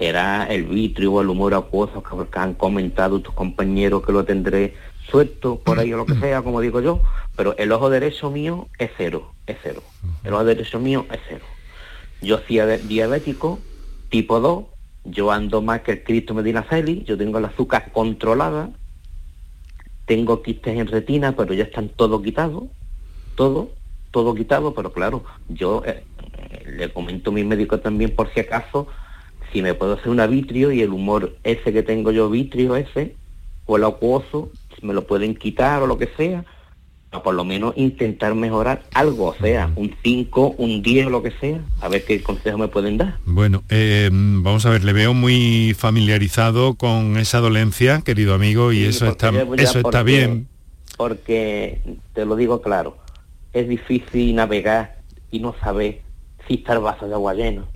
Será 0.00 0.46
el 0.46 0.64
vitrio 0.64 1.12
o 1.12 1.20
el 1.20 1.28
humor 1.28 1.54
acuoso 1.54 2.02
que, 2.02 2.28
que 2.28 2.38
han 2.40 2.54
comentado 2.54 3.20
tus 3.20 3.34
compañeros 3.34 4.04
que 4.04 4.10
lo 4.10 4.24
tendré 4.24 4.74
suelto 5.08 5.60
por 5.60 5.78
ahí 5.78 5.92
o 5.92 5.96
lo 5.96 6.06
que 6.06 6.14
sea, 6.16 6.42
como 6.42 6.60
digo 6.60 6.80
yo, 6.80 7.02
pero 7.36 7.56
el 7.56 7.70
ojo 7.70 7.88
derecho 7.88 8.32
mío 8.32 8.66
es 8.80 8.90
cero, 8.96 9.32
es 9.46 9.58
cero. 9.62 9.80
El 10.24 10.34
ojo 10.34 10.44
derecho 10.44 10.80
mío 10.80 11.06
es 11.12 11.20
cero. 11.28 11.44
Yo 12.22 12.38
soy 12.38 12.56
dia- 12.56 12.78
diabético, 12.78 13.66
tipo 14.08 14.40
2, 14.40 14.66
yo 15.04 15.30
ando 15.30 15.60
más 15.62 15.82
que 15.82 15.92
el 15.92 16.04
Cristo 16.04 16.32
Medina 16.34 16.66
yo 17.04 17.18
tengo 17.18 17.38
el 17.38 17.44
azúcar 17.44 17.92
controlada, 17.92 18.72
tengo 20.04 20.42
quistes 20.42 20.76
en 20.78 20.86
retina, 20.86 21.34
pero 21.36 21.54
ya 21.54 21.64
están 21.64 21.88
todo 21.90 22.22
quitados, 22.22 22.64
todo, 23.34 23.74
todo 24.10 24.34
quitado, 24.34 24.74
pero 24.74 24.92
claro, 24.92 25.24
yo 25.48 25.82
eh, 25.86 26.06
eh, 26.34 26.64
le 26.66 26.92
comento 26.92 27.30
a 27.30 27.34
mi 27.34 27.44
médico 27.44 27.80
también 27.80 28.14
por 28.16 28.32
si 28.32 28.40
acaso, 28.40 28.88
si 29.52 29.62
me 29.62 29.74
puedo 29.74 29.94
hacer 29.94 30.10
una 30.10 30.26
vitrio 30.26 30.72
y 30.72 30.82
el 30.82 30.90
humor 30.92 31.38
ese 31.44 31.72
que 31.72 31.82
tengo 31.82 32.12
yo, 32.12 32.30
vitrio 32.30 32.76
ese, 32.76 33.18
o 33.66 33.76
el 33.76 33.84
acuoso, 33.84 34.52
me 34.82 34.94
lo 34.94 35.06
pueden 35.06 35.36
quitar 35.36 35.82
o 35.82 35.86
lo 35.86 35.98
que 35.98 36.08
sea, 36.16 36.44
o 37.12 37.22
por 37.22 37.34
lo 37.34 37.44
menos 37.44 37.74
intentar 37.76 38.34
mejorar 38.34 38.82
algo, 38.94 39.26
o 39.28 39.34
sea, 39.34 39.70
un 39.76 39.94
5, 40.02 40.54
un 40.56 40.82
10 40.82 41.06
o 41.06 41.10
lo 41.10 41.22
que 41.22 41.30
sea, 41.32 41.60
a 41.80 41.88
ver 41.88 42.04
qué 42.04 42.22
consejo 42.22 42.56
me 42.58 42.68
pueden 42.68 42.96
dar. 42.96 43.18
Bueno, 43.26 43.62
eh, 43.68 44.08
vamos 44.12 44.64
a 44.64 44.70
ver, 44.70 44.82
le 44.82 44.92
veo 44.94 45.12
muy 45.12 45.74
familiarizado 45.78 46.74
con 46.74 47.18
esa 47.18 47.38
dolencia, 47.40 48.00
querido 48.02 48.34
amigo, 48.34 48.72
y 48.72 48.78
Sí, 48.78 48.84
eso 48.86 49.06
está, 49.08 49.30
ya- 49.30 49.44
ya 49.44 49.62
eso 49.62 49.78
está 49.80 50.02
bien. 50.02 50.48
Porque, 50.96 51.80
te 52.14 52.24
lo 52.24 52.34
digo 52.36 52.62
claro, 52.62 52.96
es 53.52 53.68
difícil 53.68 54.34
navegar 54.34 54.96
y 55.30 55.40
no 55.40 55.54
saber 55.62 56.00
si 56.48 56.54
está 56.54 56.72
el 56.74 56.78
vaso 56.80 57.06
de 57.08 57.14
agua 57.14 57.34
lleno. 57.34 57.66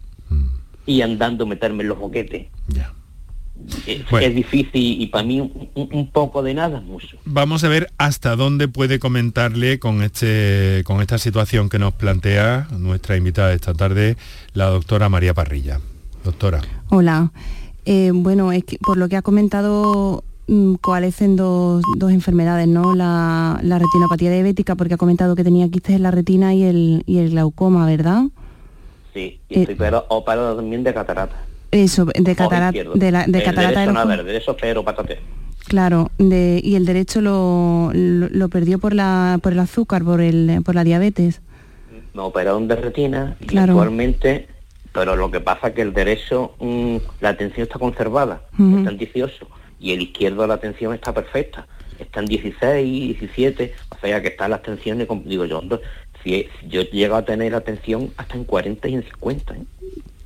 Y 0.87 1.03
andando 1.03 1.47
meterme 1.47 1.83
en 1.83 1.89
los 1.89 1.99
boquetes. 1.99 2.47
Es, 3.87 4.09
Bueno. 4.11 4.27
es 4.27 4.35
difícil 4.35 5.03
y 5.03 5.07
para 5.07 5.25
mí 5.25 5.41
un, 5.41 6.11
poco 6.13 6.43
de 6.43 6.55
nada 6.55 6.79
es 6.79 6.85
mucho. 6.85 7.17
Vamos 7.25 7.65
a 7.65 7.69
ver 7.69 7.91
hasta 7.99 8.37
dónde 8.37 8.69
puede 8.69 8.99
comentarle 8.99 9.79
con 9.79 10.03
este 10.03 10.83
con 10.85 11.01
esta 11.01 11.19
situación 11.19 11.69
que 11.69 11.79
nos 11.79 11.95
plantea 11.95 12.69
nuestra 12.79 13.17
invitada 13.17 13.53
esta 13.53 13.75
tarde, 13.75 14.17
la 14.55 14.67
doctora 14.67 15.09
María 15.09 15.35
Parrilla. 15.35 15.81
Doctora. 16.25 16.61
Hola. 16.91 17.31
Eh, 17.87 18.11
bueno, 18.13 18.51
es 18.51 18.65
que 18.65 18.79
por 18.79 18.97
lo 18.97 19.09
que 19.09 19.17
ha 19.17 19.23
comentado, 19.23 20.25
mm, 20.49 20.75
coalecen 20.75 21.37
dos, 21.37 21.83
dos 21.97 22.11
enfermedades, 22.11 22.67
¿no? 22.67 22.95
La, 22.97 23.61
la 23.63 23.79
retinopatía 23.79 24.33
diabética, 24.33 24.75
porque 24.75 24.95
ha 24.95 24.97
comentado 24.97 25.37
que 25.37 25.45
tenía 25.45 25.69
quistes 25.69 25.95
en 25.95 26.03
la 26.03 26.11
retina 26.11 26.53
y 26.53 26.65
el, 26.65 27.05
y 27.07 27.19
el 27.19 27.31
glaucoma, 27.31 27.87
¿verdad? 27.87 28.25
Sí, 29.15 29.41
y 29.49 29.61
estoy 29.61 29.77
pero 29.77 30.05
operado 30.09 30.57
también 30.57 30.83
de 30.83 30.93
catarata. 30.93 31.46
Eso, 31.71 32.05
de 32.07 32.33
izquierdo. 32.33 32.95
de, 32.95 33.11
la, 33.11 33.27
de 33.27 33.39
El 33.39 33.45
catarata 33.45 33.81
derecho 33.81 33.81
del 33.81 33.95
no, 33.95 34.01
ojo. 34.01 34.09
a 34.13 34.17
ver, 34.17 34.25
de 34.25 34.37
eso 34.37 34.57
pero 34.57 34.85
patate. 34.85 35.19
Claro, 35.69 36.11
de- 36.19 36.61
y 36.63 36.77
el 36.77 36.85
derecho 36.87 37.21
lo, 37.21 37.91
lo, 37.93 38.29
lo 38.31 38.49
perdió 38.49 38.79
por 38.79 38.95
la 38.95 39.39
por 39.43 39.53
el 39.53 39.59
azúcar, 39.59 40.05
por 40.05 40.21
el 40.21 40.63
por 40.65 40.75
la 40.75 40.85
diabetes. 40.85 41.41
Me 42.15 42.23
operaron 42.23 42.69
de 42.69 42.77
retina 42.77 43.37
y 43.41 43.47
Claro. 43.47 43.73
actualmente, 43.73 44.47
pero 44.93 45.17
lo 45.17 45.31
que 45.31 45.41
pasa 45.41 45.69
es 45.69 45.75
que 45.75 45.83
el 45.83 45.93
derecho, 45.93 46.55
mm, 46.61 46.97
la 47.21 47.31
atención 47.31 47.65
está 47.67 47.79
conservada, 47.79 48.43
está 48.53 48.91
en 48.91 48.97
18, 48.99 49.49
y 49.81 49.93
el 49.93 50.03
izquierdo 50.03 50.47
la 50.47 50.55
atención 50.55 50.95
está 50.95 51.13
perfecta, 51.13 51.67
está 51.99 52.21
en 52.21 52.27
16, 52.27 53.19
17, 53.19 53.75
o 53.91 53.99
sea 54.01 54.23
que 54.23 54.29
están 54.29 54.51
las 54.53 54.63
tensiones, 54.63 55.07
como 55.07 55.23
digo 55.27 55.45
yo, 55.45 55.61
si, 56.25 56.47
si 56.61 56.69
yo 56.69 56.83
llego 56.83 57.17
a 57.17 57.25
tener 57.25 57.53
la 57.53 57.59
atención 57.59 58.11
hasta 58.17 58.37
en 58.37 58.45
40 58.45 58.89
y 58.89 58.95
en 58.95 59.03
50, 59.03 59.55
¿eh? 59.55 59.61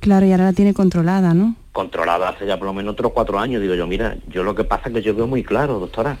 Claro, 0.01 0.25
y 0.25 0.31
ahora 0.31 0.45
la 0.45 0.53
tiene 0.53 0.73
controlada, 0.73 1.33
¿no? 1.33 1.55
controlada 1.71 2.29
hace 2.29 2.45
ya 2.45 2.57
por 2.57 2.67
lo 2.67 2.73
menos 2.73 2.93
otros 2.93 3.11
cuatro 3.13 3.39
años, 3.39 3.61
digo 3.61 3.75
yo, 3.75 3.87
mira, 3.87 4.17
yo 4.27 4.43
lo 4.43 4.55
que 4.55 4.63
pasa 4.63 4.89
es 4.89 4.95
que 4.95 5.01
yo 5.01 5.15
veo 5.15 5.27
muy 5.27 5.43
claro, 5.43 5.79
doctora, 5.79 6.17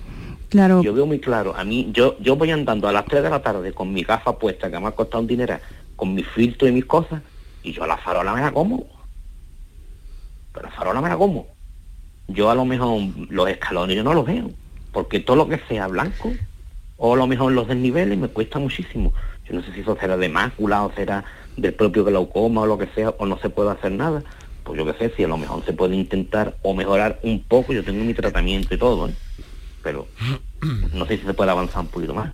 Claro, 0.49 0.81
yo 0.81 0.93
veo 0.93 1.05
muy 1.05 1.19
claro. 1.19 1.55
A 1.55 1.63
mí, 1.63 1.89
yo, 1.93 2.17
yo 2.19 2.35
voy 2.35 2.51
andando 2.51 2.87
a 2.87 2.91
las 2.91 3.05
3 3.05 3.23
de 3.23 3.29
la 3.29 3.41
tarde 3.41 3.71
con 3.71 3.93
mi 3.93 4.03
gafa 4.03 4.37
puesta, 4.37 4.69
que 4.69 4.79
me 4.79 4.87
ha 4.87 4.91
costado 4.91 5.21
un 5.21 5.27
dinero, 5.27 5.57
con 5.95 6.13
mi 6.13 6.23
filtro 6.23 6.67
y 6.67 6.73
mis 6.73 6.85
cosas, 6.85 7.21
y 7.63 7.71
yo 7.71 7.83
a 7.83 7.87
la 7.87 7.97
farola 7.97 8.33
me 8.33 8.41
la 8.41 8.51
como. 8.51 8.85
Pero 10.53 10.67
la 10.67 10.73
farola 10.73 10.99
me 10.99 11.07
la 11.07 11.15
como. 11.15 11.47
Yo 12.27 12.49
a 12.49 12.55
lo 12.55 12.65
mejor 12.65 13.01
los 13.29 13.49
escalones 13.49 13.95
yo 13.95 14.03
no 14.03 14.13
los 14.13 14.25
veo, 14.25 14.51
porque 14.91 15.21
todo 15.21 15.37
lo 15.37 15.47
que 15.47 15.61
sea 15.69 15.87
blanco, 15.87 16.33
o 16.97 17.13
a 17.13 17.17
lo 17.17 17.27
mejor 17.27 17.53
los 17.53 17.67
desniveles 17.67 18.17
me 18.17 18.27
cuesta 18.27 18.59
muchísimo. 18.59 19.13
Yo 19.45 19.55
no 19.55 19.63
sé 19.63 19.73
si 19.73 19.79
eso 19.81 19.97
será 19.97 20.17
de 20.17 20.27
mácula 20.27 20.83
o 20.83 20.91
será 20.91 21.23
del 21.57 21.73
propio 21.73 22.03
glaucoma 22.03 22.61
o 22.61 22.65
lo 22.65 22.77
que 22.77 22.87
sea, 22.87 23.09
o 23.09 23.25
no 23.25 23.37
se 23.39 23.49
puede 23.49 23.71
hacer 23.71 23.91
nada. 23.91 24.23
Pues 24.63 24.77
yo 24.77 24.85
qué 24.85 24.93
sé, 24.93 25.15
si 25.15 25.23
a 25.23 25.27
lo 25.27 25.37
mejor 25.37 25.65
se 25.65 25.73
puede 25.73 25.95
intentar 25.95 26.55
o 26.61 26.73
mejorar 26.73 27.19
un 27.23 27.41
poco, 27.43 27.73
yo 27.73 27.83
tengo 27.83 28.03
mi 28.03 28.13
tratamiento 28.13 28.73
y 28.73 28.77
todo, 28.77 29.07
¿eh? 29.07 29.13
pero 29.83 30.07
no 30.93 31.05
sé 31.05 31.17
si 31.17 31.25
se 31.25 31.33
puede 31.33 31.51
avanzar 31.51 31.81
un 31.81 31.87
poquito 31.87 32.13
más. 32.13 32.31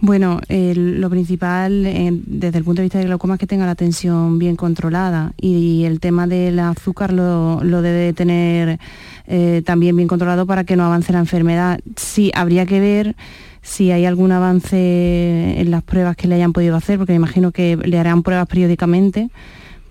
Bueno, 0.00 0.40
lo 0.48 1.08
principal 1.08 1.86
eh, 1.86 2.10
desde 2.12 2.58
el 2.58 2.64
punto 2.64 2.82
de 2.82 2.84
vista 2.84 2.98
del 2.98 3.06
glaucoma 3.06 3.34
es 3.34 3.40
que 3.40 3.46
tenga 3.46 3.64
la 3.64 3.74
tensión 3.74 4.38
bien 4.38 4.54
controlada 4.54 5.32
y, 5.40 5.84
el 5.84 5.98
tema 5.98 6.26
del 6.26 6.58
azúcar 6.58 7.12
lo, 7.12 7.64
lo 7.64 7.80
debe 7.80 8.12
tener 8.12 8.78
eh, 9.26 9.62
también 9.64 9.96
bien 9.96 10.06
controlado 10.06 10.44
para 10.46 10.64
que 10.64 10.76
no 10.76 10.84
avance 10.84 11.12
la 11.12 11.20
enfermedad. 11.20 11.80
Sí, 11.96 12.30
habría 12.34 12.66
que 12.66 12.80
ver 12.80 13.16
si 13.64 13.90
hay 13.90 14.04
algún 14.04 14.30
avance 14.30 15.58
en 15.58 15.70
las 15.70 15.82
pruebas 15.82 16.16
que 16.16 16.28
le 16.28 16.34
hayan 16.34 16.52
podido 16.52 16.76
hacer, 16.76 16.98
porque 16.98 17.12
me 17.12 17.16
imagino 17.16 17.50
que 17.50 17.76
le 17.76 17.98
harán 17.98 18.22
pruebas 18.22 18.46
periódicamente, 18.46 19.30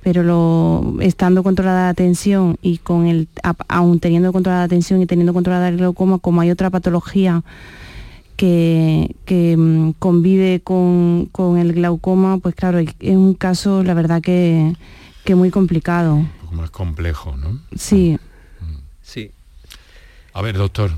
pero 0.04 0.22
lo, 0.22 0.98
estando 1.02 1.42
controlada 1.42 1.88
la 1.88 1.94
tensión 1.96 2.58
y 2.62 2.78
con 2.78 3.08
el, 3.08 3.28
aún 3.68 4.00
teniendo 4.00 4.32
controlada 4.32 4.66
la 4.66 4.70
tensión 4.70 5.02
y 5.02 5.08
teniendo 5.08 5.34
controlada 5.34 5.70
el 5.70 5.78
glaucoma, 5.78 6.20
como 6.20 6.42
hay 6.42 6.52
otra 6.52 6.70
patología 6.70 7.44
que, 8.36 9.16
que, 9.26 9.58
mm, 9.58 9.94
convive 9.98 10.62
con, 10.64 11.28
con 11.32 11.58
el 11.58 11.74
glaucoma, 11.74 12.38
pues 12.38 12.54
claro, 12.54 12.78
es 12.78 12.94
un 13.02 13.34
caso, 13.34 13.84
la 13.84 13.96
verdad 13.96 14.22
que, 14.22 14.76
que 15.24 15.34
muy 15.34 15.50
complicado. 15.50 16.16
Un 16.16 16.30
poco 16.42 16.56
más 16.56 16.70
complejo, 16.70 17.36
¿no? 17.38 17.60
Sí, 17.76 18.20
Sí. 19.02 19.32
A 20.34 20.42
ver, 20.42 20.58
doctor. 20.58 20.92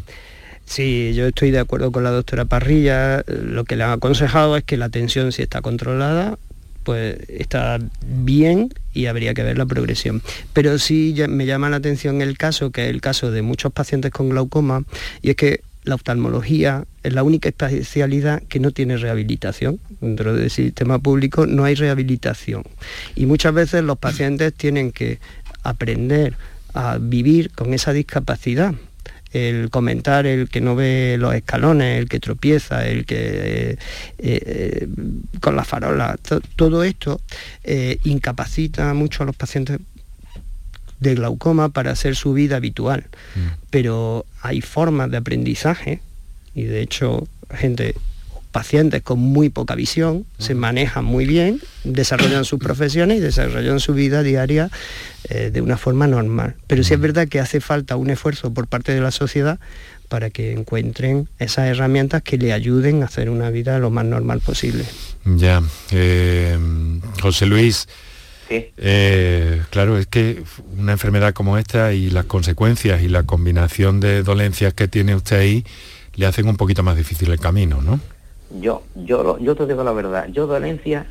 Sí, 0.65 1.13
yo 1.13 1.27
estoy 1.27 1.51
de 1.51 1.59
acuerdo 1.59 1.91
con 1.91 2.03
la 2.03 2.11
doctora 2.11 2.45
Parrilla. 2.45 3.23
Lo 3.27 3.63
que 3.65 3.75
le 3.75 3.83
han 3.83 3.91
aconsejado 3.91 4.57
es 4.57 4.63
que 4.63 4.77
la 4.77 4.89
tensión, 4.89 5.31
si 5.31 5.43
está 5.43 5.61
controlada, 5.61 6.37
pues 6.83 7.17
está 7.29 7.79
bien 8.01 8.69
y 8.93 9.05
habría 9.05 9.33
que 9.33 9.43
ver 9.43 9.57
la 9.57 9.65
progresión. 9.65 10.21
Pero 10.53 10.77
sí 10.79 11.15
me 11.29 11.45
llama 11.45 11.69
la 11.69 11.77
atención 11.77 12.21
el 12.21 12.37
caso, 12.37 12.71
que 12.71 12.85
es 12.85 12.89
el 12.89 13.01
caso 13.01 13.31
de 13.31 13.41
muchos 13.41 13.71
pacientes 13.73 14.11
con 14.11 14.29
glaucoma, 14.29 14.83
y 15.21 15.31
es 15.31 15.35
que 15.35 15.61
la 15.83 15.95
oftalmología 15.95 16.85
es 17.03 17.13
la 17.13 17.23
única 17.23 17.49
especialidad 17.49 18.41
que 18.49 18.59
no 18.59 18.71
tiene 18.71 18.97
rehabilitación. 18.97 19.79
Dentro 20.01 20.35
del 20.35 20.49
sistema 20.49 20.99
público 20.99 21.45
no 21.45 21.63
hay 21.63 21.75
rehabilitación. 21.75 22.63
Y 23.15 23.27
muchas 23.27 23.53
veces 23.53 23.83
los 23.83 23.97
pacientes 23.97 24.53
tienen 24.53 24.91
que 24.91 25.19
aprender 25.63 26.37
a 26.73 26.97
vivir 26.99 27.51
con 27.51 27.73
esa 27.73 27.93
discapacidad 27.93 28.73
el 29.35 29.69
comentar 29.69 30.25
el 30.25 30.47
que 30.49 30.61
no 30.61 30.75
ve 30.75 31.17
los 31.19 31.33
escalones, 31.35 31.99
el 31.99 32.07
que 32.09 32.19
tropieza, 32.19 32.87
el 32.87 33.05
que 33.05 33.71
eh, 33.71 33.77
eh, 34.17 34.87
con 35.41 35.55
la 35.55 35.63
farola, 35.63 36.17
to- 36.27 36.41
todo 36.55 36.83
esto 36.83 37.19
eh, 37.63 37.97
incapacita 38.03 38.93
mucho 38.93 39.23
a 39.23 39.25
los 39.25 39.35
pacientes 39.35 39.79
de 40.99 41.15
glaucoma 41.15 41.69
para 41.69 41.91
hacer 41.91 42.15
su 42.15 42.33
vida 42.33 42.55
habitual. 42.55 43.05
Pero 43.69 44.25
hay 44.41 44.61
formas 44.61 45.11
de 45.11 45.17
aprendizaje 45.17 45.99
y 46.53 46.63
de 46.63 46.81
hecho 46.81 47.27
gente 47.53 47.95
pacientes 48.55 49.01
con 49.01 49.19
muy 49.19 49.49
poca 49.49 49.75
visión 49.75 50.25
se 50.37 50.55
manejan 50.55 51.03
muy 51.03 51.25
bien, 51.25 51.59
desarrollan 51.83 52.45
sus 52.45 52.57
profesiones 52.57 53.17
y 53.17 53.19
desarrollan 53.19 53.81
su 53.81 53.93
vida 53.93 54.23
diaria 54.23 54.71
eh, 55.27 55.49
de 55.51 55.59
una 55.59 55.75
forma 55.75 56.07
normal. 56.07 56.55
Pero 56.65 56.81
sí 56.81 56.93
es 56.93 56.99
verdad 57.01 57.27
que 57.27 57.41
hace 57.41 57.59
falta 57.59 57.97
un 57.97 58.09
esfuerzo 58.09 58.53
por 58.53 58.67
parte 58.67 58.93
de 58.93 59.01
la 59.01 59.11
sociedad 59.11 59.59
para 60.07 60.29
que 60.29 60.53
encuentren 60.53 61.27
esas 61.37 61.67
herramientas 61.67 62.21
que 62.21 62.37
le 62.37 62.53
ayuden 62.53 63.03
a 63.03 63.07
hacer 63.07 63.29
una 63.29 63.49
vida 63.49 63.77
lo 63.77 63.89
más 63.89 64.05
normal 64.05 64.39
posible. 64.39 64.85
Ya. 65.25 65.61
eh, 65.91 66.57
José 67.21 67.47
Luis. 67.47 67.89
eh, 68.49 69.63
claro, 69.69 69.97
es 69.97 70.07
que 70.07 70.43
una 70.77 70.93
enfermedad 70.93 71.33
como 71.33 71.57
esta 71.57 71.91
y 71.91 72.09
las 72.09 72.23
consecuencias 72.23 73.01
y 73.01 73.09
la 73.09 73.23
combinación 73.23 73.99
de 73.99 74.23
dolencias 74.23 74.73
que 74.73 74.87
tiene 74.87 75.13
usted 75.13 75.39
ahí 75.39 75.65
le 76.13 76.25
hacen 76.25 76.47
un 76.47 76.55
poquito 76.55 76.83
más 76.83 76.95
difícil 76.95 77.29
el 77.31 77.39
camino, 77.41 77.81
¿no? 77.81 77.99
Yo, 78.51 78.83
yo, 78.95 79.23
lo- 79.23 79.39
yo 79.39 79.55
te 79.55 79.65
digo 79.65 79.83
la 79.83 79.91
verdad, 79.91 80.27
yo 80.31 80.47
dolencia 80.47 81.07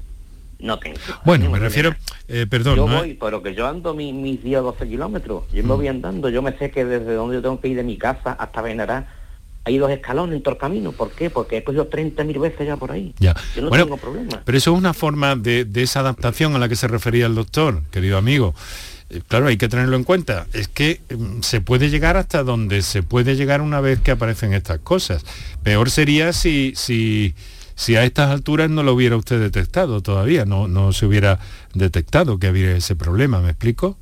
no 0.61 0.79
tengo. 0.79 0.97
Bueno, 1.25 1.51
me 1.51 1.59
refiero, 1.59 1.95
eh, 2.29 2.47
perdón, 2.49 2.77
yo 2.77 2.87
¿no? 2.87 2.97
voy, 2.99 3.15
pero 3.15 3.43
que 3.43 3.55
yo 3.55 3.67
ando 3.67 3.93
mi- 3.95 4.13
mis 4.13 4.43
10 4.43 4.61
o 4.61 4.63
12 4.65 4.89
kilómetros, 4.89 5.45
yo 5.53 5.63
me 5.65 5.75
voy 5.75 5.89
andando, 5.89 6.29
yo 6.29 6.43
me 6.43 6.57
sé 6.57 6.71
que 6.71 6.85
desde 6.85 7.15
donde 7.15 7.37
yo 7.37 7.43
tengo 7.43 7.61
que 7.61 7.69
ir 7.69 7.77
de 7.77 7.83
mi 7.83 7.99
casa 7.99 8.33
hasta 8.33 8.63
Benará 8.63 9.09
hay 9.67 9.79
dos 9.79 9.91
escalones 9.91 10.37
en 10.37 10.43
todo 10.43 10.55
el 10.55 10.61
camino, 10.61 10.93
¿por 10.93 11.11
qué? 11.13 11.31
Porque 11.31 11.57
he 11.57 11.65
cogido 11.65 11.87
30.000 11.89 12.39
veces 12.39 12.67
ya 12.67 12.77
por 12.77 12.93
ahí. 12.93 13.15
Ya. 13.19 13.35
Yo 13.57 13.63
no 13.63 13.71
Bueno, 13.71 13.85
tengo 13.87 13.97
problema. 13.97 14.43
Pero 14.45 14.59
eso 14.59 14.73
es 14.73 14.79
una 14.79 14.93
forma 14.93 15.37
de, 15.37 15.65
de 15.65 15.83
esa 15.83 16.01
adaptación 16.01 16.55
a 16.55 16.59
la 16.59 16.69
que 16.69 16.77
se 16.77 16.87
refería 16.87 17.25
el 17.25 17.35
doctor, 17.35 17.83
querido 17.91 18.19
amigo. 18.19 18.55
Eh, 19.15 19.23
Claro, 19.29 19.47
hay 19.47 19.57
que 19.57 19.69
tenerlo 19.69 19.97
en 19.97 20.05
cuenta. 20.05 20.47
Es 20.53 20.69
que 20.69 21.01
mm, 21.17 21.41
se 21.43 21.61
puede 21.61 21.89
llegar 21.91 22.17
hasta 22.17 22.43
donde 22.43 22.83
se 22.83 23.03
puede 23.03 23.37
llegar 23.37 23.61
una 23.63 23.81
vez 23.81 24.01
que 24.01 24.11
aparecen 24.11 24.53
estas 24.53 24.81
cosas. 24.81 25.25
Peor 25.63 25.91
sería 25.91 26.33
si, 26.33 26.73
si, 26.77 27.35
si 27.75 27.97
a 27.97 28.05
estas 28.05 28.31
alturas 28.31 28.71
no 28.71 28.83
lo 28.83 28.93
hubiera 28.95 29.17
usted 29.17 29.41
detectado 29.41 30.01
todavía, 30.01 30.45
no, 30.45 30.69
no 30.69 30.93
se 30.93 31.07
hubiera 31.07 31.39
detectado 31.75 32.39
que 32.39 32.49
había 32.49 32.77
ese 32.77 32.97
problema, 32.97 33.41
¿me 33.41 33.51
explico? 33.51 33.97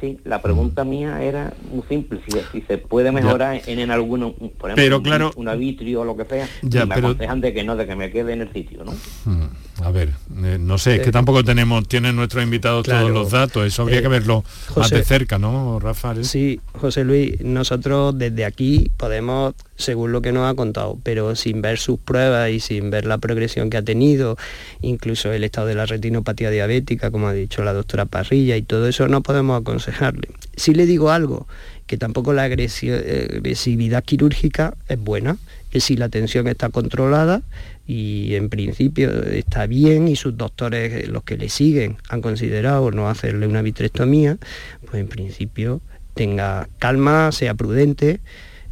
Sí, 0.00 0.16
la 0.24 0.40
pregunta 0.40 0.84
mía 0.84 1.20
era 1.24 1.52
muy 1.72 1.82
simple, 1.88 2.20
si, 2.24 2.30
si 2.52 2.60
se 2.68 2.78
puede 2.78 3.10
mejorar 3.10 3.60
en, 3.66 3.80
en 3.80 3.90
alguno, 3.90 4.32
por 4.32 4.70
ejemplo, 4.70 4.74
Pero 4.76 4.96
un- 4.98 5.02
claro- 5.02 5.32
una 5.34 5.56
vitrio 5.56 6.02
o 6.02 6.04
lo 6.04 6.16
que 6.16 6.24
sea, 6.24 6.48
Ya, 6.62 6.84
y 6.84 6.86
me 6.86 6.94
pero- 6.94 7.08
aconsejan 7.08 7.40
de 7.40 7.52
que 7.52 7.64
no, 7.64 7.74
de 7.74 7.84
que 7.84 7.96
me 7.96 8.08
quede 8.12 8.32
en 8.34 8.42
el 8.42 8.52
sitio, 8.52 8.84
¿no? 8.84 8.92
Mm, 9.24 9.48
A 9.84 9.92
ver, 9.92 10.10
eh, 10.42 10.58
no 10.58 10.76
sé, 10.76 10.96
es 10.96 11.02
que 11.02 11.12
tampoco 11.12 11.44
tenemos, 11.44 11.86
tienen 11.86 12.16
nuestros 12.16 12.42
invitados 12.42 12.84
todos 12.84 13.10
los 13.10 13.30
datos, 13.30 13.64
eso 13.64 13.82
habría 13.82 14.00
Eh, 14.00 14.02
que 14.02 14.08
verlo 14.08 14.44
más 14.76 14.90
de 14.90 15.04
cerca, 15.04 15.38
¿no, 15.38 15.78
Rafael? 15.78 16.24
Sí, 16.24 16.60
José 16.72 17.04
Luis, 17.04 17.40
nosotros 17.42 18.18
desde 18.18 18.44
aquí 18.44 18.90
podemos, 18.96 19.54
según 19.76 20.10
lo 20.10 20.20
que 20.20 20.32
nos 20.32 20.50
ha 20.50 20.54
contado, 20.56 20.98
pero 21.04 21.36
sin 21.36 21.62
ver 21.62 21.78
sus 21.78 21.98
pruebas 22.00 22.50
y 22.50 22.58
sin 22.58 22.90
ver 22.90 23.04
la 23.06 23.18
progresión 23.18 23.70
que 23.70 23.76
ha 23.76 23.82
tenido, 23.82 24.36
incluso 24.80 25.32
el 25.32 25.44
estado 25.44 25.68
de 25.68 25.76
la 25.76 25.86
retinopatía 25.86 26.50
diabética, 26.50 27.12
como 27.12 27.28
ha 27.28 27.32
dicho 27.32 27.62
la 27.62 27.72
doctora 27.72 28.04
Parrilla, 28.04 28.56
y 28.56 28.62
todo 28.62 28.88
eso 28.88 29.06
no 29.06 29.22
podemos 29.22 29.60
aconsejarle. 29.60 30.28
Si 30.56 30.74
le 30.74 30.86
digo 30.86 31.12
algo, 31.12 31.46
que 31.86 31.96
tampoco 31.96 32.32
la 32.32 32.48
agresi- 32.48 32.90
eh, 32.90 33.28
agresividad 33.36 34.02
quirúrgica 34.02 34.74
es 34.88 34.98
buena, 34.98 35.36
que 35.70 35.80
si 35.80 35.96
la 35.96 36.08
tensión 36.08 36.48
está 36.48 36.68
controlada 36.70 37.42
y 37.88 38.34
en 38.34 38.50
principio 38.50 39.10
está 39.22 39.66
bien 39.66 40.08
y 40.08 40.14
sus 40.14 40.36
doctores, 40.36 40.92
eh, 40.92 41.06
los 41.06 41.24
que 41.24 41.38
le 41.38 41.48
siguen, 41.48 41.96
han 42.10 42.20
considerado 42.20 42.90
no 42.90 43.08
hacerle 43.08 43.46
una 43.46 43.62
vitrectomía, 43.62 44.36
pues 44.84 45.00
en 45.00 45.08
principio 45.08 45.80
tenga 46.12 46.68
calma, 46.78 47.32
sea 47.32 47.54
prudente 47.54 48.20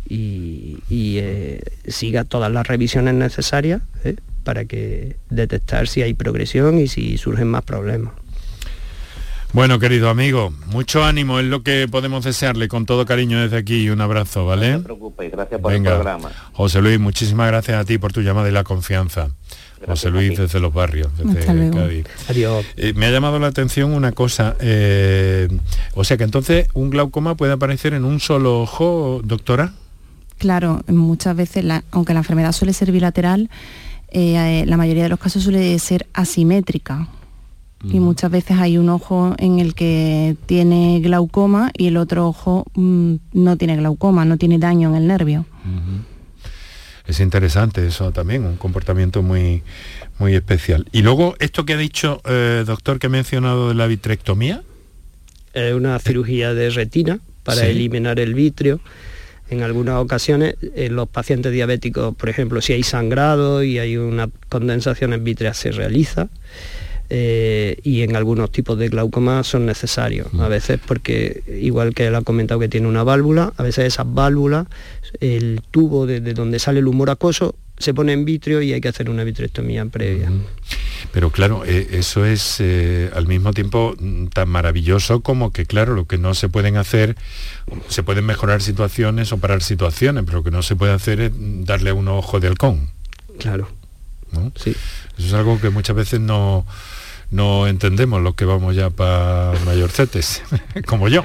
y, 0.07 0.79
eh, 0.91 1.63
siga 1.89 2.25
todas 2.25 2.53
las 2.53 2.67
revisiones 2.67 3.15
necesarias 3.15 3.81
¿eh? 4.05 4.17
para 4.45 4.67
que 4.67 5.17
detectar 5.31 5.89
si 5.89 6.03
hay 6.03 6.13
progresión 6.13 6.79
y 6.79 6.87
si 6.87 7.17
surgen 7.17 7.49
más 7.49 7.63
problemas. 7.63 8.13
Bueno, 9.53 9.79
querido 9.79 10.11
amigo, 10.11 10.53
mucho 10.67 11.03
ánimo 11.05 11.39
es 11.41 11.47
lo 11.47 11.63
que 11.63 11.89
podemos 11.91 12.25
desearle 12.25 12.69
con 12.69 12.85
todo 12.85 13.07
cariño 13.07 13.41
desde 13.41 13.57
aquí 13.57 13.77
y 13.85 13.89
un 13.91 14.01
abrazo, 14.03 14.45
¿vale? 14.45 14.73
No 14.73 14.79
se 14.79 14.85
preocupe, 14.85 15.29
gracias 15.31 15.61
por 15.61 15.73
Venga. 15.73 15.91
el 15.93 15.97
programa. 15.97 16.31
José 16.53 16.83
Luis, 16.83 17.01
muchísimas 17.01 17.47
gracias 17.49 17.79
a 17.81 17.85
ti 17.85 17.97
por 17.97 18.13
tu 18.13 18.21
llamada 18.21 18.49
y 18.49 18.53
la 18.53 18.65
confianza. 18.65 19.29
José 19.87 20.11
Luis 20.11 20.37
desde 20.39 20.59
los 20.61 20.73
barrios, 20.75 21.09
desde 21.17 21.41
Hasta 21.41 21.55
luego. 21.55 21.77
Cádiz. 21.79 22.07
Adiós. 22.29 22.67
Eh, 22.77 22.93
me 22.97 23.07
ha 23.07 23.11
llamado 23.11 23.39
la 23.39 23.47
atención 23.47 23.93
una 23.93 24.13
cosa, 24.13 24.57
eh, 24.61 25.49
o 25.95 26.03
sea 26.05 26.17
que 26.17 26.25
entonces 26.25 26.67
un 26.75 26.91
glaucoma 26.91 27.35
puede 27.37 27.53
aparecer 27.53 27.95
en 27.95 28.05
un 28.05 28.21
solo 28.21 28.61
ojo, 28.63 29.21
doctora. 29.25 29.73
Claro, 30.39 30.83
muchas 30.89 31.35
veces, 31.37 31.65
la- 31.65 31.85
aunque 31.93 32.13
la 32.15 32.21
enfermedad 32.21 32.53
suele 32.53 32.73
ser 32.75 32.91
bilateral, 32.93 33.49
eh, 34.11 34.65
la 34.67 34.77
mayoría 34.77 35.05
de 35.05 35.09
los 35.09 35.19
casos 35.19 35.43
suele 35.45 35.79
ser 35.79 36.07
asimétrica. 36.15 37.09
Y 37.93 38.01
muchas 38.01 38.31
veces 38.31 38.59
hay 38.59 38.79
un 38.79 38.89
ojo 38.89 39.35
en 39.39 39.59
el 39.61 39.75
que 39.75 40.37
tiene 40.47 41.01
glaucoma 41.01 41.71
y 41.77 41.87
el 41.89 41.97
otro 41.97 42.27
ojo 42.29 42.65
mm, 42.75 43.15
no 43.33 43.57
tiene 43.57 43.77
glaucoma, 43.77 44.25
no 44.25 44.37
tiene 44.39 44.59
daño 44.59 44.89
en 44.91 44.95
el 44.97 45.07
nervio. 45.07 45.47
Es 47.07 47.21
interesante 47.21 47.87
eso 47.87 48.11
también, 48.13 48.45
un 48.45 48.57
comportamiento 48.57 49.23
muy, 49.23 49.63
muy 50.19 50.35
especial. 50.35 50.87
Y 50.91 51.03
luego, 51.03 51.37
esto 51.39 51.65
que 51.65 51.75
ha 51.75 51.77
dicho, 51.77 52.21
eh, 52.25 52.65
doctor, 52.67 52.99
que 52.99 53.07
ha 53.07 53.11
mencionado 53.11 53.69
de 53.69 53.75
la 53.75 53.87
vitrectomía, 53.87 54.63
Es 55.55 55.73
una 55.73 55.99
cirugía 56.01 56.53
de 56.53 56.69
retina 56.69 57.19
para 57.43 57.61
Sí. 57.63 57.69
eliminar 57.69 58.19
el 58.21 58.35
vitrio. 58.35 58.79
En 59.49 59.63
algunas 59.63 59.95
ocasiones, 59.97 60.57
en 60.75 60.95
los 60.97 61.09
pacientes 61.09 61.51
diabéticos, 61.53 62.15
por 62.15 62.29
ejemplo, 62.29 62.61
si 62.61 62.73
hay 62.75 62.83
sangrado 62.83 63.63
y 63.63 63.79
hay 63.79 63.97
una 63.97 64.29
condensación 64.51 65.13
en 65.15 65.23
vítrea, 65.25 65.55
se 65.55 65.71
realiza. 65.71 66.29
Eh, 67.09 67.79
y 67.83 68.03
en 68.03 68.17
algunos 68.17 68.51
tipos 68.51 68.79
de 68.79 68.89
glaucoma 68.89 69.45
son 69.45 69.67
necesarios. 69.67 70.29
A 70.39 70.49
veces 70.49 70.81
porque, 70.85 71.43
igual 71.61 71.95
que 71.95 72.07
él 72.07 72.15
ha 72.15 72.23
comentado 72.23 72.61
que 72.61 72.69
tiene 72.69 72.89
una 72.89 73.05
válvula, 73.05 73.53
a 73.57 73.63
veces 73.63 73.87
esas 73.87 74.13
válvulas, 74.13 74.67
el 75.21 75.61
tubo 75.71 76.07
desde 76.07 76.35
donde 76.35 76.59
sale 76.59 76.81
el 76.81 76.89
humor 76.89 77.11
acuoso, 77.11 77.55
se 77.79 77.93
pone 77.95 78.13
en 78.13 78.25
vitrio 78.25 78.63
y 78.63 78.73
hay 78.73 78.81
que 78.81 78.89
hacer 78.89 79.11
una 79.11 79.23
vitrectomía 79.23 79.85
previa. 79.87 80.31
pero 81.13 81.31
claro, 81.31 81.63
eh, 81.67 81.89
eso 81.93 82.25
es 82.25 82.57
eh, 82.59 83.11
al 83.15 83.27
mismo 83.27 83.53
tiempo 83.53 83.95
mm, 83.99 84.29
tan 84.29 84.49
maravilloso 84.49 85.21
como 85.21 85.53
que, 85.53 85.67
claro, 85.67 85.95
lo 85.95 86.07
que 86.07 86.19
no 86.19 86.35
se 86.35 86.49
pueden 86.49 86.77
hacer, 86.77 87.17
se 87.89 88.03
pueden 88.03 88.25
mejorar 88.25 88.63
situaciones 88.63 89.33
o 89.33 89.39
parar 89.39 89.63
situaciones, 89.63 90.25
pero 90.25 90.39
lo 90.39 90.45
que 90.45 90.51
no 90.51 90.63
se 90.63 90.75
puede 90.75 90.93
hacer 90.93 91.21
es 91.21 91.33
mm, 91.33 91.65
darle 91.65 91.93
un 91.93 92.09
ojo 92.09 92.41
de 92.41 92.49
halcón. 92.49 92.91
Claro. 93.39 93.69
¿no? 94.33 94.53
Sí. 94.57 94.75
Eso 95.19 95.27
es 95.29 95.33
algo 95.35 95.61
que 95.61 95.71
muchas 95.71 95.97
veces 95.97 96.21
no, 96.21 96.67
no 97.31 97.67
entendemos 97.67 98.23
los 98.23 98.35
que 98.35 98.45
vamos 98.45 98.75
ya 98.77 98.91
para 98.91 99.53
mayorcetes, 99.65 100.43
como 100.87 101.09
yo. 101.09 101.23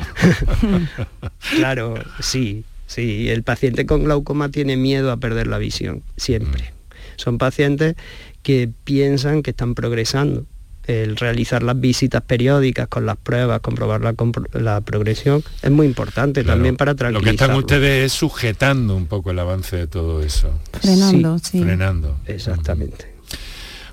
Claro, 1.55 1.95
sí, 2.19 2.63
sí. 2.87 3.29
El 3.29 3.43
paciente 3.43 3.85
con 3.85 4.03
glaucoma 4.03 4.49
tiene 4.49 4.77
miedo 4.77 5.11
a 5.11 5.17
perder 5.17 5.47
la 5.47 5.57
visión, 5.57 6.03
siempre. 6.17 6.73
Son 7.17 7.37
pacientes 7.37 7.95
que 8.43 8.69
piensan 8.83 9.43
que 9.43 9.51
están 9.51 9.75
progresando. 9.75 10.45
El 10.87 11.15
realizar 11.15 11.61
las 11.61 11.79
visitas 11.79 12.23
periódicas 12.23 12.87
con 12.87 13.05
las 13.05 13.15
pruebas, 13.15 13.61
comprobar 13.61 14.01
la, 14.01 14.13
compro- 14.13 14.51
la 14.59 14.81
progresión, 14.81 15.43
es 15.61 15.69
muy 15.69 15.85
importante 15.85 16.41
Claro, 16.43 16.57
también 16.57 16.75
para 16.75 16.93
Lo 16.93 16.95
que 16.95 16.99
tranquilizar. 17.03 17.33
están 17.49 17.55
ustedes 17.55 18.05
es 18.07 18.11
sujetando 18.13 18.95
un 18.95 19.05
poco 19.05 19.29
el 19.29 19.37
avance 19.37 19.75
de 19.77 19.85
todo 19.87 20.23
eso. 20.23 20.49
Frenando, 20.81 21.37
sí. 21.37 21.61
Frenando. 21.61 22.17
Exactamente. 22.25 23.13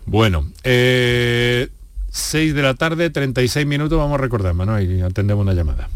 Bueno, 0.06 0.50
eh, 0.64 1.68
6 2.18 2.54
de 2.54 2.62
la 2.62 2.74
tarde, 2.74 3.10
36 3.10 3.66
minutos, 3.66 3.98
vamos 3.98 4.18
a 4.18 4.22
recordar, 4.22 4.54
Manuel, 4.54 4.90
y 4.90 5.00
atendemos 5.00 5.42
una 5.42 5.54
llamada. 5.54 5.88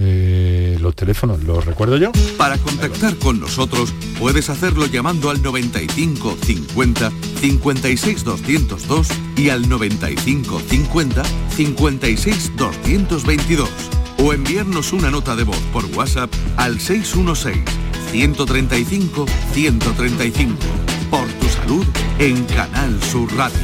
Eh, 0.00 0.78
los 0.80 0.94
teléfonos, 0.94 1.42
¿los 1.42 1.64
recuerdo 1.64 1.96
yo? 1.96 2.12
Para 2.36 2.56
contactar 2.58 3.16
con 3.16 3.40
nosotros 3.40 3.92
puedes 4.18 4.48
hacerlo 4.48 4.86
llamando 4.86 5.28
al 5.28 5.42
95 5.42 6.38
50 6.40 7.10
56 7.40 8.24
202 8.24 9.08
y 9.36 9.50
al 9.50 9.68
95 9.68 10.60
50 10.60 11.22
56 11.50 12.52
222 12.56 13.68
o 14.18 14.32
enviarnos 14.32 14.92
una 14.92 15.10
nota 15.10 15.34
de 15.34 15.42
voz 15.42 15.60
por 15.72 15.84
WhatsApp 15.86 16.32
al 16.56 16.78
616 16.78 17.64
135 18.12 19.26
135. 19.52 20.56
Por 21.10 21.26
salud 21.68 21.84
en 22.18 22.44
Canal 22.46 23.02
Sur 23.02 23.28
Radio. 23.36 23.58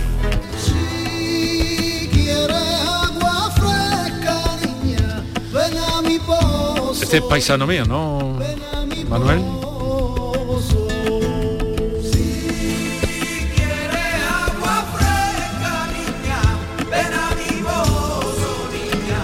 agua 2.87 3.51
fresca, 3.57 4.37
niña, 4.63 5.23
ven 5.51 5.79
a 5.79 6.03
mi 6.03 6.19
pozo. 6.19 7.03
Este 7.03 7.17
es 7.17 7.23
paisano 7.23 7.67
mío, 7.67 7.87
¿no, 7.87 8.39
Manuel? 9.09 9.39
agua 14.29 14.85
fresca, 14.93 15.73
niña, 15.97 16.41
ven 16.91 17.13
a 17.15 17.31
mi 17.41 17.63
pozo, 17.63 18.51
niña, 18.75 19.23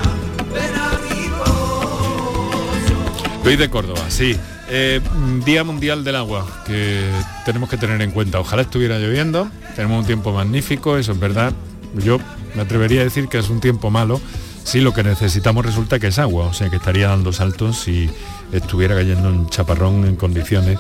ven 0.55 0.75
a 0.75 0.89
mi 1.05 1.29
pozo. 1.29 2.97
Luis 3.45 3.59
de 3.59 3.69
Córdoba, 3.69 4.05
sí. 4.09 4.39
Eh, 4.73 5.01
Día 5.45 5.65
Mundial 5.65 6.05
del 6.05 6.15
Agua, 6.15 6.47
que 6.65 7.03
tenemos 7.45 7.69
que 7.69 7.77
tener 7.77 8.01
en 8.03 8.13
cuenta. 8.13 8.39
Ojalá 8.39 8.63
estuviera 8.63 9.01
lloviendo, 9.01 9.51
tenemos 9.75 9.99
un 9.99 10.07
tiempo 10.07 10.33
magnífico, 10.33 10.97
eso 10.97 11.11
es 11.11 11.19
verdad. 11.19 11.53
Yo 11.95 12.19
me 12.55 12.63
atrevería 12.63 13.01
a 13.01 13.05
decir 13.05 13.27
que 13.27 13.39
es 13.39 13.51
un 13.51 13.61
tiempo 13.61 13.91
malo, 13.91 14.21
si 14.63 14.81
lo 14.81 14.95
que 14.95 15.03
necesitamos 15.03 15.67
resulta 15.67 15.99
que 15.99 16.07
es 16.07 16.21
agua, 16.21 16.47
o 16.47 16.55
sea 16.55 16.71
que 16.71 16.77
estaría 16.77 17.09
dando 17.09 17.33
saltos 17.33 17.81
si 17.81 18.09
estuviera 18.53 18.95
cayendo 18.95 19.29
un 19.29 19.49
chaparrón 19.51 20.07
en 20.07 20.15
condiciones 20.15 20.79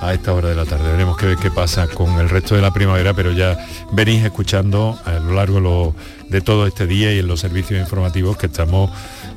a 0.00 0.14
esta 0.14 0.32
hora 0.32 0.50
de 0.50 0.54
la 0.54 0.64
tarde. 0.64 0.92
Veremos 0.92 1.16
qué, 1.16 1.34
qué 1.42 1.50
pasa 1.50 1.88
con 1.88 2.20
el 2.20 2.28
resto 2.28 2.54
de 2.54 2.62
la 2.62 2.72
primavera, 2.72 3.14
pero 3.14 3.32
ya 3.32 3.58
venís 3.90 4.22
escuchando 4.22 4.96
a 5.04 5.14
lo 5.14 5.32
largo 5.32 5.96
de 6.28 6.40
todo 6.40 6.68
este 6.68 6.86
día 6.86 7.12
y 7.12 7.18
en 7.18 7.26
los 7.26 7.40
servicios 7.40 7.80
informativos 7.80 8.36
que 8.36 8.46
estamos, 8.46 8.92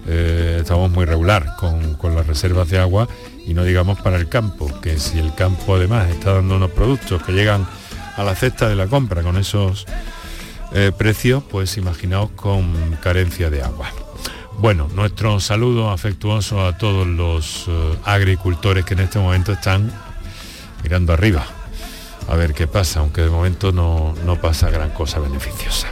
eh, 0.06 0.60
estamos 0.62 0.92
muy 0.92 1.06
regular 1.06 1.56
con 1.58 2.16
las 2.16 2.28
reservas 2.28 2.70
de 2.70 2.78
agua 2.78 3.08
y 3.48 3.54
no 3.54 3.64
digamos 3.64 4.00
para 4.02 4.18
el 4.18 4.28
campo, 4.28 4.70
que 4.82 5.00
si 5.00 5.18
el 5.18 5.34
campo 5.34 5.76
además 5.76 6.10
está 6.10 6.34
dando 6.34 6.58
unos 6.58 6.72
productos 6.72 7.24
que 7.24 7.32
llegan 7.32 7.66
a 8.18 8.24
la 8.24 8.36
cesta 8.36 8.68
de 8.68 8.76
la 8.76 8.88
compra 8.88 9.24
con 9.24 9.38
esos 9.38 9.86
eh, 10.74 10.92
precios, 10.96 11.44
pues 11.50 11.78
imaginaos 11.78 12.30
con 12.32 12.98
carencia 13.02 13.50
de 13.50 13.64
agua. 13.64 13.90
Bueno, 14.60 14.90
nuestro 14.94 15.40
saludo 15.40 15.92
afectuoso 15.92 16.66
a 16.66 16.78
todos 16.78 17.08
los 17.08 17.66
eh, 17.68 17.98
agricultores 18.04 18.84
que 18.84 18.96
en 18.96 19.02
este 19.02 19.18
momento 19.18 19.54
están 19.54 19.92
mirando 20.84 21.14
arriba 21.14 21.46
a 22.28 22.36
ver 22.36 22.54
qué 22.54 22.68
pasa, 22.68 23.00
aunque 23.00 23.22
de 23.22 23.30
momento 23.30 23.72
no, 23.72 24.14
no 24.26 24.40
pasa 24.42 24.70
gran 24.70 24.90
cosa 24.90 25.20
beneficiosa. 25.20 25.88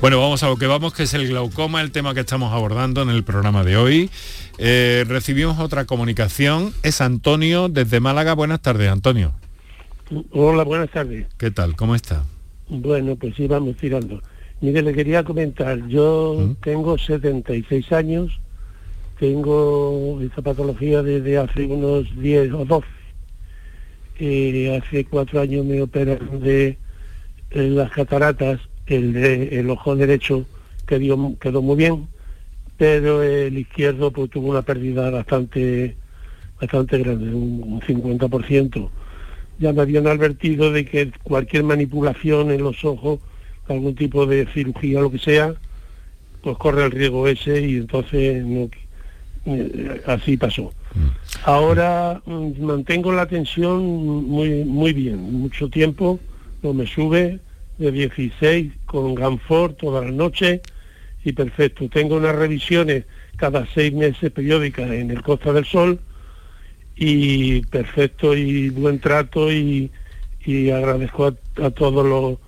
Bueno, 0.00 0.20
vamos 0.20 0.42
a 0.42 0.48
lo 0.48 0.56
que 0.56 0.66
vamos, 0.66 0.92
que 0.92 1.04
es 1.04 1.14
el 1.14 1.26
glaucoma, 1.28 1.80
el 1.80 1.90
tema 1.90 2.12
que 2.12 2.20
estamos 2.20 2.52
abordando 2.52 3.00
en 3.02 3.08
el 3.08 3.24
programa 3.24 3.64
de 3.64 3.76
hoy. 3.76 4.10
Eh, 4.58 5.04
recibimos 5.06 5.60
otra 5.60 5.84
comunicación, 5.84 6.72
es 6.82 7.00
Antonio 7.00 7.68
desde 7.68 8.00
Málaga. 8.00 8.34
Buenas 8.34 8.60
tardes, 8.60 8.90
Antonio. 8.90 9.32
Hola, 10.32 10.64
buenas 10.64 10.90
tardes. 10.90 11.26
¿Qué 11.36 11.50
tal? 11.50 11.76
¿Cómo 11.76 11.94
está? 11.94 12.24
Bueno, 12.68 13.14
pues 13.16 13.36
sí, 13.36 13.46
vamos 13.46 13.76
tirando. 13.76 14.20
Mire, 14.60 14.82
le 14.82 14.92
quería 14.92 15.22
comentar, 15.22 15.86
yo 15.86 16.56
tengo 16.60 16.98
76 16.98 17.92
años, 17.92 18.40
tengo 19.20 20.20
esta 20.20 20.42
patología 20.42 21.02
desde 21.02 21.38
hace 21.38 21.64
unos 21.66 22.04
10 22.20 22.52
o 22.54 22.64
12. 22.64 22.86
Eh, 24.20 24.76
hace 24.76 25.04
cuatro 25.04 25.40
años 25.40 25.64
me 25.64 25.80
operaron 25.80 26.40
de 26.40 26.76
en 27.50 27.76
las 27.76 27.92
cataratas, 27.92 28.60
el, 28.86 29.12
de, 29.12 29.60
el 29.60 29.70
ojo 29.70 29.94
derecho 29.94 30.44
quedó, 30.86 31.38
quedó 31.38 31.62
muy 31.62 31.76
bien, 31.76 32.08
pero 32.78 33.22
el 33.22 33.58
izquierdo 33.58 34.10
pues, 34.12 34.30
tuvo 34.30 34.48
una 34.48 34.62
pérdida 34.62 35.10
bastante, 35.10 35.96
bastante 36.60 36.98
grande, 36.98 37.34
un, 37.34 37.62
un 37.64 37.80
50%. 37.80 38.88
Ya 39.58 39.72
me 39.72 39.82
habían 39.82 40.06
advertido 40.06 40.72
de 40.72 40.86
que 40.86 41.10
cualquier 41.24 41.64
manipulación 41.64 42.52
en 42.52 42.62
los 42.62 42.84
ojos, 42.84 43.18
algún 43.68 43.96
tipo 43.96 44.24
de 44.24 44.46
cirugía, 44.46 45.00
lo 45.00 45.10
que 45.10 45.18
sea, 45.18 45.54
pues 46.42 46.56
corre 46.56 46.84
el 46.84 46.92
riesgo 46.92 47.26
ese 47.26 47.60
y 47.60 47.76
entonces 47.76 48.44
no, 48.44 48.70
eh, 49.46 50.00
así 50.06 50.36
pasó. 50.36 50.72
Ahora 51.44 52.22
mm, 52.24 52.62
mantengo 52.62 53.12
la 53.12 53.26
tensión 53.26 53.84
muy, 53.84 54.64
muy 54.64 54.92
bien, 54.92 55.20
mucho 55.32 55.68
tiempo, 55.68 56.20
no 56.62 56.72
me 56.72 56.86
sube, 56.86 57.40
de 57.78 57.92
16 57.92 58.72
con 58.86 59.16
Ganfort 59.16 59.78
todas 59.78 60.04
las 60.04 60.14
noches 60.14 60.60
y 61.24 61.32
perfecto. 61.32 61.88
Tengo 61.88 62.16
unas 62.16 62.34
revisiones 62.34 63.04
cada 63.36 63.66
seis 63.74 63.92
meses 63.92 64.30
periódicas 64.32 64.90
en 64.90 65.10
el 65.10 65.22
Costa 65.22 65.52
del 65.52 65.64
Sol 65.64 65.98
y 66.96 67.60
perfecto 67.66 68.36
y 68.36 68.70
buen 68.70 68.98
trato 68.98 69.52
y, 69.52 69.90
y 70.44 70.70
agradezco 70.70 71.26
a, 71.26 71.64
a 71.66 71.70
todos 71.70 72.04
los 72.06 72.38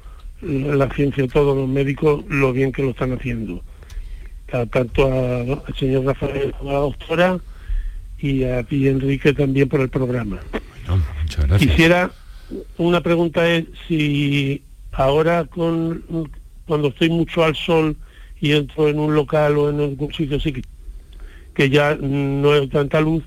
la 0.42 0.88
ciencia, 0.94 1.24
a 1.24 1.28
todos 1.28 1.54
los 1.56 1.68
médicos 1.68 2.24
lo 2.28 2.52
bien 2.52 2.72
que 2.72 2.82
lo 2.82 2.90
están 2.90 3.12
haciendo. 3.12 3.62
A- 4.52 4.66
tanto 4.66 5.06
a- 5.06 5.40
al 5.66 5.74
señor 5.78 6.04
Rafael 6.06 6.52
como 6.58 6.70
a 6.70 6.72
la 6.74 6.78
doctora 6.80 7.38
y 8.18 8.44
a 8.44 8.62
ti 8.64 8.88
Enrique 8.88 9.32
también 9.34 9.68
por 9.68 9.80
el 9.80 9.88
programa. 9.90 10.40
Muchas 11.22 11.46
gracias. 11.46 11.70
Quisiera, 11.70 12.10
una 12.78 13.00
pregunta 13.02 13.48
es 13.48 13.66
si 13.86 14.62
ahora 14.92 15.44
con 15.44 16.02
cuando 16.66 16.88
estoy 16.88 17.10
mucho 17.10 17.44
al 17.44 17.54
sol 17.54 17.96
y 18.40 18.52
entro 18.52 18.88
en 18.88 18.98
un 18.98 19.14
local 19.14 19.58
o 19.58 19.70
en 19.70 19.80
algún 19.80 20.12
sitio 20.12 20.38
así 20.38 20.62
que, 21.54 21.70
ya 21.70 21.94
no 21.94 22.52
hay 22.52 22.66
tanta 22.68 23.00
luz, 23.00 23.22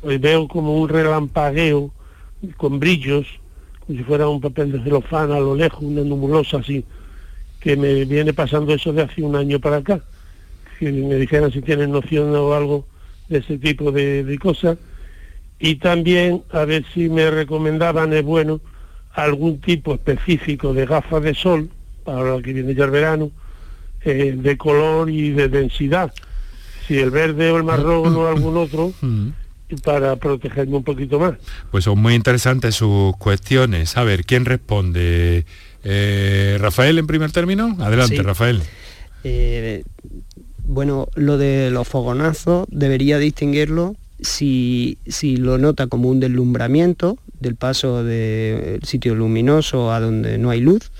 pues 0.00 0.20
veo 0.20 0.46
como 0.46 0.76
un 0.76 0.88
relampagueo 0.88 1.90
con 2.56 2.78
brillos, 2.78 3.26
como 3.80 3.98
si 3.98 4.04
fuera 4.04 4.28
un 4.28 4.40
papel 4.40 4.70
de 4.70 4.82
celofán 4.82 5.32
a 5.32 5.40
lo 5.40 5.56
lejos, 5.56 5.82
una 5.82 6.02
numulosa 6.02 6.58
así, 6.58 6.84
que 7.58 7.76
me 7.76 8.04
viene 8.04 8.32
pasando 8.32 8.72
eso 8.72 8.92
de 8.92 9.02
hace 9.02 9.22
un 9.22 9.34
año 9.34 9.58
para 9.58 9.78
acá. 9.78 10.00
Que 10.78 10.92
me 10.92 11.16
dijeran 11.16 11.50
si 11.52 11.60
tienen 11.60 11.90
noción 11.90 12.34
o 12.34 12.52
algo 12.52 12.84
de 13.28 13.38
ese 13.38 13.58
tipo 13.58 13.90
de, 13.90 14.22
de 14.24 14.38
cosas 14.38 14.78
y 15.64 15.76
también 15.76 16.42
a 16.50 16.64
ver 16.64 16.84
si 16.92 17.08
me 17.08 17.30
recomendaban, 17.30 18.12
es 18.12 18.24
bueno, 18.24 18.60
algún 19.12 19.60
tipo 19.60 19.94
específico 19.94 20.74
de 20.74 20.86
gafas 20.86 21.22
de 21.22 21.34
sol, 21.34 21.70
para 22.04 22.22
lo 22.24 22.42
que 22.42 22.52
viene 22.52 22.74
ya 22.74 22.84
el 22.84 22.90
verano, 22.90 23.30
eh, 24.04 24.34
de 24.36 24.56
color 24.56 25.10
y 25.10 25.30
de 25.30 25.48
densidad, 25.48 26.12
si 26.86 26.98
el 26.98 27.10
verde 27.10 27.50
o 27.50 27.56
el 27.56 27.64
marrón 27.64 28.14
o 28.16 28.26
algún 28.28 28.56
otro, 28.56 28.92
para 29.84 30.16
protegerme 30.16 30.76
un 30.76 30.84
poquito 30.84 31.18
más. 31.18 31.34
Pues 31.70 31.84
son 31.84 31.98
muy 31.98 32.14
interesantes 32.14 32.74
sus 32.74 33.16
cuestiones. 33.16 33.96
A 33.96 34.04
ver, 34.04 34.24
¿quién 34.24 34.44
responde? 34.44 35.46
Eh, 35.84 36.58
Rafael 36.60 36.98
en 36.98 37.06
primer 37.06 37.32
término. 37.32 37.76
Adelante, 37.80 38.16
Sí. 38.16 38.22
Rafael. 38.22 38.62
Eh, 39.24 39.82
bueno, 40.64 41.08
lo 41.14 41.38
de 41.38 41.70
los 41.70 41.88
fogonazos 41.88 42.66
debería 42.70 43.18
distinguirlo 43.18 43.96
si, 44.20 44.98
si 45.06 45.36
lo 45.36 45.58
nota 45.58 45.86
como 45.86 46.08
un 46.08 46.20
deslumbramiento 46.20 47.18
del 47.40 47.56
paso 47.56 48.04
del 48.04 48.82
sitio 48.84 49.14
luminoso 49.14 49.92
a 49.92 50.00
donde 50.00 50.38
no 50.38 50.50
hay 50.50 50.60
luz, 50.60 50.92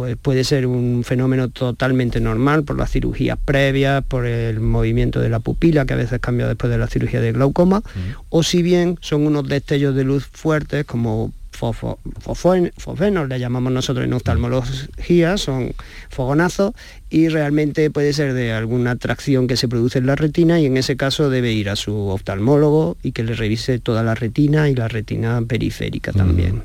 pues 0.00 0.16
puede 0.16 0.44
ser 0.44 0.66
un 0.66 1.04
fenómeno 1.04 1.50
totalmente 1.50 2.20
normal 2.20 2.64
por 2.64 2.78
las 2.78 2.90
cirugías 2.90 3.36
previas, 3.44 4.02
por 4.02 4.24
el 4.24 4.58
movimiento 4.58 5.20
de 5.20 5.28
la 5.28 5.40
pupila 5.40 5.84
que 5.84 5.92
a 5.92 5.96
veces 5.96 6.20
cambia 6.20 6.48
después 6.48 6.72
de 6.72 6.78
la 6.78 6.86
cirugía 6.86 7.20
de 7.20 7.32
glaucoma, 7.32 7.82
o 8.30 8.42
si 8.42 8.62
bien 8.62 8.96
son 9.02 9.26
unos 9.26 9.46
destellos 9.46 9.94
de 9.94 10.04
luz 10.04 10.26
fuertes 10.32 10.86
como 10.86 11.34
fofenos, 11.52 13.28
le 13.28 13.38
llamamos 13.38 13.74
nosotros 13.74 14.06
en 14.06 14.14
oftalmología, 14.14 15.36
son 15.36 15.74
fogonazos 16.08 16.72
y 17.10 17.28
realmente 17.28 17.90
puede 17.90 18.14
ser 18.14 18.32
de 18.32 18.52
alguna 18.52 18.92
atracción 18.92 19.48
que 19.48 19.58
se 19.58 19.68
produce 19.68 19.98
en 19.98 20.06
la 20.06 20.16
retina 20.16 20.60
y 20.60 20.64
en 20.64 20.78
ese 20.78 20.96
caso 20.96 21.28
debe 21.28 21.52
ir 21.52 21.68
a 21.68 21.76
su 21.76 21.94
oftalmólogo 21.94 22.96
y 23.02 23.12
que 23.12 23.22
le 23.22 23.34
revise 23.34 23.78
toda 23.80 24.02
la 24.02 24.14
retina 24.14 24.70
y 24.70 24.74
la 24.74 24.88
retina 24.88 25.42
periférica 25.46 26.10
también. 26.12 26.62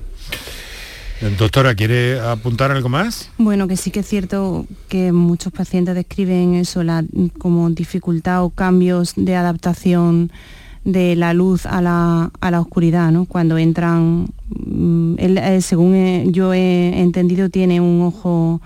Doctora, 1.38 1.74
¿quiere 1.76 2.20
apuntar 2.20 2.72
algo 2.72 2.89
más? 2.89 3.30
Bueno, 3.38 3.68
que 3.68 3.78
sí 3.78 3.89
que 3.89 4.01
es 4.01 4.07
cierto 4.07 4.66
que 4.89 5.11
muchos 5.11 5.53
pacientes 5.53 5.95
describen 5.95 6.55
eso, 6.55 6.84
la, 6.84 7.03
como 7.38 7.70
dificultad 7.70 8.43
o 8.43 8.49
cambios 8.49 9.13
de 9.16 9.36
adaptación 9.36 10.32
de 10.84 11.16
la 11.16 11.34
luz 11.34 11.66
a 11.66 11.82
la, 11.82 12.32
a 12.41 12.51
la 12.51 12.59
oscuridad, 12.59 13.11
¿no? 13.11 13.26
Cuando 13.26 13.57
entran, 13.57 14.28
mm, 14.49 15.16
él, 15.18 15.38
eh, 15.38 15.61
según 15.61 15.95
eh, 15.95 16.26
yo 16.30 16.53
he 16.53 16.99
entendido, 17.01 17.49
tiene 17.49 17.80
un 17.82 18.01
ojo 18.03 18.61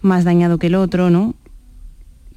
más 0.00 0.24
dañado 0.24 0.56
que 0.58 0.68
el 0.68 0.76
otro, 0.76 1.10
¿no? 1.10 1.34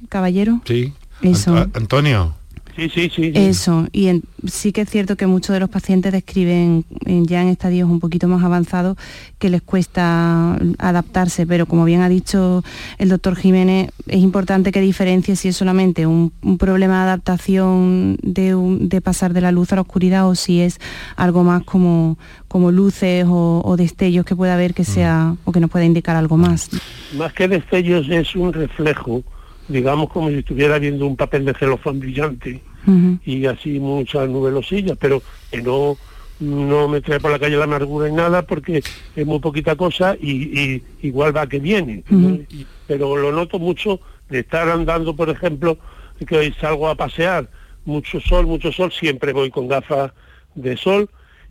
Caballero. 0.08 0.60
Sí. 0.66 0.92
Eso. 1.22 1.54
Ant- 1.54 1.76
Antonio. 1.76 2.34
Sí, 2.74 2.88
sí, 2.88 3.10
sí. 3.14 3.32
Eso, 3.34 3.86
y 3.92 4.06
en- 4.06 4.22
sí 4.46 4.72
que 4.72 4.80
es 4.80 4.88
cierto 4.90 5.16
que 5.16 5.26
muchos 5.26 5.52
de 5.52 5.60
los 5.60 5.68
pacientes 5.68 6.10
describen 6.12 6.84
en- 7.04 7.26
ya 7.26 7.42
en 7.42 7.48
estadios 7.48 7.90
un 7.90 8.00
poquito 8.00 8.28
más 8.28 8.42
avanzados 8.42 8.96
que 9.38 9.50
les 9.50 9.60
cuesta 9.60 10.54
adaptarse, 10.78 11.46
pero 11.46 11.66
como 11.66 11.84
bien 11.84 12.00
ha 12.00 12.08
dicho 12.08 12.64
el 12.98 13.10
doctor 13.10 13.36
Jiménez, 13.36 13.90
es 14.06 14.20
importante 14.22 14.72
que 14.72 14.80
diferencie 14.80 15.36
si 15.36 15.48
es 15.48 15.56
solamente 15.56 16.06
un, 16.06 16.32
un 16.42 16.56
problema 16.56 16.98
de 16.98 17.02
adaptación 17.10 18.16
de, 18.22 18.54
un- 18.54 18.88
de 18.88 19.00
pasar 19.02 19.34
de 19.34 19.42
la 19.42 19.52
luz 19.52 19.70
a 19.72 19.76
la 19.76 19.82
oscuridad 19.82 20.26
o 20.26 20.34
si 20.34 20.60
es 20.60 20.78
algo 21.16 21.44
más 21.44 21.64
como, 21.64 22.16
como 22.48 22.70
luces 22.70 23.26
o, 23.28 23.60
o 23.64 23.76
destellos 23.76 24.24
que 24.24 24.34
pueda 24.34 24.54
haber 24.54 24.72
que 24.72 24.84
sea 24.84 25.36
o 25.44 25.52
que 25.52 25.60
nos 25.60 25.70
pueda 25.70 25.84
indicar 25.84 26.16
algo 26.16 26.36
más. 26.38 26.70
Más 27.16 27.32
que 27.34 27.48
destellos 27.48 28.08
es 28.08 28.34
un 28.34 28.52
reflejo, 28.52 29.22
digamos 29.68 30.10
como 30.10 30.28
si 30.28 30.36
estuviera 30.36 30.78
viendo 30.78 31.06
un 31.06 31.16
papel 31.16 31.44
de 31.44 31.54
celofán 31.54 32.00
brillante 32.00 32.60
y 33.24 33.46
así 33.46 33.78
muchas 33.78 34.28
nubelosillas, 34.28 34.98
pero 34.98 35.22
que 35.50 35.62
no, 35.62 35.96
no 36.40 36.88
me 36.88 37.00
trae 37.00 37.20
por 37.20 37.30
la 37.30 37.38
calle 37.38 37.56
la 37.56 37.64
amargura 37.64 38.08
y 38.08 38.12
nada 38.12 38.42
porque 38.42 38.82
es 39.14 39.26
muy 39.26 39.38
poquita 39.38 39.76
cosa 39.76 40.16
y, 40.20 40.58
y 40.58 40.82
igual 41.02 41.36
va 41.36 41.46
que 41.46 41.60
viene. 41.60 42.02
Pero 42.88 43.16
lo 43.16 43.30
noto 43.30 43.58
mucho 43.58 44.00
de 44.28 44.40
estar 44.40 44.68
andando, 44.68 45.14
por 45.14 45.30
ejemplo, 45.30 45.78
que 46.26 46.36
hoy 46.36 46.54
salgo 46.60 46.88
a 46.88 46.96
pasear, 46.96 47.48
mucho 47.84 48.20
sol, 48.20 48.46
mucho 48.46 48.72
sol, 48.72 48.92
siempre 48.92 49.32
voy 49.32 49.50
con 49.50 49.68
gafas 49.68 50.12
de 50.54 50.76
sol 50.76 51.08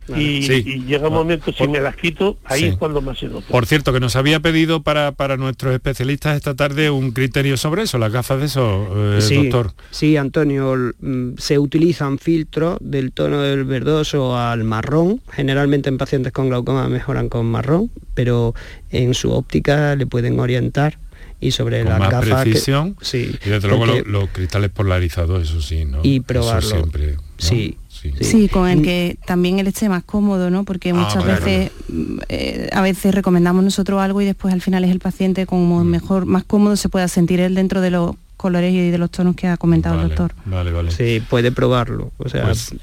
y, 0.08 0.42
Sí. 0.42 0.62
y 0.66 0.84
llega 0.84 1.08
un 1.08 1.14
momento, 1.14 1.52
si 1.52 1.66
me 1.68 1.80
las 1.80 1.94
quito, 1.96 2.36
ahí 2.44 2.60
Sí. 2.60 2.66
es 2.66 2.76
cuando 2.76 3.00
más 3.00 3.18
se 3.18 3.26
nota. 3.26 3.46
Por 3.48 3.66
cierto, 3.66 3.92
que 3.92 4.00
nos 4.00 4.16
había 4.16 4.40
pedido 4.40 4.82
para, 4.82 5.12
para 5.12 5.36
nuestros 5.36 5.72
especialistas 5.74 6.36
esta 6.36 6.54
tarde 6.54 6.90
un 6.90 7.12
criterio 7.12 7.56
sobre 7.56 7.82
eso, 7.82 7.98
las 7.98 8.12
gafas 8.12 8.40
de 8.40 8.46
eso, 8.46 8.88
eh, 9.16 9.20
sí, 9.22 9.36
doctor. 9.36 9.72
sí, 9.90 10.16
Antonio, 10.16 10.74
mm, 11.00 11.34
se 11.38 11.58
utilizan 11.58 12.18
filtros 12.18 12.78
del 12.80 13.12
tono 13.12 13.40
del 13.42 13.64
verdoso 13.64 14.36
al 14.36 14.64
marrón. 14.64 15.20
Generalmente 15.30 15.88
en 15.88 15.98
pacientes 15.98 16.32
con 16.32 16.48
glaucoma 16.48 16.88
mejoran 16.88 17.28
con 17.28 17.46
marrón, 17.46 17.90
pero 18.14 18.54
en 18.90 19.14
su 19.14 19.30
óptica 19.32 19.94
le 19.96 20.06
pueden 20.06 20.38
orientar 20.40 20.98
y 21.40 21.50
sobre 21.52 21.80
Con 21.82 21.88
las 21.90 21.98
más 21.98 22.10
gafas 22.10 22.44
que- 22.44 22.50
precisión. 22.50 22.96
sí, 23.00 23.36
Y 23.44 23.48
desde 23.50 23.68
luego 23.68 23.86
porque- 23.86 24.02
lo- 24.08 24.20
los 24.20 24.30
cristales 24.30 24.70
polarizados, 24.70 25.42
eso 25.48 25.60
sí, 25.60 25.84
¿no? 25.84 25.98
y 26.02 26.16
Eso 26.16 26.24
probarlo. 26.26 26.68
siempre. 26.68 27.12
¿no? 27.14 27.22
Sí, 27.38 27.76
Sí, 28.20 28.48
con 28.48 28.68
el 28.68 28.82
que 28.82 29.16
también 29.26 29.58
él 29.58 29.66
esté 29.66 29.88
más 29.88 30.02
cómodo, 30.04 30.50
¿no? 30.50 30.64
Porque 30.64 30.90
Ah, 30.90 30.94
muchas 30.94 31.24
veces, 31.24 31.70
mm, 31.88 32.18
eh, 32.28 32.68
a 32.72 32.80
veces 32.82 33.14
recomendamos 33.14 33.62
nosotros 33.64 34.00
algo 34.00 34.20
y 34.20 34.24
después 34.24 34.52
al 34.52 34.60
final 34.60 34.84
es 34.84 34.90
el 34.90 34.98
paciente 35.00 35.44
Mm. 35.44 35.46
como 35.46 35.84
mejor, 35.84 36.26
más 36.26 36.44
cómodo 36.44 36.76
se 36.76 36.88
pueda 36.88 37.06
sentir 37.08 37.40
él 37.40 37.54
dentro 37.54 37.80
de 37.80 37.90
los 37.90 38.16
colores 38.36 38.72
y 38.74 38.90
de 38.90 38.98
los 38.98 39.10
tonos 39.10 39.36
que 39.36 39.46
ha 39.46 39.56
comentado 39.56 40.00
el 40.02 40.08
doctor. 40.08 40.32
Vale, 40.46 40.72
vale. 40.72 40.90
Sí, 40.90 41.22
puede 41.30 41.52
probarlo. 41.52 42.10
O 42.18 42.28
sea, 42.28 42.44
Pues, 42.44 42.74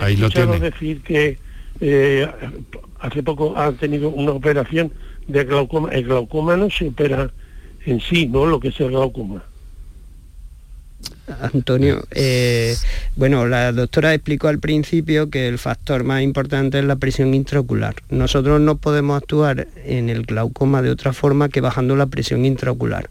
ahí 0.00 0.16
lo 0.16 0.30
tiene. 0.30 0.58
decir 0.58 1.02
que 1.02 1.38
eh, 1.80 2.26
hace 3.00 3.22
poco 3.22 3.56
han 3.56 3.74
tenido 3.76 4.08
una 4.08 4.30
operación 4.32 4.90
de 5.28 5.44
glaucoma. 5.44 5.90
El 5.90 6.04
glaucoma 6.04 6.56
no 6.56 6.70
se 6.70 6.88
opera 6.88 7.30
en 7.84 8.00
sí, 8.00 8.26
¿no? 8.26 8.46
Lo 8.46 8.58
que 8.60 8.68
es 8.68 8.80
el 8.80 8.88
glaucoma. 8.88 9.42
Antonio, 11.40 12.04
eh, 12.10 12.76
bueno, 13.16 13.46
la 13.46 13.72
doctora 13.72 14.14
explicó 14.14 14.48
al 14.48 14.58
principio 14.58 15.30
que 15.30 15.48
el 15.48 15.58
factor 15.58 16.04
más 16.04 16.22
importante 16.22 16.78
es 16.78 16.84
la 16.84 16.96
presión 16.96 17.34
intraocular. 17.34 17.94
Nosotros 18.10 18.60
no 18.60 18.76
podemos 18.76 19.16
actuar 19.16 19.68
en 19.84 20.10
el 20.10 20.22
glaucoma 20.24 20.82
de 20.82 20.90
otra 20.90 21.12
forma 21.12 21.48
que 21.48 21.60
bajando 21.60 21.96
la 21.96 22.06
presión 22.06 22.44
intraocular, 22.44 23.10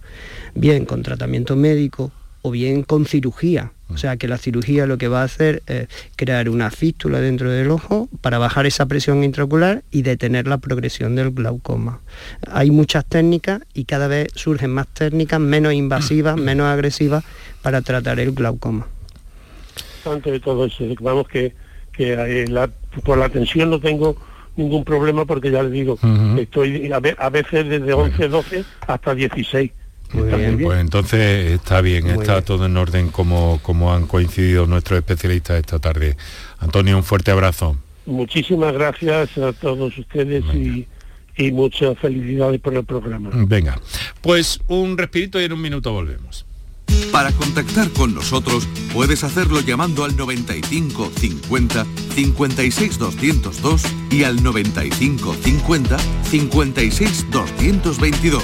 bien 0.54 0.86
con 0.86 1.04
tratamiento 1.04 1.56
médico 1.56 2.12
o 2.42 2.52
bien 2.52 2.84
con 2.84 3.06
cirugía. 3.06 3.72
O 3.94 3.98
sea 3.98 4.16
que 4.16 4.30
la 4.30 4.38
cirugía 4.38 4.86
lo 4.86 4.98
que 4.98 5.10
va 5.10 5.20
a 5.22 5.26
hacer 5.26 5.64
es 5.68 5.90
crear 6.16 6.48
una 6.48 6.72
fístula 6.72 7.20
dentro 7.20 7.52
del 7.52 7.70
ojo 7.72 8.08
para 8.22 8.38
bajar 8.38 8.66
esa 8.66 8.86
presión 8.86 9.22
intraocular 9.24 9.84
y 9.92 10.02
detener 10.04 10.48
la 10.48 10.60
progresión 10.60 11.16
del 11.18 11.32
glaucoma. 11.32 12.00
Hay 12.50 12.72
muchas 12.72 13.04
técnicas 13.04 13.62
y 13.74 13.84
cada 13.84 14.08
vez 14.08 14.30
surgen 14.36 14.72
más 14.72 14.88
técnicas 14.88 15.42
menos 15.42 15.74
invasivas, 15.74 16.38
menos 16.38 16.68
agresivas 16.68 17.26
para 17.62 17.82
tratar 17.82 18.20
el 18.22 18.32
glaucoma. 18.32 18.88
Tanto 20.06 20.32
de 20.32 20.40
todo 20.40 20.66
eso, 20.66 20.86
vamos 21.02 21.28
que, 21.28 21.54
que 21.92 22.14
eh, 22.14 22.48
la- 22.48 22.70
por 23.04 23.18
la 23.18 23.28
tensión 23.30 23.70
no 23.70 23.80
tengo 23.82 24.16
ningún 24.56 24.84
problema 24.86 25.26
porque 25.26 25.52
ya 25.52 25.64
le 25.64 25.70
digo, 25.70 25.98
estoy 26.38 26.92
a, 26.92 27.00
ve- 27.00 27.16
a 27.18 27.30
veces 27.30 27.68
desde 27.68 27.94
11, 27.94 28.28
12 28.30 28.64
hasta 28.88 29.14
16. 29.16 29.72
Muy 30.14 30.30
bien. 30.30 30.60
Pues 30.62 30.80
entonces 30.80 31.52
está 31.52 31.82
bien, 31.82 32.04
Muy 32.04 32.14
está 32.14 32.34
bien. 32.34 32.46
todo 32.46 32.66
en 32.66 32.78
orden 32.78 33.10
como, 33.10 33.60
como 33.62 33.94
han 33.94 34.08
coincidido 34.08 34.66
nuestros 34.66 34.98
especialistas 35.00 35.60
esta 35.60 35.80
tarde. 35.80 36.18
Antonio, 36.60 36.98
un 36.98 37.04
fuerte 37.04 37.32
abrazo. 37.32 37.78
Muchísimas 38.06 38.74
gracias 38.74 39.38
a 39.38 39.54
todos 39.54 39.98
ustedes 39.98 40.44
y, 40.54 40.88
y 41.38 41.52
muchas 41.52 41.98
felicidades 42.00 42.60
por 42.60 42.74
el 42.76 42.84
programa. 42.84 43.30
Venga, 43.34 43.80
pues 44.22 44.60
un 44.68 44.98
respirito 44.98 45.40
y 45.40 45.46
en 45.46 45.54
un 45.54 45.62
minuto 45.62 45.92
volvemos. 45.94 46.46
Para 47.12 47.32
contactar 47.32 47.90
con 47.92 48.14
nosotros 48.14 48.68
puedes 48.94 49.24
hacerlo 49.24 49.62
llamando 49.62 50.04
al 50.04 50.16
95 50.16 51.12
50 51.16 51.86
56 52.16 52.98
202 52.98 53.84
y 54.12 54.24
al 54.24 54.42
95 54.44 55.34
50 55.42 55.98
56 56.30 57.26
222 57.32 58.44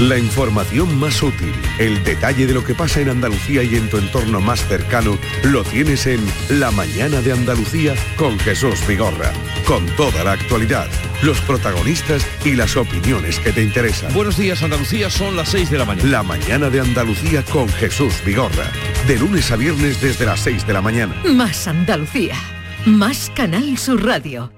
La 0.00 0.18
información 0.18 0.98
más 0.98 1.22
útil, 1.22 1.54
el 1.78 2.04
detalle 2.04 2.46
de 2.46 2.52
lo 2.52 2.62
que 2.62 2.74
pasa 2.74 3.00
en 3.00 3.08
Andalucía 3.08 3.62
y 3.62 3.76
en 3.76 3.88
tu 3.88 3.96
entorno 3.96 4.42
más 4.42 4.60
cercano, 4.68 5.16
lo 5.42 5.64
tienes 5.64 6.06
en 6.06 6.20
La 6.50 6.70
Mañana 6.70 7.22
de 7.22 7.32
Andalucía 7.32 7.94
con 8.16 8.38
Jesús 8.38 8.86
Vigorra. 8.86 9.32
Con 9.64 9.86
toda 9.96 10.22
la 10.22 10.32
actualidad, 10.32 10.86
los 11.22 11.40
protagonistas 11.40 12.26
y 12.44 12.56
las 12.56 12.76
opiniones 12.76 13.38
que 13.38 13.52
te 13.52 13.62
interesan. 13.62 14.12
Buenos 14.12 14.36
días 14.36 14.62
Andalucía, 14.62 15.08
son 15.08 15.34
las 15.34 15.48
6 15.48 15.70
de 15.70 15.78
la 15.78 15.86
mañana. 15.86 16.10
La 16.10 16.22
Mañana 16.22 16.68
de 16.68 16.80
Andalucía 16.80 17.42
con 17.44 17.66
Jesús 17.70 18.22
Vigorra. 18.22 18.70
De 19.06 19.18
lunes 19.18 19.50
a 19.50 19.56
viernes 19.56 20.02
desde 20.02 20.26
las 20.26 20.40
6 20.40 20.66
de 20.66 20.74
la 20.74 20.82
mañana. 20.82 21.14
Más 21.24 21.66
Andalucía. 21.66 22.36
Más 22.84 23.32
Canal 23.34 23.78
Sur 23.78 24.04
Radio. 24.04 24.52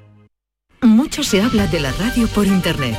Mucho 0.82 1.22
se 1.22 1.40
habla 1.40 1.68
de 1.68 1.78
la 1.78 1.92
radio 1.92 2.26
por 2.26 2.44
internet. 2.44 2.98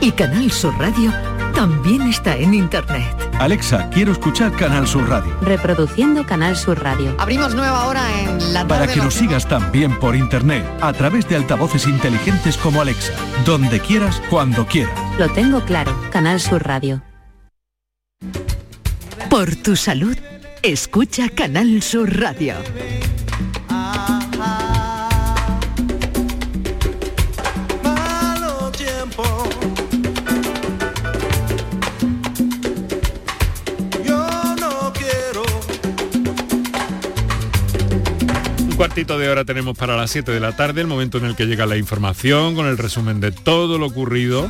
Y 0.00 0.12
Canal 0.12 0.50
Sur 0.50 0.74
Radio 0.78 1.12
también 1.56 2.02
está 2.02 2.36
en 2.36 2.52
internet. 2.52 3.02
Alexa, 3.40 3.88
quiero 3.88 4.12
escuchar 4.12 4.52
Canal 4.52 4.86
Sur 4.86 5.08
Radio. 5.08 5.34
Reproduciendo 5.40 6.26
Canal 6.26 6.54
Sur 6.54 6.82
Radio. 6.82 7.16
Abrimos 7.18 7.54
nueva 7.54 7.86
hora 7.86 8.02
en 8.20 8.52
la 8.52 8.68
Para 8.68 8.80
tarde. 8.82 8.94
que 8.94 9.00
nos 9.00 9.14
sigas 9.14 9.48
también 9.48 9.98
por 9.98 10.14
internet, 10.14 10.62
a 10.82 10.92
través 10.92 11.26
de 11.30 11.36
altavoces 11.36 11.86
inteligentes 11.86 12.58
como 12.58 12.82
Alexa, 12.82 13.14
donde 13.46 13.80
quieras, 13.80 14.20
cuando 14.28 14.66
quieras. 14.66 14.92
Lo 15.18 15.30
tengo 15.30 15.62
claro. 15.62 15.98
Canal 16.12 16.40
Sur 16.40 16.62
Radio. 16.62 17.02
Por 19.30 19.56
tu 19.56 19.76
salud, 19.76 20.16
escucha 20.62 21.30
Canal 21.30 21.82
Sur 21.82 22.20
Radio. 22.20 22.54
Cuartito 38.86 39.18
de 39.18 39.28
hora 39.28 39.44
tenemos 39.44 39.76
para 39.76 39.96
las 39.96 40.12
7 40.12 40.30
de 40.30 40.38
la 40.38 40.54
tarde, 40.54 40.80
el 40.80 40.86
momento 40.86 41.18
en 41.18 41.24
el 41.24 41.34
que 41.34 41.46
llega 41.46 41.66
la 41.66 41.76
información 41.76 42.54
con 42.54 42.68
el 42.68 42.78
resumen 42.78 43.18
de 43.18 43.32
todo 43.32 43.78
lo 43.78 43.86
ocurrido. 43.86 44.48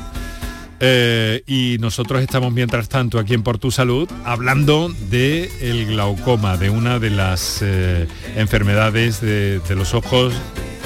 Eh, 0.79 1.43
y 1.47 1.79
nosotros 1.81 2.21
estamos 2.21 2.53
mientras 2.53 2.91
tanto 2.91 3.19
aquí 3.19 3.33
en 3.33 3.43
Por 3.43 3.57
Tu 3.57 3.71
Salud 3.71 4.07
hablando 4.27 4.93
de 5.09 5.51
el 5.63 5.87
glaucoma, 5.87 6.59
de 6.59 6.69
una 6.69 6.99
de 6.99 7.09
las 7.09 7.61
eh, 7.63 8.07
enfermedades 8.37 9.23
de, 9.23 9.61
de 9.61 9.75
los 9.75 9.95
ojos 9.95 10.35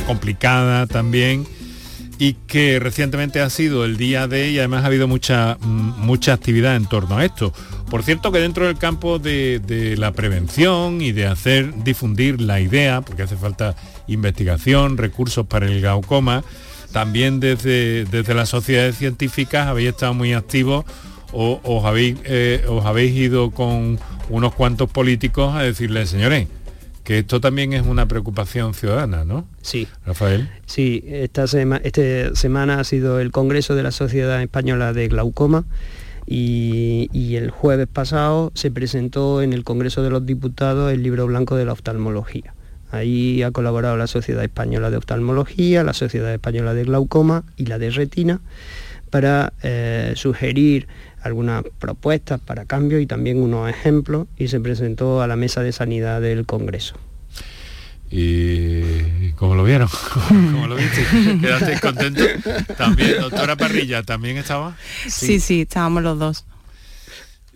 complicada 0.07 0.87
también 0.87 1.45
y 2.21 2.35
que 2.35 2.79
recientemente 2.79 3.41
ha 3.41 3.49
sido 3.49 3.87
el 3.87 3.97
día 3.97 4.29
de 4.29 4.51
y 4.51 4.59
además 4.59 4.85
ha 4.85 4.89
habido 4.89 5.09
mucha 5.09 5.57
mm, 5.59 6.01
mucha 6.05 6.35
actividad 6.35 6.77
en 6.77 6.85
torno 6.85 7.17
a 7.17 7.25
esto. 7.25 7.51
Por 7.89 8.03
cierto 8.03 8.31
que 8.31 8.41
dentro 8.41 8.67
del 8.67 8.77
campo 8.77 9.19
de, 9.19 9.95
la 9.97 10.13
prevención 10.13 11.01
y 11.01 11.13
de 11.13 11.27
hacer 11.27 11.83
difundir 11.83 12.43
la 12.43 12.61
idea, 12.61 13.01
porque 13.01 13.23
hace 13.23 13.37
falta 13.37 13.75
investigación, 14.07 14.99
recursos 14.99 15.47
para 15.47 15.67
el 15.67 15.81
glaucoma, 15.81 16.45
también 16.93 17.41
desde, 17.41 18.05
desde 18.05 18.35
las 18.35 18.51
sociedades 18.51 18.99
científicas 18.99 19.67
habéis 19.67 19.89
estado 19.89 20.13
muy 20.13 20.35
activos 20.35 20.85
o 21.33 21.59
os 21.65 21.85
habéis, 21.87 22.19
eh, 22.25 22.65
os 22.69 22.85
habéis 22.85 23.17
ido 23.17 23.51
con 23.51 23.99
unos 24.29 24.55
cuantos 24.55 24.91
políticos 24.91 25.55
a 25.57 25.63
decirles, 25.63 26.11
señores, 26.11 26.49
que 27.11 27.19
esto 27.19 27.41
también 27.41 27.73
es 27.73 27.85
una 27.89 28.07
preocupación 28.07 28.73
ciudadana, 28.73 29.25
¿no? 29.25 29.45
Sí. 29.63 29.89
Rafael. 30.07 30.49
Sí, 30.67 31.03
esta, 31.09 31.49
sema- 31.49 31.81
esta 31.83 32.37
semana 32.37 32.79
ha 32.79 32.85
sido 32.85 33.19
el 33.19 33.33
Congreso 33.33 33.75
de 33.75 33.83
la 33.83 33.91
Sociedad 33.91 34.41
Española 34.41 34.93
de 34.93 35.09
Glaucoma 35.09 35.65
y, 36.25 37.09
y 37.13 37.35
el 37.35 37.51
jueves 37.51 37.89
pasado 37.93 38.53
se 38.55 38.71
presentó 38.71 39.43
en 39.43 39.53
el 39.53 39.65
Congreso 39.65 40.05
de 40.05 40.11
los 40.11 40.25
Diputados 40.25 40.93
el 40.93 41.03
libro 41.03 41.27
blanco 41.27 41.57
de 41.57 41.65
la 41.65 41.73
oftalmología. 41.73 42.55
Ahí 42.93 43.43
ha 43.43 43.51
colaborado 43.51 43.97
la 43.97 44.07
Sociedad 44.07 44.45
Española 44.45 44.89
de 44.91 44.99
Oftalmología, 44.99 45.83
la 45.83 45.95
Sociedad 45.95 46.33
Española 46.33 46.75
de 46.75 46.85
Glaucoma 46.85 47.43
y 47.57 47.67
la 47.67 47.79
de 47.81 47.91
Retina 47.91 48.41
para 49.11 49.53
eh, 49.63 50.13
sugerir 50.17 50.89
algunas 51.23 51.65
propuestas 51.79 52.41
para 52.41 52.65
cambio 52.65 53.01
y 53.01 53.07
también 53.07 53.43
unos 53.43 53.69
ejemplos 53.69 54.27
y 54.37 54.49
se 54.49 54.61
presentó 54.61 55.21
a 55.21 55.27
la 55.27 55.37
Mesa 55.37 55.63
de 55.63 55.73
Sanidad 55.73 56.21
del 56.21 56.47
Congreso. 56.47 56.95
¿Y 58.11 59.31
cómo 59.33 59.55
lo 59.55 59.63
vieron? 59.63 59.89
¿Cómo 60.29 60.67
lo 60.67 60.75
viste? 60.75 61.05
¿Quedaste 61.41 61.79
contento? 61.81 62.25
También, 62.77 63.21
doctora 63.21 63.55
Parrilla, 63.57 64.03
¿también 64.03 64.37
estaba? 64.37 64.77
Sí, 65.07 65.39
sí, 65.39 65.63
estábamos 65.63 66.03
los 66.03 66.19
dos. 66.19 66.45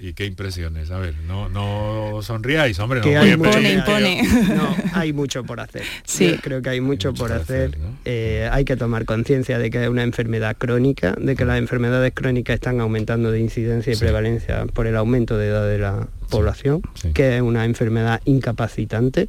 ¿Y 0.07 0.13
qué 0.13 0.27
impresiones? 0.27 0.91
A 0.91 0.99
ver, 0.99 1.15
no, 1.27 1.49
no 1.49 2.21
sonríais, 2.21 2.79
hombre. 2.79 3.01
No 3.01 3.05
que 3.05 3.17
voy 3.17 3.17
a 3.17 3.21
hay 3.33 3.37
mucho, 3.39 3.51
pedir- 3.53 4.55
no, 4.55 4.77
hay 4.93 5.13
mucho 5.15 5.45
por 5.45 5.61
hacer. 5.61 5.83
Sí. 6.05 6.33
Yo 6.33 6.41
creo 6.43 6.61
que 6.61 6.69
hay 6.69 6.81
mucho, 6.83 7.15
por 7.15 7.33
hacer. 7.33 7.79
Eh, 8.05 8.47
hay 8.53 8.67
que 8.67 8.77
tomar 8.77 9.07
conciencia 9.07 9.59
de 9.59 9.71
que 9.71 9.83
es 9.83 9.89
una 9.89 10.03
enfermedad 10.03 10.57
crónica, 10.59 11.15
de 11.19 11.35
que 11.37 11.47
las 11.47 11.57
enfermedades 11.59 12.13
crónicas 12.15 12.53
están 12.55 12.81
aumentando 12.81 13.31
de 13.31 13.41
incidencia 13.41 13.95
y 13.95 13.97
prevalencia 13.97 14.67
por 14.67 14.87
el 14.87 14.97
aumento 14.97 15.39
de 15.39 15.49
edad 15.49 15.67
de 15.67 15.79
la 15.79 16.07
población, 16.29 16.83
que 17.15 17.37
es 17.37 17.43
una 17.43 17.65
enfermedad 17.65 18.21
incapacitante 18.27 19.29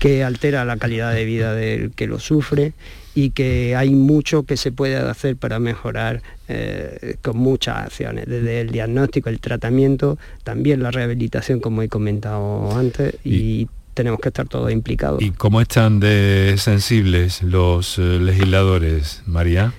que 0.00 0.22
altera 0.22 0.66
la 0.66 0.76
calidad 0.76 1.14
de 1.14 1.24
vida 1.24 1.54
del 1.54 1.92
que 1.92 2.06
lo 2.06 2.18
sufre 2.20 2.72
y 3.18 3.30
que 3.30 3.74
hay 3.74 3.90
mucho 3.90 4.44
que 4.44 4.56
se 4.56 4.70
puede 4.70 4.94
hacer 4.94 5.36
para 5.36 5.58
mejorar 5.58 6.22
eh, 6.46 7.16
con 7.20 7.36
muchas 7.36 7.78
acciones, 7.78 8.26
desde 8.26 8.60
el 8.60 8.70
diagnóstico, 8.70 9.28
el 9.28 9.40
tratamiento, 9.40 10.18
también 10.44 10.84
la 10.84 10.92
rehabilitación, 10.92 11.58
como 11.58 11.82
he 11.82 11.88
comentado 11.88 12.78
antes, 12.78 13.16
y, 13.24 13.66
tenemos 13.94 14.20
que 14.20 14.28
estar 14.28 14.46
todos 14.46 14.70
implicados. 14.70 15.20
¿Y 15.20 15.32
cómo 15.32 15.60
están 15.60 15.98
de 15.98 16.54
sensibles 16.58 17.42
los 17.42 17.98
eh, 17.98 18.20
legisladores, 18.20 19.24
María? 19.26 19.72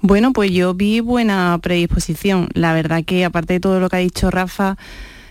Bueno, 0.00 0.32
pues 0.32 0.50
yo 0.50 0.74
vi 0.74 0.98
buena 0.98 1.56
predisposición. 1.62 2.48
La 2.54 2.74
verdad 2.74 3.04
que 3.04 3.24
aparte 3.24 3.52
de 3.52 3.60
todo 3.60 3.78
lo 3.78 3.88
que 3.88 3.94
ha 3.94 4.00
dicho 4.00 4.32
Rafa, 4.32 4.76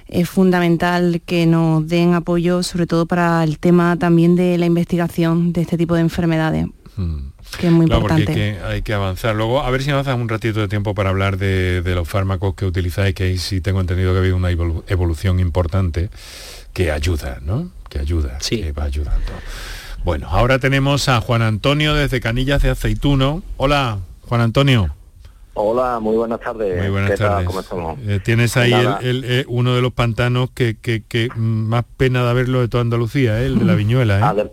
es 0.08 0.30
fundamental 0.30 1.22
que 1.26 1.46
nos 1.46 1.86
den 1.86 2.14
apoyo, 2.14 2.64
sobre 2.64 2.88
todo 2.88 3.06
para 3.06 3.44
el 3.44 3.60
tema 3.60 3.98
también 3.98 4.38
de 4.38 4.58
la 4.58 4.66
investigación 4.66 5.52
de 5.52 5.64
este 5.64 5.78
tipo 5.78 5.96
de 5.96 6.02
enfermedades. 6.02 6.68
Hmm. 6.96 7.31
Que 7.58 7.68
es 7.68 7.74
muy 7.74 7.86
Claro, 7.86 8.02
porque 8.02 8.16
importante. 8.22 8.50
hay 8.52 8.56
que, 8.58 8.64
hay 8.64 8.82
que 8.82 8.94
avanzar. 8.94 9.36
Luego, 9.36 9.62
a 9.62 9.70
ver 9.70 9.84
si 9.84 9.92
avanzas 9.92 10.16
un 10.16 10.30
ratito 10.30 10.60
de 10.62 10.68
tiempo 10.68 10.96
para 10.96 11.10
hablar 11.10 11.38
de, 11.38 11.82
de 11.82 11.96
los 11.96 12.08
fármacos 12.08 12.56
que 12.56 12.66
utilizáis, 12.66 13.14
que 13.14 13.24
ahí 13.26 13.38
sí 13.38 13.62
tengo 13.62 13.82
entendido 13.82 14.12
que 14.12 14.18
ha 14.18 14.22
habido 14.22 14.38
una 14.38 14.52
evolu- 14.52 14.84
evolución 14.88 15.40
importante 15.40 16.10
que 16.74 16.92
ayuda, 16.92 17.40
¿no? 17.42 17.70
Que 17.90 18.00
ayuda, 18.00 18.38
que 18.48 18.72
va 18.72 18.84
ayudando. 18.86 19.32
Bueno, 20.04 20.28
ahora 20.30 20.58
tenemos 20.60 21.10
a 21.10 21.20
Juan 21.22 21.42
Antonio 21.42 21.94
desde 21.94 22.22
Canillas 22.22 22.62
de 22.64 22.70
Aceituno. 22.72 23.44
Hola, 23.58 24.00
Juan 24.28 24.42
Antonio. 24.42 24.96
Hola, 25.54 26.00
muy 26.00 26.16
buenas 26.16 26.40
tardes. 26.40 26.82
Muy 26.82 26.90
buenas 26.90 27.12
¿Qué 27.12 27.18
tal? 27.18 27.28
tardes. 27.30 27.46
¿Cómo 27.48 27.60
estamos? 27.60 28.00
Eh, 28.08 28.20
tienes 28.24 28.56
ahí 28.56 28.72
el- 28.72 28.84
Nada. 28.86 29.00
el, 29.02 29.24
eh, 29.26 29.46
uno 29.50 29.76
de 29.76 29.82
los 29.82 29.92
pantanos 29.92 30.50
que, 30.52 30.78
que- 30.82 31.04
que, 31.08 31.28
mm, 31.36 31.40
más 31.68 31.84
pena 31.98 32.24
de 32.24 32.30
haberlo 32.30 32.62
de 32.62 32.70
toda 32.70 32.82
Andalucía, 32.82 33.42
¿eh? 33.42 33.48
el 33.48 33.60
de 33.60 33.66
la 33.66 33.76
Viñuela. 33.76 34.18
¿eh? 34.20 34.50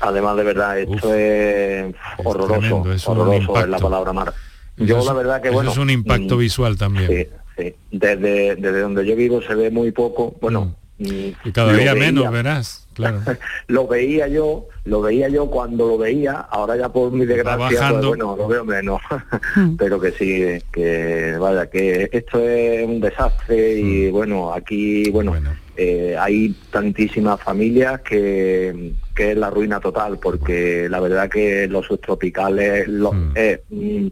Además, 0.00 0.36
de 0.36 0.42
verdad, 0.44 0.78
esto 0.78 1.14
es 1.14 1.94
horroroso. 2.18 2.60
tremendo, 2.60 2.92
es 2.92 3.08
horroroso 3.08 3.60
es 3.60 3.68
la 3.68 3.78
palabra 3.78 4.12
mar. 4.12 4.32
Eso 4.76 4.84
Yo 4.86 4.98
es- 5.00 5.06
la 5.06 5.12
verdad 5.12 5.42
que 5.42 5.48
eso 5.48 5.54
bueno. 5.56 5.70
es 5.72 5.78
un 5.78 5.90
impacto 5.90 6.36
mm, 6.36 6.38
visual 6.38 6.76
también. 6.78 7.08
Sí, 7.08 7.26
sí. 7.56 7.74
Desde, 7.90 8.54
desde 8.56 8.80
donde 8.80 9.04
yo 9.06 9.16
vivo 9.16 9.42
se 9.42 9.54
ve 9.54 9.70
muy 9.70 9.90
poco. 9.90 10.34
Bueno, 10.40 10.74
mm, 10.98 11.04
Y 11.44 11.52
cada 11.52 11.72
lo 11.72 11.78
día 11.78 11.94
veía- 11.94 12.06
menos, 12.06 12.30
verás, 12.32 12.86
claro. 12.94 13.20
lo 13.66 13.88
veía 13.88 14.28
yo, 14.28 14.66
lo 14.84 15.00
veía 15.02 15.28
yo 15.28 15.46
cuando 15.50 15.88
lo 15.88 15.98
veía, 15.98 16.34
ahora 16.50 16.76
ya 16.76 16.88
por 16.90 17.10
mi 17.10 17.26
desgracia, 17.26 17.88
pues, 17.90 18.06
bueno, 18.06 18.36
lo 18.36 18.46
veo 18.46 18.64
menos. 18.64 19.00
Pero 19.78 20.00
que 20.00 20.12
sí, 20.12 20.62
que 20.72 21.36
vaya, 21.40 21.68
que 21.68 22.08
esto 22.12 22.38
es 22.38 22.86
un 22.86 23.00
desastre 23.00 23.72
y 23.80 24.10
bueno, 24.12 24.52
aquí, 24.54 25.10
bueno, 25.10 25.34
eh, 25.80 26.16
hay 26.18 26.54
tantísimas 26.72 27.40
familias 27.40 28.00
que, 28.00 28.92
que 29.14 29.30
es 29.30 29.36
la 29.38 29.48
ruina 29.48 29.78
total, 29.78 30.18
porque 30.18 30.88
la 30.90 30.98
verdad 30.98 31.30
que 31.30 31.68
los 31.68 31.86
subtropicales 31.86 32.88
lo- 32.88 33.14
es, 33.36 33.60
mm, 33.70 34.06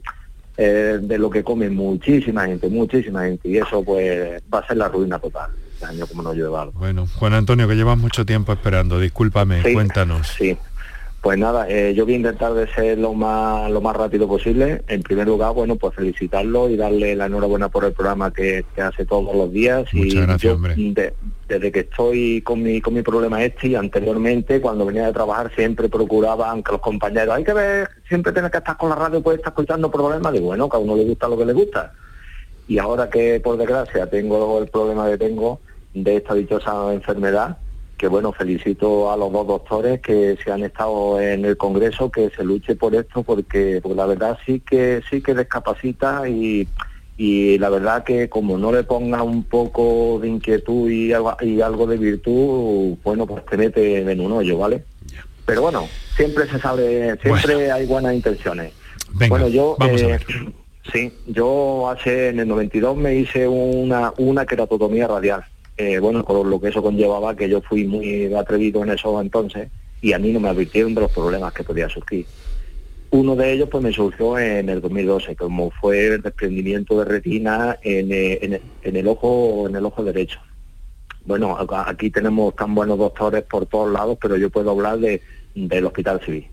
es 0.57 1.09
de 1.09 1.19
lo 1.19 1.29
que 1.29 1.43
come 1.43 1.69
muchísima 1.69 2.47
gente, 2.47 2.69
muchísima 2.69 3.25
gente, 3.25 3.49
y 3.49 3.59
eso 3.59 3.83
pues 3.85 4.41
va 4.53 4.61
a 4.61 4.67
ser 4.69 4.77
la 4.77 4.89
ruina 4.89 5.19
total, 5.19 5.51
este 5.75 5.85
año 5.87 6.07
como 6.07 6.23
no 6.23 6.33
llueva 6.33 6.62
algo. 6.62 6.79
Bueno, 6.79 7.07
Juan 7.19 7.35
Antonio, 7.35 7.67
que 7.67 7.75
llevas 7.75 7.99
mucho 7.99 8.25
tiempo 8.25 8.53
esperando, 8.53 9.01
discúlpame, 9.01 9.62
Sí, 9.64 9.73
cuéntanos. 9.73 10.29
Sí. 10.39 10.57
Pues 11.27 11.41
nada, 11.41 11.68
eh, 11.68 11.93
yo 11.93 12.05
voy 12.05 12.14
a 12.14 12.18
intentar 12.18 12.55
de 12.55 12.72
ser 12.72 12.99
lo 12.99 13.12
más 13.12 13.68
lo 13.68 13.81
más 13.81 13.97
rápido 13.97 14.29
posible. 14.29 14.83
En 14.87 15.03
primer 15.03 15.27
lugar, 15.27 15.53
bueno, 15.55 15.74
pues 15.74 15.93
felicitarlo 15.97 16.70
y 16.70 16.77
darle 16.77 17.16
la 17.16 17.27
enhorabuena 17.27 17.68
por 17.68 17.85
el 17.85 17.93
programa 17.93 18.33
que, 18.33 18.64
que 18.77 18.81
hace 18.81 19.05
todos 19.05 19.35
los 19.35 19.51
días. 19.53 19.93
y 19.93 19.97
Muchas 19.97 20.22
gracias, 20.22 20.43
yo, 20.43 20.55
hombre. 20.55 20.74
de- 20.77 21.14
desde 21.49 21.72
que 21.72 21.81
estoy 21.81 22.43
con 22.43 22.62
mi 22.62 22.81
con 22.81 22.95
mi 22.95 23.03
problema 23.03 23.43
este 23.43 23.66
y 23.66 23.74
anteriormente, 23.74 24.61
cuando 24.61 24.87
venía 24.87 25.07
de 25.07 25.12
trabajar, 25.12 25.51
siempre 25.57 25.89
procuraban 25.89 26.62
que 26.62 26.70
los 26.70 26.81
compañeros, 26.81 27.35
hay 27.35 27.43
que 27.43 27.55
ver, 27.55 27.89
siempre 28.09 28.33
tienes 28.33 28.53
que 28.53 28.59
estar 28.59 28.77
con 28.77 28.91
la 28.91 28.95
radio, 28.95 29.20
pues 29.20 29.39
estar 29.39 29.51
escuchando 29.51 29.91
problemas. 29.91 30.33
Digo, 30.33 30.47
bueno, 30.47 30.68
que 30.68 30.77
a 30.77 30.79
uno 30.79 30.95
le 30.95 31.07
gusta 31.07 31.27
lo 31.27 31.37
que 31.37 31.45
le 31.45 31.55
gusta. 31.55 31.93
Y 32.68 32.79
ahora 32.79 33.11
que 33.11 33.41
por 33.41 33.57
desgracia 33.57 34.07
tengo 34.09 34.61
el 34.61 34.68
problema 34.68 35.11
que 35.11 35.18
tengo 35.18 35.59
de 35.93 36.18
esta 36.18 36.35
dichosa 36.35 36.93
enfermedad, 36.95 37.59
que 37.97 38.09
bueno, 38.09 38.32
felicito 38.32 39.11
a 39.11 39.16
los 39.16 39.32
dos 39.32 39.47
doctores 39.47 40.01
que 40.01 40.36
se 40.42 40.53
han 40.53 40.62
estado 40.62 41.20
en 41.20 41.44
el 41.44 41.57
Congreso, 41.57 42.11
que 42.11 42.30
se 42.30 42.44
luche 42.44 42.76
por 42.76 42.94
esto, 42.94 43.22
porque, 43.22 43.80
porque 43.82 43.97
la 43.97 44.07
verdad 44.07 44.38
sí 44.44 44.61
que 44.61 45.03
sí 45.09 45.22
que 45.22 45.34
descapacita 45.34 46.28
y, 46.28 46.68
y 47.16 47.59
la 47.59 47.70
verdad 47.70 48.05
que 48.05 48.28
como 48.28 48.59
no 48.59 48.70
le 48.72 48.84
ponga 48.84 49.22
un 49.22 49.44
poco 49.44 50.18
de 50.20 50.28
inquietud 50.28 50.90
y 50.90 51.12
algo, 51.12 51.36
y 51.40 51.61
algo 51.61 51.86
de 51.86 51.97
virtud, 51.97 52.97
bueno, 53.03 53.26
pues 53.26 53.44
te 53.47 53.57
mete 53.57 54.01
en 54.01 54.20
un 54.20 54.32
hoyo, 54.32 54.59
¿vale? 54.59 54.84
Pero 55.47 55.62
bueno, 55.62 55.88
siempre 56.16 56.47
se 56.49 56.59
sabe, 56.59 57.16
siempre 57.22 57.70
hay 57.70 57.86
buenas 57.86 58.14
intenciones. 58.14 58.72
Venga, 59.12 59.28
bueno, 59.30 59.49
yo 59.49 59.76
vamos 59.78 60.03
a 60.03 60.05
eh, 60.05 60.09
ver. 60.09 60.26
Sí, 60.92 61.12
yo 61.26 61.88
hace 61.88 62.28
en 62.28 62.40
el 62.40 62.49
92 62.49 62.97
me 62.97 63.14
hice 63.16 63.49
una 63.49 64.12
una 64.18 64.44
queratotomía 64.44 65.09
radial. 65.09 65.44
Eh, 65.77 65.99
bueno, 65.99 66.24
con 66.24 66.49
lo 66.49 66.61
que 66.61 66.68
eso 66.68 66.83
conllevaba 66.83 67.37
que 67.37 67.49
yo 67.49 67.61
fui 67.61 67.85
muy 67.85 68.33
atrevido 68.35 68.83
en 68.83 68.91
eso 68.91 69.20
entonces 69.20 69.68
y 70.01 70.12
a 70.12 70.18
mí 70.18 70.33
no 70.33 70.41
me 70.41 70.49
advirtieron 70.49 70.95
de 70.95 71.03
los 71.03 71.11
problemas 71.12 71.53
que 71.53 71.64
podía 71.64 71.89
surgir. 71.89 72.27
Uno 73.11 73.37
de 73.37 73.53
ellos 73.53 73.68
pues 73.70 73.83
me 73.85 73.93
surgió 73.93 74.39
en 74.39 74.68
el 74.68 74.81
2012, 74.81 75.37
como 75.37 75.70
fue 75.70 76.07
el 76.07 76.22
desprendimiento 76.22 76.99
de 76.99 77.05
retina 77.05 77.79
en, 77.83 78.11
eh, 78.12 78.61
en 78.83 78.97
el- 78.97 79.09
ojo 79.09 79.66
en 79.68 79.77
el 79.77 79.85
ojo 79.85 80.03
derecho. 80.03 80.39
Bueno, 81.24 81.57
aquí 81.87 82.11
tenemos 82.11 82.55
tan 82.55 82.74
buenos 82.74 82.99
doctores 82.99 83.43
por 83.45 83.66
todos 83.66 83.93
lados, 83.93 84.16
pero 84.20 84.37
yo 84.37 84.49
puedo 84.49 84.70
hablar 84.70 84.99
de, 84.99 85.20
del 85.55 85.85
Hospital 85.87 86.20
Civil, 86.24 86.47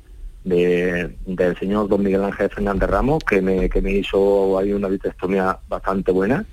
de, 0.43 1.15
del 1.25 1.57
señor 1.59 1.87
don 1.87 2.03
Miguel 2.03 2.23
Ángel 2.23 2.49
Fernández 2.49 2.89
Ramos, 2.89 3.23
que 3.23 3.41
me, 3.41 3.69
que 3.69 3.81
me 3.81 3.91
hizo 3.91 4.57
ahí 4.57 4.73
una 4.73 4.87
vitrectomía 4.87 5.59
bastante 5.67 6.11
buena, 6.11 6.45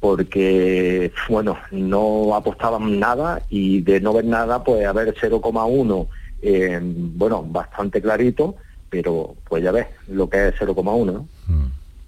porque, 0.00 1.12
bueno, 1.28 1.56
no 1.70 2.34
apostaban 2.34 3.00
nada 3.00 3.42
y 3.48 3.80
de 3.80 4.00
no 4.00 4.12
ver 4.12 4.24
nada, 4.24 4.62
pues 4.62 4.86
a 4.86 4.92
ver 4.92 5.14
0,1, 5.14 6.06
eh, 6.42 6.80
bueno, 6.82 7.42
bastante 7.42 8.02
clarito, 8.02 8.56
pero 8.90 9.34
pues 9.48 9.64
ya 9.64 9.72
ves 9.72 9.86
lo 10.08 10.28
que 10.28 10.48
es 10.48 10.54
0,1, 10.54 11.04
¿no? 11.04 11.26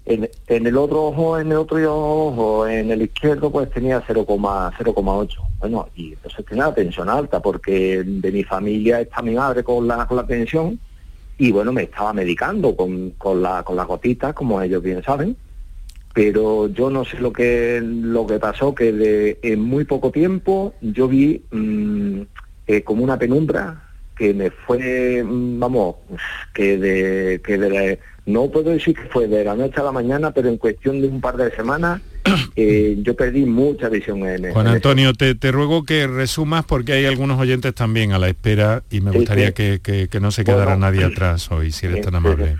En, 0.05 0.27
en 0.47 0.65
el 0.65 0.77
otro 0.77 1.07
ojo, 1.07 1.39
en 1.39 1.51
el 1.51 1.57
otro 1.57 1.77
ojo, 1.77 2.67
en 2.67 2.89
el 2.89 3.03
izquierdo, 3.03 3.51
pues 3.51 3.69
tenía 3.69 4.01
0,0, 4.01 4.25
0,8. 4.25 5.29
Bueno, 5.59 5.87
y 5.95 6.13
entonces 6.13 6.45
tenía 6.45 6.65
la 6.65 6.73
tensión 6.73 7.09
alta, 7.09 7.39
porque 7.41 8.03
de 8.03 8.31
mi 8.31 8.43
familia 8.43 9.01
está 9.01 9.21
mi 9.21 9.35
madre 9.35 9.63
con 9.63 9.87
la, 9.87 10.07
con 10.07 10.17
la 10.17 10.25
tensión, 10.25 10.79
y 11.37 11.51
bueno, 11.51 11.71
me 11.71 11.83
estaba 11.83 12.11
medicando 12.13 12.75
con, 12.75 13.11
con, 13.11 13.41
la, 13.41 13.63
con 13.63 13.75
las 13.75 13.87
gotitas, 13.87 14.33
como 14.33 14.61
ellos 14.61 14.81
bien 14.81 15.03
saben, 15.03 15.35
pero 16.13 16.67
yo 16.67 16.89
no 16.89 17.05
sé 17.05 17.19
lo 17.19 17.31
que 17.31 17.79
lo 17.83 18.25
que 18.27 18.39
pasó, 18.39 18.73
que 18.73 18.91
de, 18.91 19.39
en 19.43 19.61
muy 19.61 19.85
poco 19.85 20.11
tiempo 20.11 20.75
yo 20.81 21.07
vi 21.07 21.43
mm, 21.51 22.21
eh, 22.67 22.81
como 22.83 23.03
una 23.03 23.17
penumbra 23.17 23.85
que 24.15 24.33
me 24.33 24.51
fue, 24.51 25.23
mm, 25.23 25.59
vamos, 25.59 25.95
que 26.53 26.77
de, 26.77 27.41
que 27.45 27.57
de 27.57 27.69
la- 27.69 27.97
no 28.25 28.49
puedo 28.51 28.69
decir 28.71 28.95
que 28.95 29.03
fue 29.09 29.27
de 29.27 29.43
la 29.43 29.55
noche 29.55 29.79
a 29.79 29.83
la 29.83 29.91
mañana, 29.91 30.31
pero 30.31 30.49
en 30.49 30.57
cuestión 30.57 31.01
de 31.01 31.07
un 31.07 31.19
par 31.21 31.35
de 31.37 31.49
semanas 31.55 32.01
eh, 32.55 32.97
yo 33.01 33.15
perdí 33.15 33.45
mucha 33.45 33.87
visión 33.89 34.27
en, 34.27 34.51
Juan 34.51 34.67
Antonio, 34.67 35.13
te, 35.13 35.35
te 35.35 35.51
ruego 35.51 35.83
que 35.85 36.05
resumas 36.05 36.65
porque 36.65 36.93
hay 36.93 37.05
algunos 37.05 37.39
oyentes 37.39 37.73
también 37.73 38.11
a 38.11 38.19
la 38.19 38.27
espera 38.27 38.83
y 38.91 38.99
me 39.01 39.11
gustaría 39.11 39.47
sí. 39.47 39.53
Que, 39.53 39.79
que- 39.81 40.07
que 40.09 40.19
no 40.19 40.31
se 40.31 40.43
quedara 40.43 40.75
Bueno. 40.75 40.79
nadie 40.81 41.03
atrás 41.05 41.49
hoy, 41.51 41.71
si 41.71 41.85
eres 41.85 41.97
Sí, 41.99 42.03
tan 42.03 42.15
amable. 42.15 42.57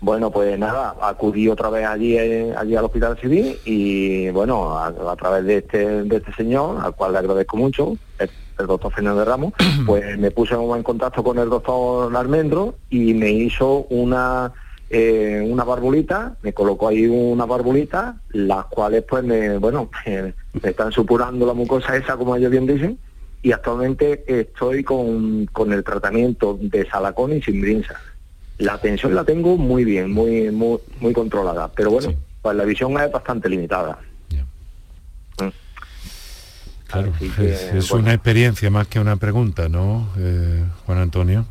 Bueno, 0.00 0.30
pues 0.30 0.58
nada, 0.58 0.94
acudí 1.02 1.48
otra 1.48 1.70
vez 1.70 1.86
allí, 1.86 2.16
eh, 2.16 2.54
allí 2.56 2.76
al 2.76 2.84
Hospital 2.84 3.18
Civil 3.18 3.58
y 3.64 4.30
bueno, 4.30 4.78
a, 4.78 4.86
a 4.86 5.16
través 5.16 5.44
de 5.44 5.56
este, 5.58 6.04
de 6.04 6.16
este 6.16 6.32
señor, 6.34 6.78
al 6.80 6.94
cual 6.94 7.12
le 7.12 7.18
agradezco 7.18 7.56
mucho, 7.56 7.96
el, 8.18 8.30
el 8.58 8.66
doctor 8.66 8.92
Fernández 8.92 9.26
Ramos, 9.26 9.52
pues 9.86 10.16
me 10.18 10.30
puse 10.30 10.54
en 10.54 10.82
contacto 10.82 11.24
con 11.24 11.38
el 11.38 11.50
doctor 11.50 12.14
Almendro 12.14 12.76
y 12.90 13.12
me 13.14 13.30
hizo 13.30 13.86
una 13.90 14.52
eh, 14.90 15.44
una 15.46 15.64
barbulita, 15.64 16.36
me 16.42 16.54
colocó 16.54 16.88
ahí 16.88 17.06
una 17.06 17.44
barbulita, 17.44 18.16
las 18.30 18.64
cuales 18.66 19.04
pues 19.06 19.22
me, 19.22 19.58
bueno, 19.58 19.90
me, 20.06 20.34
me 20.62 20.70
están 20.70 20.92
supurando 20.92 21.46
la 21.46 21.54
mucosa 21.54 21.96
esa, 21.96 22.16
como 22.16 22.36
ellos 22.36 22.50
bien 22.50 22.66
dicen, 22.66 22.98
y 23.42 23.52
actualmente 23.52 24.24
estoy 24.26 24.82
con, 24.82 25.46
con 25.46 25.72
el 25.72 25.84
tratamiento 25.84 26.58
de 26.60 26.88
salacón 26.88 27.34
y 27.34 27.42
simbrinza. 27.42 28.00
La 28.58 28.78
tensión 28.78 29.14
la 29.14 29.24
tengo 29.24 29.56
muy 29.56 29.84
bien, 29.84 30.10
muy 30.12 30.50
muy, 30.50 30.78
muy 31.00 31.12
controlada, 31.12 31.68
pero 31.68 31.90
bueno, 31.92 32.12
pues 32.42 32.56
la 32.56 32.64
visión 32.64 32.98
es 33.00 33.10
bastante 33.10 33.48
limitada. 33.48 33.98
Claro, 36.86 37.12
Así 37.14 37.28
que, 37.36 37.52
es, 37.52 37.62
es 37.74 37.90
bueno. 37.90 38.04
una 38.06 38.14
experiencia 38.14 38.70
más 38.70 38.86
que 38.88 38.98
una 38.98 39.16
pregunta, 39.16 39.68
¿no, 39.68 40.08
eh, 40.16 40.64
Juan 40.86 40.98
Antonio? 40.98 41.44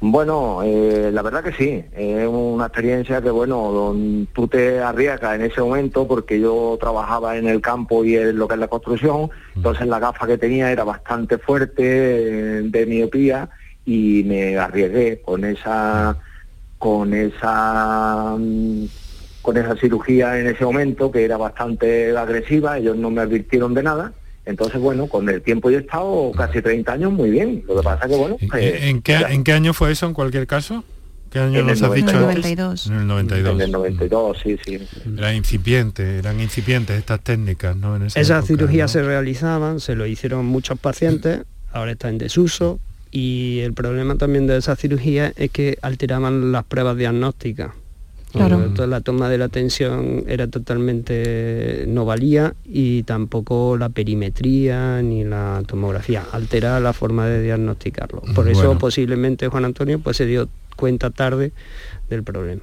Bueno, 0.00 0.60
eh, 0.62 1.10
la 1.12 1.22
verdad 1.22 1.42
que 1.42 1.52
sí, 1.52 1.84
es 1.92 2.26
una 2.28 2.66
experiencia 2.66 3.20
que, 3.20 3.30
bueno, 3.30 3.72
don- 3.72 4.28
tú 4.32 4.46
te 4.46 4.78
arriesgas 4.78 5.34
en 5.34 5.42
ese 5.42 5.60
momento 5.60 6.06
porque 6.06 6.38
yo 6.40 6.78
trabajaba 6.80 7.36
en 7.36 7.48
el 7.48 7.60
campo 7.60 8.04
y 8.04 8.16
en 8.16 8.38
lo 8.38 8.46
que 8.46 8.54
es 8.54 8.60
la 8.60 8.68
construcción, 8.68 9.28
entonces 9.56 9.88
la 9.88 9.98
gafa 9.98 10.26
que 10.28 10.38
tenía 10.38 10.70
era 10.70 10.84
bastante 10.84 11.36
fuerte 11.38 11.82
eh, 11.82 12.62
de 12.64 12.86
miopía 12.86 13.50
y 13.84 14.22
me 14.24 14.56
arriesgué 14.56 15.20
con 15.20 15.44
esa 15.44 16.16
con 16.80 17.12
esa 17.12 18.36
mm, 18.38 18.86
con 19.42 19.56
esa 19.58 19.76
cirugía 19.76 20.40
en 20.40 20.46
ese 20.46 20.64
momento 20.64 21.10
que 21.12 21.24
era 21.24 21.36
bastante 21.36 22.16
agresiva, 22.16 22.78
ellos 22.78 22.96
no 22.96 23.10
me 23.10 23.20
advirtieron 23.20 23.74
de 23.74 23.82
nada 23.82 24.12
Entonces, 24.46 24.80
bueno, 24.80 25.06
con 25.06 25.28
el 25.28 25.42
tiempo 25.42 25.70
yo 25.70 25.78
he 25.78 25.82
estado 25.82 26.32
casi 26.34 26.62
30 26.62 26.92
años 26.92 27.12
muy 27.12 27.30
bien. 27.30 27.62
Lo 27.68 27.76
que 27.76 27.82
pasa 27.82 28.08
que, 28.08 28.16
bueno... 28.16 28.36
pues, 28.50 28.82
¿En 28.82 29.02
qué, 29.02 29.16
¿En 29.16 29.44
qué 29.44 29.52
año 29.52 29.74
fue 29.74 29.92
eso 29.92 30.06
en 30.06 30.14
cualquier 30.14 30.46
caso? 30.46 30.82
¿Qué 31.30 31.38
año 31.38 31.60
En 31.60 31.66
nos 31.66 31.80
el 31.80 31.84
has 31.84 31.92
dicho? 31.92 32.18
92. 32.18 32.86
En 32.86 32.94
el 32.94 33.06
92. 33.06 33.54
En 33.54 33.60
el 33.60 33.72
92, 33.72 34.38
sí, 34.42 34.58
sí. 34.64 34.78
Era 35.18 35.34
incipiente, 35.34 36.18
eran 36.18 36.40
incipientes 36.40 36.96
estas 36.98 37.20
técnicas, 37.20 37.76
¿no? 37.76 37.96
En 37.96 38.04
esa 38.06 38.18
Esas 38.18 38.38
época, 38.38 38.46
cirugías 38.46 38.94
¿no? 38.94 39.00
se 39.00 39.06
realizaban, 39.06 39.80
se 39.80 39.94
lo 39.94 40.06
hicieron 40.06 40.46
muchos 40.46 40.78
pacientes, 40.78 41.42
ahora 41.72 41.92
está 41.92 42.08
en 42.08 42.16
desuso 42.16 42.80
y 43.10 43.60
el 43.60 43.72
problema 43.72 44.14
también 44.16 44.46
de 44.46 44.56
esas 44.56 44.78
cirugías 44.78 45.32
es 45.36 45.50
que 45.50 45.78
alteraban 45.82 46.52
las 46.52 46.64
pruebas 46.64 46.96
diagnósticas. 46.96 47.72
Claro. 48.32 48.56
Entonces 48.62 48.88
la 48.88 49.00
toma 49.00 49.28
de 49.28 49.38
la 49.38 49.48
tensión 49.48 50.24
era 50.28 50.46
totalmente 50.46 51.84
no 51.88 52.04
valía 52.04 52.54
y 52.64 53.02
tampoco 53.02 53.76
la 53.76 53.88
perimetría 53.88 55.02
ni 55.02 55.24
la 55.24 55.64
tomografía 55.66 56.24
altera 56.30 56.78
la 56.78 56.92
forma 56.92 57.26
de 57.26 57.42
diagnosticarlo. 57.42 58.22
Por 58.34 58.48
eso 58.48 58.78
posiblemente 58.78 59.48
Juan 59.48 59.64
Antonio 59.64 59.98
pues 59.98 60.16
se 60.16 60.26
dio 60.26 60.48
cuenta 60.76 61.10
tarde 61.10 61.52
del 62.08 62.22
problema. 62.22 62.62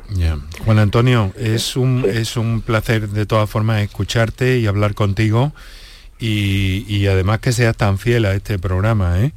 Juan 0.64 0.80
Antonio, 0.80 1.34
es 1.38 1.76
un, 1.76 2.06
es 2.08 2.38
un 2.38 2.62
placer 2.62 3.10
de 3.10 3.26
todas 3.26 3.50
formas 3.50 3.82
escucharte 3.82 4.60
y 4.60 4.68
hablar 4.68 4.96
contigo 4.96 5.52
y, 6.20 6.86
y 6.88 7.08
además 7.08 7.40
que 7.40 7.52
seas 7.52 7.76
tan 7.78 7.98
fiel 7.98 8.26
a 8.26 8.34
este 8.34 8.58
programa, 8.60 9.22
¿eh? 9.24 9.34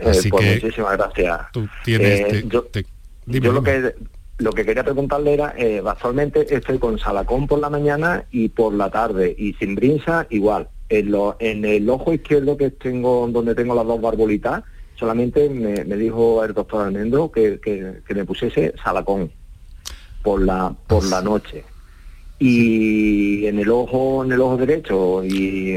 Eh, 0.00 0.08
Así 0.10 0.28
pues 0.30 0.44
que 0.44 0.64
muchísimas 0.66 0.96
gracias. 0.96 1.40
tú 1.52 1.68
tienes... 1.84 2.20
Eh, 2.20 2.24
te- 2.42 2.48
yo 2.48 2.62
te- 2.64 2.86
dime, 3.26 3.46
yo 3.46 3.52
lo 3.52 3.60
dime. 3.60 3.82
que 3.92 3.94
lo 4.38 4.52
que 4.52 4.64
quería 4.66 4.84
preguntarle 4.84 5.32
era, 5.34 5.54
eh, 5.56 5.82
actualmente 5.86 6.46
estoy 6.54 6.78
con 6.78 6.98
salacón 6.98 7.46
por 7.46 7.58
la 7.58 7.70
mañana 7.70 8.24
y 8.30 8.48
por 8.50 8.74
la 8.74 8.90
tarde, 8.90 9.34
y 9.38 9.54
sin 9.54 9.74
brinza 9.74 10.26
igual. 10.30 10.68
En, 10.88 11.10
lo- 11.10 11.36
en 11.40 11.64
el 11.64 11.88
ojo 11.88 12.12
izquierdo 12.12 12.56
que 12.56 12.70
tengo, 12.70 13.26
donde 13.32 13.54
tengo 13.54 13.74
las 13.74 13.86
dos 13.86 14.00
barbolitas, 14.00 14.62
solamente 14.96 15.48
me, 15.48 15.84
me 15.84 15.96
dijo 15.96 16.44
el 16.44 16.52
doctor 16.54 16.86
Almendro 16.86 17.30
que, 17.32 17.58
que- 17.60 18.00
que 18.06 18.14
me 18.14 18.24
pusiese 18.24 18.74
salacón 18.84 19.30
por 20.22 20.42
la 20.42 20.74
por 20.86 21.04
la 21.04 21.22
noche. 21.22 21.64
Y 22.38 23.46
en 23.46 23.58
el 23.58 23.70
ojo, 23.70 24.22
en 24.24 24.32
el 24.32 24.40
ojo 24.42 24.58
derecho, 24.58 25.24
y 25.24 25.76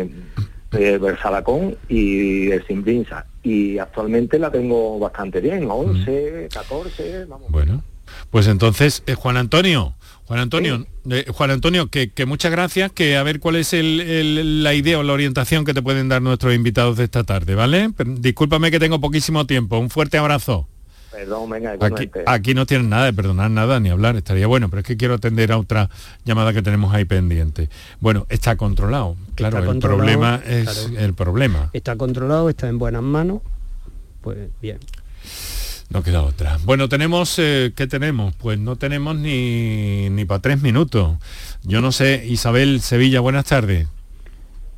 eh, 0.71 0.99
el 1.01 1.17
salacón 1.19 1.77
y 1.87 2.51
el 2.51 2.65
sin 2.67 2.83
brinza. 2.83 3.25
Y 3.43 3.77
actualmente 3.77 4.37
la 4.37 4.51
tengo 4.51 4.99
bastante 4.99 5.39
bien, 5.41 5.67
11, 5.69 6.49
14, 6.53 7.25
vamos. 7.25 7.49
Bueno, 7.49 7.83
pues 8.29 8.47
entonces, 8.47 9.03
eh, 9.07 9.15
Juan 9.15 9.37
Antonio, 9.37 9.95
Juan 10.25 10.39
Antonio, 10.41 10.85
eh, 11.09 11.25
Juan 11.29 11.51
Antonio, 11.51 11.87
que, 11.87 12.09
que 12.11 12.25
muchas 12.25 12.51
gracias, 12.51 12.91
que 12.91 13.17
a 13.17 13.23
ver 13.23 13.39
cuál 13.39 13.55
es 13.55 13.73
el- 13.73 14.01
el- 14.01 14.63
la 14.63 14.73
idea 14.75 14.99
o 14.99 15.03
la 15.03 15.13
orientación 15.13 15.65
que 15.65 15.73
te 15.73 15.81
pueden 15.81 16.09
dar 16.09 16.21
nuestros 16.21 16.53
invitados 16.53 16.97
de 16.97 17.05
esta 17.05 17.23
tarde, 17.23 17.55
¿vale? 17.55 17.89
Pero 17.95 18.11
discúlpame 18.15 18.69
que 18.69 18.79
tengo 18.79 18.99
poquísimo 19.01 19.45
tiempo, 19.47 19.79
un 19.79 19.89
fuerte 19.89 20.17
abrazo. 20.17 20.67
Perdón, 21.19 21.49
venga, 21.49 21.75
Aquí, 22.27 22.53
no 22.53 22.65
tienes 22.65 22.87
nada 22.87 23.03
de 23.03 23.11
perdonar 23.11 23.51
nada 23.51 23.81
ni 23.81 23.89
hablar, 23.89 24.15
estaría 24.15 24.47
bueno, 24.47 24.69
pero 24.69 24.79
es 24.79 24.85
que 24.87 24.95
quiero 24.95 25.15
atender 25.15 25.51
a 25.51 25.57
otra 25.57 25.89
llamada 26.23 26.53
que 26.53 26.61
tenemos 26.61 26.93
ahí 26.93 27.03
pendiente. 27.03 27.69
Bueno, 27.99 28.25
está 28.29 28.55
controlado, 28.55 29.17
claro, 29.35 29.57
Está 29.57 29.59
el 29.59 29.65
controlado, 29.65 29.97
problema 29.97 30.41
es 30.47 30.69
claro. 30.87 31.05
el 31.05 31.13
problema, 31.13 31.69
Está 31.73 31.97
controlado, 31.97 32.47
está 32.49 32.69
en 32.69 32.79
buenas 32.79 33.01
manos, 33.03 33.41
pues 34.21 34.37
bien. 34.61 34.77
no 35.89 36.03
queda 36.03 36.21
otra. 36.21 36.57
Bueno, 36.63 36.87
tenemos, 36.87 37.37
eh, 37.37 37.73
¿qué 37.75 37.85
tenemos? 37.85 38.33
Pues 38.35 38.57
no 38.57 38.77
tenemos 38.77 39.17
ni, 39.17 40.09
ni 40.09 40.23
para 40.23 40.39
tres 40.41 40.61
minutos. 40.61 41.17
Yo 41.63 41.81
no 41.81 41.91
sé, 41.91 42.25
Isabel 42.29 42.79
Sevilla, 42.79 43.19
buenas 43.19 43.43
tardes. 43.43 43.87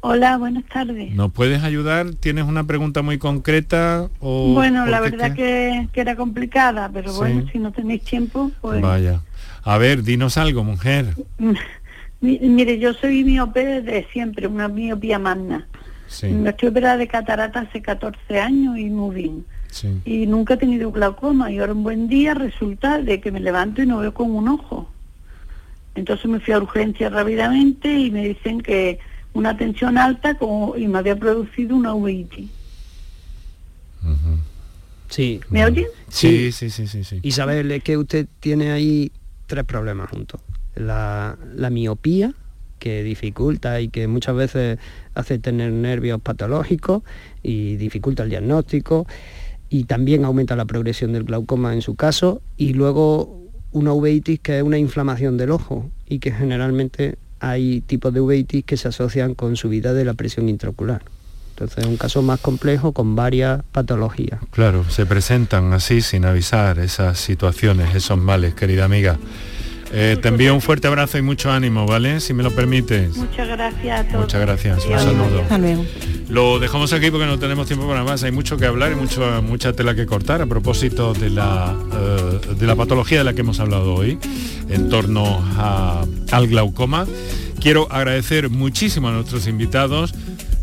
Hola, 0.03 0.37
buenas 0.37 0.63
tardes. 0.65 1.13
¿Nos 1.13 1.31
puedes 1.31 1.61
ayudar? 1.63 2.15
¿Tienes 2.15 2.45
una 2.45 2.63
pregunta 2.65 3.03
muy 3.03 3.19
concreta? 3.19 4.09
O 4.19 4.53
bueno, 4.53 4.85
la 4.87 4.99
verdad 4.99 5.35
que, 5.35 5.87
que 5.93 6.01
era 6.01 6.15
complicada, 6.15 6.89
pero 6.91 7.11
Sí. 7.11 7.17
bueno, 7.19 7.45
si 7.51 7.59
no 7.59 7.71
tenéis 7.71 8.03
tiempo, 8.03 8.51
pues... 8.61 8.81
Vaya. 8.81 9.21
A 9.63 9.77
ver, 9.77 10.01
dinos 10.01 10.37
algo, 10.37 10.63
mujer. 10.63 11.13
Mi- 12.21 12.39
Mire, 12.39 12.79
yo 12.79 12.93
soy 12.93 13.23
miope 13.23 13.63
desde 13.81 14.07
siempre, 14.11 14.47
una 14.47 14.67
miopía 14.67 15.19
magna. 15.19 15.67
Sí, 16.07 16.27
Me 16.27 16.49
estoy 16.49 16.69
operada 16.69 16.97
de 16.97 17.07
catarata 17.07 17.61
hace 17.61 17.81
14 17.81 18.39
años 18.39 18.77
y 18.79 18.85
muy 18.89 19.15
bien. 19.15 19.45
sí. 19.69 19.87
Y 20.03 20.25
nunca 20.25 20.55
he 20.55 20.57
tenido 20.57 20.91
glaucoma 20.91 21.51
y 21.51 21.59
ahora 21.59 21.73
un 21.73 21.83
buen 21.83 22.07
día 22.07 22.33
resulta 22.33 22.99
de 22.99 23.21
que 23.21 23.31
me 23.31 23.39
levanto 23.39 23.81
y 23.83 23.85
no 23.85 23.99
veo 23.99 24.13
con 24.13 24.31
un 24.31 24.47
ojo. 24.49 24.89
Entonces 25.95 26.25
me 26.25 26.39
fui 26.39 26.53
a 26.53 26.57
urgencia 26.57 27.09
rápidamente 27.09 27.93
y 27.93 28.09
me 28.11 28.27
dicen 28.27 28.61
que 28.61 28.99
una 29.33 29.57
tensión 29.57 29.97
alta 29.97 30.35
como, 30.35 30.75
y 30.75 30.87
me 30.87 30.99
había 30.99 31.15
producido 31.15 31.75
una 31.75 31.93
uveitis. 31.93 32.49
Sí. 35.09 35.41
¿Me 35.49 35.65
oyen? 35.65 35.85
Sí, 36.07 36.51
sí, 36.51 36.69
sí, 36.69 36.87
sí, 36.87 37.03
sí. 37.03 37.19
Isabel, 37.21 37.71
es 37.71 37.83
que 37.83 37.97
usted 37.97 38.27
tiene 38.39 38.71
ahí 38.71 39.11
tres 39.45 39.65
problemas 39.65 40.09
juntos. 40.09 40.39
La, 40.75 41.37
la 41.53 41.69
miopía, 41.69 42.33
que 42.79 43.03
dificulta 43.03 43.79
y 43.79 43.89
que 43.89 44.07
muchas 44.07 44.35
veces 44.35 44.79
hace 45.13 45.37
tener 45.37 45.71
nervios 45.71 46.19
patológicos 46.21 47.03
y 47.43 47.75
dificulta 47.75 48.23
el 48.23 48.29
diagnóstico 48.29 49.05
y 49.69 49.83
también 49.83 50.25
aumenta 50.25 50.55
la 50.55 50.65
progresión 50.65 51.13
del 51.13 51.25
glaucoma 51.25 51.73
en 51.73 51.81
su 51.81 51.95
caso 51.95 52.41
y 52.57 52.73
luego 52.73 53.39
una 53.71 53.93
uveitis 53.93 54.39
que 54.39 54.57
es 54.57 54.63
una 54.63 54.79
inflamación 54.79 55.37
del 55.37 55.51
ojo 55.51 55.89
y 56.07 56.19
que 56.19 56.31
generalmente 56.31 57.17
hay 57.41 57.81
tipos 57.81 58.13
de 58.13 58.21
uveitis 58.21 58.63
que 58.63 58.77
se 58.77 58.87
asocian 58.87 59.33
con 59.33 59.57
subida 59.57 59.93
de 59.93 60.05
la 60.05 60.13
presión 60.13 60.47
intraocular. 60.47 61.01
Entonces 61.49 61.79
es 61.79 61.85
un 61.85 61.97
caso 61.97 62.21
más 62.21 62.39
complejo 62.39 62.91
con 62.91 63.15
varias 63.15 63.61
patologías. 63.71 64.39
Claro, 64.51 64.87
se 64.89 65.05
presentan 65.05 65.73
así 65.73 66.01
sin 66.01 66.23
avisar 66.25 66.79
esas 66.79 67.19
situaciones, 67.19 67.95
esos 67.95 68.17
males, 68.17 68.53
querida 68.53 68.85
amiga. 68.85 69.17
Eh, 69.93 70.17
te 70.21 70.29
envío 70.29 70.53
un 70.55 70.61
fuerte 70.61 70.87
abrazo 70.87 71.17
y 71.17 71.21
mucho 71.21 71.51
ánimo, 71.51 71.85
¿vale? 71.85 72.21
Si 72.21 72.33
me 72.33 72.43
lo 72.43 72.51
permites. 72.51 73.17
Muchas 73.17 73.47
gracias 73.47 73.99
a 73.99 74.03
todos. 74.07 74.21
Muchas 74.21 74.41
gracias, 74.41 74.85
un 74.85 74.97
saludo. 74.99 75.41
Hasta 75.41 75.57
luego. 75.57 75.85
Lo 76.29 76.59
dejamos 76.59 76.93
aquí 76.93 77.11
porque 77.11 77.25
no 77.25 77.37
tenemos 77.39 77.67
tiempo 77.67 77.85
para 77.89 78.03
más. 78.05 78.23
Hay 78.23 78.31
mucho 78.31 78.55
que 78.55 78.65
hablar 78.65 78.93
y 78.93 78.95
mucho, 78.95 79.41
mucha 79.41 79.73
tela 79.73 79.93
que 79.93 80.05
cortar 80.05 80.41
a 80.41 80.45
propósito 80.45 81.13
de 81.13 81.29
la, 81.29 81.75
eh, 81.93 82.55
de 82.57 82.67
la 82.67 82.75
patología 82.77 83.17
de 83.17 83.25
la 83.25 83.33
que 83.33 83.41
hemos 83.41 83.59
hablado 83.59 83.93
hoy 83.95 84.17
en 84.69 84.87
torno 84.89 85.43
a- 85.57 86.05
al 86.31 86.47
glaucoma. 86.47 87.05
Quiero 87.59 87.91
agradecer 87.91 88.49
muchísimo 88.49 89.09
a 89.09 89.11
nuestros 89.11 89.45
invitados. 89.47 90.13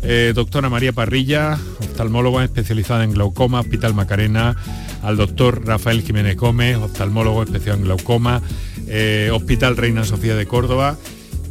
eh, 0.01 0.31
doctora 0.33 0.69
María 0.69 0.93
Parrilla, 0.93 1.57
oftalmóloga 1.81 2.45
especializada 2.45 3.03
en 3.03 3.11
glaucoma, 3.11 3.59
Hospital 3.59 3.93
Macarena, 3.93 4.55
al 5.03 5.17
doctor 5.17 5.65
Rafael 5.65 6.01
Jiménez 6.03 6.37
Gómez, 6.37 6.77
oftalmólogo 6.77 7.43
especial 7.43 7.79
en 7.79 7.83
glaucoma, 7.83 8.41
eh, 8.89 9.29
Hospital 9.33 9.77
Reina 9.77 10.03
Sofía 10.03 10.35
de 10.35 10.45
Córdoba 10.45 10.97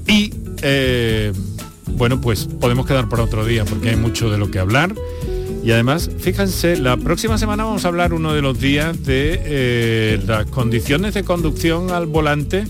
y 0.07 0.33
eh, 0.63 1.33
bueno, 1.93 2.21
pues 2.21 2.47
podemos 2.61 2.87
quedar 2.87 3.09
por 3.09 3.21
otro 3.21 3.45
día 3.45 3.65
porque 3.65 3.91
hay 3.91 3.97
mucho 3.97 4.31
de 4.31 4.39
lo 4.39 4.51
que 4.51 4.59
hablar. 4.59 4.95
Y 5.65 5.73
además, 5.73 6.11
fíjense, 6.19 6.77
la 6.77 6.97
próxima 6.97 7.37
semana 7.37 7.65
vamos 7.65 7.85
a 7.85 7.89
hablar 7.89 8.13
uno 8.13 8.33
de 8.33 8.43
los 8.43 8.59
días 8.61 9.05
de 9.05 9.41
eh, 9.45 10.21
las 10.27 10.47
condiciones 10.47 11.15
de 11.15 11.25
conducción 11.25 11.91
al 11.91 12.07
volante 12.07 12.65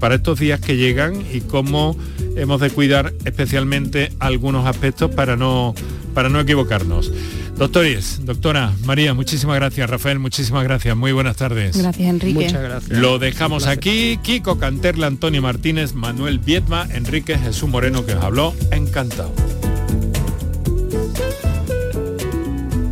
para 0.00 0.16
estos 0.16 0.40
días 0.40 0.58
que 0.58 0.76
llegan 0.76 1.24
y 1.32 1.40
cómo 1.40 1.96
hemos 2.34 2.60
de 2.60 2.68
cuidar 2.70 3.14
especialmente 3.24 4.10
algunos 4.18 4.66
aspectos 4.66 5.08
para 5.12 5.36
no, 5.36 5.72
para 6.14 6.28
no 6.28 6.40
equivocarnos. 6.40 7.12
Doctores, 7.58 8.24
doctora, 8.24 8.72
María, 8.84 9.14
muchísimas 9.14 9.56
gracias. 9.56 9.90
Rafael, 9.90 10.20
muchísimas 10.20 10.62
gracias. 10.62 10.96
Muy 10.96 11.10
buenas 11.10 11.36
tardes. 11.36 11.76
Gracias, 11.76 12.08
Enrique. 12.08 12.44
Muchas 12.44 12.62
gracias. 12.62 12.96
Lo 12.96 13.18
dejamos 13.18 13.66
aquí. 13.66 14.16
Kiko 14.22 14.60
Canterla, 14.60 15.08
Antonio 15.08 15.42
Martínez, 15.42 15.92
Manuel 15.92 16.38
Viedma, 16.38 16.86
Enrique 16.92 17.36
Jesús 17.36 17.68
Moreno 17.68 18.06
que 18.06 18.14
os 18.14 18.22
habló. 18.22 18.54
Encantado. 18.70 19.34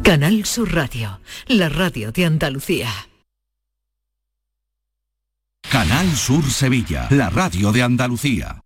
Canal 0.03 0.45
Sur 0.45 0.75
Radio, 0.75 1.21
la 1.47 1.69
radio 1.69 2.11
de 2.11 2.25
Andalucía. 2.25 2.91
Canal 5.71 6.11
Sur 6.17 6.45
Sevilla, 6.51 7.07
la 7.11 7.31
radio 7.31 7.71
de 7.71 7.85
Andalucía. 7.85 8.66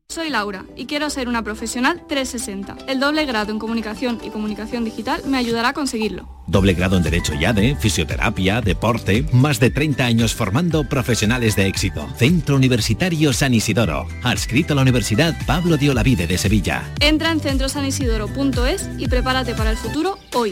Soy 0.11 0.29
Laura 0.29 0.65
y 0.75 0.87
quiero 0.87 1.09
ser 1.09 1.29
una 1.29 1.41
profesional 1.41 2.03
360. 2.05 2.85
El 2.89 2.99
doble 2.99 3.25
grado 3.25 3.53
en 3.53 3.59
comunicación 3.59 4.19
y 4.21 4.29
comunicación 4.29 4.83
digital 4.83 5.21
me 5.25 5.37
ayudará 5.37 5.69
a 5.69 5.73
conseguirlo. 5.73 6.27
Doble 6.47 6.73
grado 6.73 6.97
en 6.97 7.03
Derecho 7.03 7.33
y 7.33 7.45
ADE, 7.45 7.77
Fisioterapia, 7.77 8.59
Deporte, 8.59 9.25
más 9.31 9.61
de 9.61 9.69
30 9.69 10.03
años 10.03 10.35
formando 10.35 10.83
profesionales 10.83 11.55
de 11.55 11.67
éxito. 11.67 12.09
Centro 12.17 12.57
Universitario 12.57 13.31
San 13.31 13.53
Isidoro, 13.53 14.05
adscrito 14.21 14.73
a 14.73 14.75
la 14.75 14.81
Universidad 14.81 15.33
Pablo 15.47 15.77
de 15.77 15.91
Olavide 15.91 16.27
de 16.27 16.37
Sevilla. 16.37 16.83
Entra 16.99 17.31
en 17.31 17.39
centrosanisidoro.es 17.39 18.89
y 18.97 19.07
prepárate 19.07 19.55
para 19.55 19.71
el 19.71 19.77
futuro 19.77 20.17
hoy. 20.33 20.51